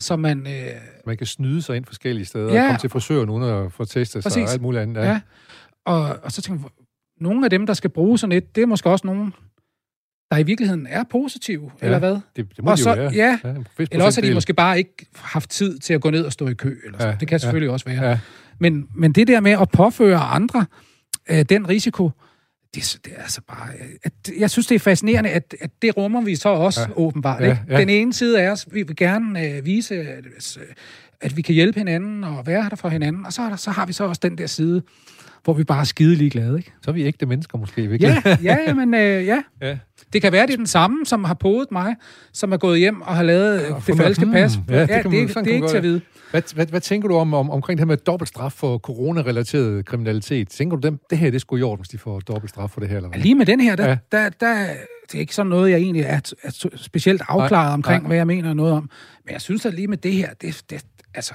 som 0.00 0.20
man... 0.20 0.46
Øh, 0.46 0.66
Man 1.06 1.16
kan 1.16 1.26
snyde 1.26 1.62
sig 1.62 1.76
ind 1.76 1.84
forskellige 1.84 2.24
steder, 2.26 2.54
Ja. 2.54 2.60
og 2.62 2.66
komme 2.66 2.78
til 2.78 2.90
frisøren 2.90 3.28
uden 3.30 3.42
at 3.64 3.72
få 3.72 3.84
testet 3.84 4.22
sig 4.32 4.42
og 4.44 4.50
alt 4.50 4.62
muligt 4.62 4.82
andet. 4.82 4.96
ja. 5.00 5.06
ja. 5.08 5.20
Og, 5.86 6.18
og 6.22 6.32
så 6.32 6.42
tænker 6.42 6.62
jeg, 6.62 6.70
nogle 7.20 7.46
af 7.46 7.50
dem, 7.50 7.66
der 7.66 7.74
skal 7.74 7.90
bruge 7.90 8.18
sådan 8.18 8.32
et, 8.36 8.56
det 8.56 8.62
er 8.62 8.66
måske 8.66 8.90
også 8.90 9.06
nogen, 9.06 9.34
der 10.30 10.38
i 10.38 10.42
virkeligheden 10.42 10.86
er 10.90 11.04
positive, 11.10 11.62
Ja. 11.64 11.70
ja. 11.80 11.86
eller 11.86 11.98
hvad? 11.98 12.12
Det, 12.36 12.56
det 12.56 12.64
må 12.64 12.70
Og 12.70 12.76
de 12.76 12.82
så- 12.82 12.90
jo 12.90 12.96
være. 12.96 13.12
ja. 13.12 13.38
vis 13.78 13.88
Eller 13.92 14.04
også 14.04 14.20
har 14.20 14.28
de 14.28 14.34
måske 14.34 14.54
bare 14.54 14.78
ikke 14.78 15.06
haft 15.16 15.50
tid 15.50 15.78
til 15.78 15.94
at 15.94 16.00
gå 16.00 16.10
ned 16.10 16.24
og 16.24 16.32
stå 16.32 16.48
i 16.48 16.54
kø. 16.54 16.68
Eller 16.84 16.98
sådan. 16.98 17.06
Ja, 17.06 17.10
Ja. 17.12 17.16
Det 17.20 17.28
kan 17.28 17.38
selvfølgelig 17.40 17.66
ja. 17.66 17.72
også 17.72 17.84
være. 17.86 18.04
Ja. 18.10 18.18
Men, 18.58 18.88
men 18.94 19.12
det 19.12 19.28
der 19.28 19.40
med 19.40 19.52
at 19.52 19.68
påføre 19.68 20.18
andre 20.20 20.66
øh, 21.30 21.42
den 21.42 21.68
risiko, 21.68 22.10
det, 22.74 22.98
det 23.04 23.12
er 23.16 23.22
altså 23.22 23.40
bare... 23.48 23.68
øh, 23.80 23.86
At, 24.04 24.12
jeg 24.38 24.50
synes, 24.50 24.66
det 24.66 24.74
er 24.74 24.78
fascinerende, 24.78 25.30
at, 25.30 25.54
at 25.60 25.70
det 25.82 25.96
rummer 25.96 26.20
vi 26.20 26.36
så 26.36 26.48
også 26.48 26.80
Ja. 26.80 26.86
ja. 26.86 26.92
åbenbart. 26.96 27.42
Ja, 27.42 27.50
Ikke? 27.50 27.62
ja. 27.68 27.80
Den 27.80 27.88
ene 27.88 28.12
side 28.12 28.40
af 28.42 28.50
os, 28.50 28.66
vi 28.72 28.82
vil 28.82 28.96
gerne 28.96 29.48
øh, 29.48 29.64
vise, 29.64 29.94
at, 30.00 30.58
at 31.20 31.36
vi 31.36 31.42
kan 31.42 31.54
hjælpe 31.54 31.78
hinanden 31.78 32.24
og 32.24 32.46
være 32.46 32.68
der 32.70 32.76
for 32.76 32.88
hinanden, 32.88 33.26
og 33.26 33.32
så, 33.32 33.42
er 33.42 33.48
der, 33.48 33.56
så 33.56 33.70
har 33.70 33.86
vi 33.86 33.92
så 33.92 34.04
også 34.04 34.20
den 34.22 34.38
der 34.38 34.46
side, 34.46 34.82
hvor 35.44 35.52
vi 35.52 35.64
bare 35.64 35.80
er 35.80 35.84
skide 35.84 36.14
ligeglade. 36.14 36.56
Ikke? 36.58 36.72
Så 36.82 36.90
er 36.90 36.94
vi 36.94 37.02
ægte 37.02 37.26
mennesker 37.26 37.58
måske, 37.58 37.86
virkelig. 37.86 38.22
Ja, 38.26 38.36
ja, 38.66 38.74
men 38.74 38.94
øh, 38.94 39.26
ja. 39.26 39.42
ja. 39.62 39.78
Det 40.12 40.22
kan 40.22 40.32
være, 40.32 40.46
det 40.46 40.52
er 40.52 40.56
den 40.56 40.66
samme, 40.66 41.06
som 41.06 41.24
har 41.24 41.34
podet 41.34 41.72
mig, 41.72 41.94
som 42.32 42.52
er 42.52 42.56
gået 42.56 42.78
hjem 42.78 43.00
og 43.00 43.16
har 43.16 43.22
lavet 43.22 43.60
øh, 43.62 43.86
det 43.86 43.96
falske 43.96 44.24
hmm, 44.24 44.32
pas. 44.32 44.52
ja, 44.68 44.72
det 44.82 44.88
ja, 44.88 45.02
kan 45.02 45.10
det, 45.10 45.12
man- 45.12 45.28
det, 45.28 45.28
det 45.28 45.36
er 45.36 45.42
kan 45.44 45.54
ikke 45.54 45.68
til 45.68 45.76
at 45.76 45.82
vide. 45.82 46.00
Hvad, 46.30 46.54
hvad, 46.54 46.66
hvad 46.66 46.80
tænker 46.80 47.08
du 47.08 47.16
om, 47.16 47.34
om 47.34 47.50
omkring 47.50 47.78
det 47.78 47.80
her 47.84 47.86
med 47.88 47.96
dobbelt 47.96 48.28
straf 48.28 48.52
for 48.52 48.78
coronarelateret 48.78 49.86
kriminalitet? 49.86 50.48
Tænker 50.48 50.76
du 50.76 50.86
dem, 50.88 50.98
det 51.10 51.18
her 51.18 51.30
det 51.30 51.40
skulle 51.40 51.60
i 51.60 51.62
orden, 51.62 51.80
hvis 51.80 51.88
de 51.88 51.98
får 51.98 52.20
dobbelt 52.20 52.50
straf 52.50 52.70
for 52.70 52.80
det 52.80 52.88
her? 52.88 52.96
Eller 52.96 53.08
hvad? 53.08 53.18
Lige 53.20 53.34
med 53.34 53.46
den 53.46 53.60
her, 53.60 53.76
der, 53.76 53.84
Ja. 53.84 53.90
ja. 53.90 53.96
der, 54.18 54.28
der, 54.28 54.66
det 55.06 55.14
er 55.14 55.20
ikke 55.20 55.34
sådan 55.34 55.50
noget, 55.50 55.70
jeg 55.70 55.78
egentlig 55.78 56.02
er, 56.02 56.20
er 56.42 56.68
specielt 56.76 57.22
afklaret 57.28 57.50
Nej, 57.66 57.74
omkring, 57.74 58.02
nej. 58.02 58.06
hvad 58.08 58.16
jeg 58.16 58.26
mener 58.26 58.54
noget 58.54 58.72
om. 58.72 58.90
Men 59.24 59.32
jeg 59.32 59.40
synes 59.40 59.66
at 59.66 59.74
lige 59.74 59.88
med 59.88 59.96
det 59.96 60.12
her, 60.12 60.28
det, 60.40 60.62
det 60.70 60.84
altså... 61.14 61.34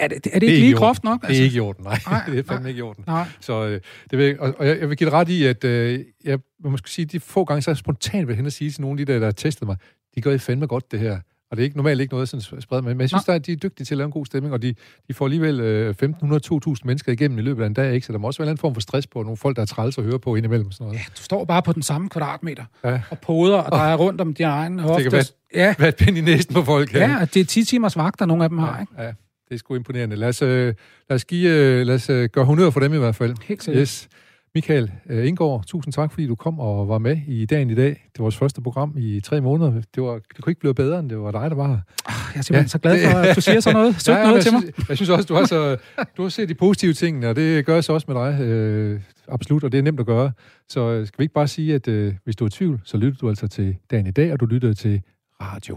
Er 0.00 0.08
det, 0.08 0.16
er 0.32 0.38
det, 0.38 0.48
er 0.48 0.52
ikke 0.52 0.64
lige 0.66 0.74
groft 0.76 1.04
nok? 1.04 1.20
Det 1.20 1.26
Altså, 1.28 1.42
er 1.42 1.44
ikke 1.44 1.56
i 1.56 1.60
orden, 1.60 1.84
nej. 1.84 1.98
Nej, 2.06 2.22
det 2.30 2.38
er 2.38 2.42
fandme 2.42 2.62
nej. 2.62 2.68
ikke 2.68 2.78
i 2.78 2.82
orden. 2.82 3.04
Nej. 3.06 3.24
Så 3.40 3.66
øh, 3.66 3.80
det 4.10 4.18
vil, 4.18 4.26
jeg- 4.26 4.40
og, 4.40 4.54
og 4.58 4.66
jeg, 4.66 4.80
jeg 4.80 4.88
vil 4.88 4.96
give 4.96 5.10
dig 5.10 5.18
ret 5.18 5.28
i, 5.28 5.44
at 5.44 5.64
øh, 5.64 6.00
jeg 6.24 6.38
vil 6.62 6.70
måske 6.70 6.90
sige, 6.90 7.06
de 7.06 7.20
få 7.20 7.44
gange, 7.44 7.62
så 7.62 7.70
er 7.70 7.74
spontant 7.74 8.28
ved 8.28 8.34
hen 8.34 8.46
og 8.46 8.52
sige 8.52 8.70
til 8.70 8.80
nogle 8.80 9.00
af 9.00 9.06
de 9.06 9.12
der, 9.12 9.18
der 9.18 9.26
har 9.26 9.32
testet 9.32 9.68
mig, 9.68 9.76
de 10.14 10.20
gør 10.20 10.32
I 10.32 10.38
fandme 10.38 10.66
godt, 10.66 10.92
det 10.92 11.00
her. 11.00 11.18
Og 11.50 11.56
det 11.56 11.62
er 11.62 11.64
ikke 11.64 11.76
normalt 11.76 12.00
ikke 12.00 12.14
noget, 12.14 12.28
sådan 12.28 12.60
spreder 12.62 12.82
med. 12.82 12.94
Men 12.94 13.00
jeg 13.00 13.08
synes, 13.08 13.24
der, 13.24 13.32
er- 13.32 13.38
de 13.38 13.52
er 13.52 13.56
dygtige 13.56 13.84
til 13.84 13.94
at 13.94 13.98
lave 13.98 14.04
en 14.06 14.10
god 14.12 14.26
stemning, 14.26 14.52
og 14.54 14.62
de, 14.62 14.74
de 15.08 15.14
får 15.14 15.24
alligevel 15.24 15.60
øh, 15.60 15.94
1.500-2.000 16.02 16.74
mennesker 16.84 17.12
igennem 17.12 17.38
i 17.38 17.42
løbet 17.42 17.62
af 17.62 17.66
en 17.66 17.74
dag, 17.74 17.94
ikke? 17.94 18.06
Så 18.06 18.12
der 18.12 18.18
må 18.18 18.26
også 18.26 18.38
være 18.38 18.46
en 18.46 18.48
anden 18.48 18.60
form 18.60 18.74
for 18.74 18.80
stress 18.80 19.06
på 19.06 19.22
nogle 19.22 19.36
folk, 19.36 19.56
der 19.56 19.62
er 19.62 19.66
træls 19.66 19.98
at 19.98 20.04
høre 20.04 20.18
på 20.18 20.36
indimellem. 20.36 20.66
og 20.66 20.72
Sådan 20.72 20.84
noget. 20.86 20.98
Ja, 20.98 21.04
du 21.18 21.22
står 21.22 21.44
bare 21.44 21.62
på 21.62 21.72
den 21.72 21.82
samme 21.82 22.08
kvadratmeter 22.08 22.64
Ja. 22.84 23.00
og 23.10 23.18
poder 23.18 23.56
og 23.56 23.72
drejer 23.72 23.96
rundt 23.96 24.20
om 24.20 24.34
din 24.34 24.46
egen 24.46 24.78
hofte. 24.78 25.02
kan 25.02 25.12
være- 25.12 25.24
Ja, 25.54 25.74
Hvad 25.78 25.88
et 25.88 25.96
pind 25.96 26.18
i 26.18 26.20
næsten 26.20 26.54
på 26.54 26.62
folk 26.64 26.94
ja, 26.94 27.16
og 27.20 27.34
det 27.34 27.40
er 27.40 27.44
10 27.44 27.64
timers 27.64 27.96
vagter, 27.96 28.26
nogle 28.26 28.44
af 28.44 28.50
dem 28.50 28.58
har, 28.58 28.80
ikke? 28.80 28.92
Ja, 28.98 29.12
det 29.50 29.56
er 29.56 29.58
sgu 29.58 29.74
imponerende. 29.74 30.16
Lad 30.16 30.28
os, 30.28 30.42
øh, 30.42 30.74
lad 31.08 31.14
os, 31.14 31.24
give, 31.24 31.50
øh, 31.50 31.86
lad 31.86 31.94
os 31.94 32.10
øh, 32.10 32.28
gøre 32.28 32.44
honør 32.44 32.70
for 32.70 32.80
dem 32.80 32.94
i 32.94 32.98
hvert 32.98 33.14
fald. 33.14 33.34
Helt 33.44 33.62
sikkert. 33.62 33.80
Yes. 33.82 34.08
Michael 34.54 34.90
Indgaard, 35.10 35.64
tusind 35.66 35.92
tak, 35.92 36.12
fordi 36.12 36.26
du 36.26 36.34
kom 36.34 36.60
og 36.60 36.88
var 36.88 36.98
med 36.98 37.16
i 37.26 37.46
dagen 37.46 37.70
i 37.70 37.74
dag. 37.74 37.88
Det 37.88 38.18
var 38.18 38.22
vores 38.22 38.36
første 38.36 38.60
program 38.62 38.94
i 38.98 39.20
tre 39.20 39.40
måneder. 39.40 39.70
Det, 39.94 40.02
var, 40.02 40.14
det 40.14 40.40
kunne 40.42 40.50
ikke 40.50 40.60
blive 40.60 40.74
bedre, 40.74 40.98
end 40.98 41.10
det 41.10 41.18
var 41.18 41.30
dig, 41.30 41.50
der 41.50 41.56
var 41.56 41.66
her. 41.66 41.78
Jeg 42.08 42.38
er 42.38 42.42
simpelthen 42.42 42.54
ja. 42.64 42.66
så 42.66 42.78
glad 42.78 43.10
for, 43.12 43.18
at 43.18 43.36
du 43.36 43.40
siger 43.40 43.60
sådan 43.60 43.76
noget, 43.80 44.00
sødt 44.02 44.16
ja, 44.16 44.22
noget 44.22 44.34
jeg 44.34 44.42
til 44.42 44.52
mig. 44.52 44.62
synes, 44.62 44.88
Jeg 44.88 44.96
synes 44.96 45.10
også, 45.10 45.26
du 45.26 45.34
har, 45.34 45.44
så, 45.46 45.76
du 46.16 46.22
har 46.22 46.28
set 46.28 46.48
de 46.48 46.54
positive 46.54 46.92
ting, 46.92 47.26
og 47.26 47.36
det 47.36 47.66
gør 47.66 47.74
jeg 47.74 47.84
så 47.84 47.92
også 47.92 48.04
med 48.08 48.16
dig. 48.16 48.40
Øh, 48.40 49.00
absolut, 49.28 49.64
og 49.64 49.72
det 49.72 49.78
er 49.78 49.82
nemt 49.82 50.00
at 50.00 50.06
gøre. 50.06 50.32
Så 50.68 51.06
skal 51.06 51.18
vi 51.18 51.24
ikke 51.24 51.34
bare 51.34 51.48
sige, 51.48 51.74
at 51.74 51.88
øh, 51.88 52.14
hvis 52.24 52.36
du 52.36 52.44
er 52.44 52.48
i 52.48 52.50
tvivl, 52.50 52.80
så 52.84 52.96
lytter 52.96 53.18
du 53.18 53.28
altså 53.28 53.48
til 53.48 53.76
dagen 53.90 54.06
i 54.06 54.10
dag, 54.10 54.32
og 54.32 54.40
du 54.40 54.46
lytter 54.46 54.72
til 54.72 55.02
radio. 55.42 55.76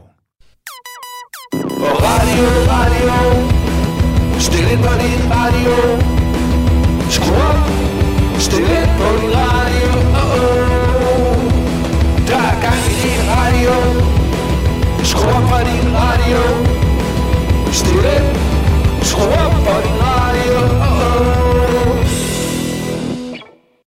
Og 1.61 1.95
radio, 2.07 2.45
radio. 2.73 3.13
Stil 4.39 4.71
ind 4.71 4.83
på 4.83 4.93
din 5.01 5.21
radio. 5.35 5.73
Skru 7.09 7.33
op. 7.35 7.59
Stil 8.39 8.59
ind 8.59 8.91
på 8.97 9.07
din 9.21 9.33
radio. 9.35 9.89
Oh, 10.21 10.39
oh. 10.39 11.35
Der 12.27 12.35
er 12.35 12.55
gang 12.61 12.81
i 12.91 12.95
din 13.03 13.21
radio. 13.33 13.73
Skru 15.03 15.27
op 15.37 15.43
for 15.49 15.61
din 15.69 15.87
radio. 15.95 16.41
Stil 17.71 18.05
ind. 18.15 18.27
Skru 19.01 19.23
op 19.23 19.53
for 19.65 19.81
din 19.81 19.97
radio 19.97 20.02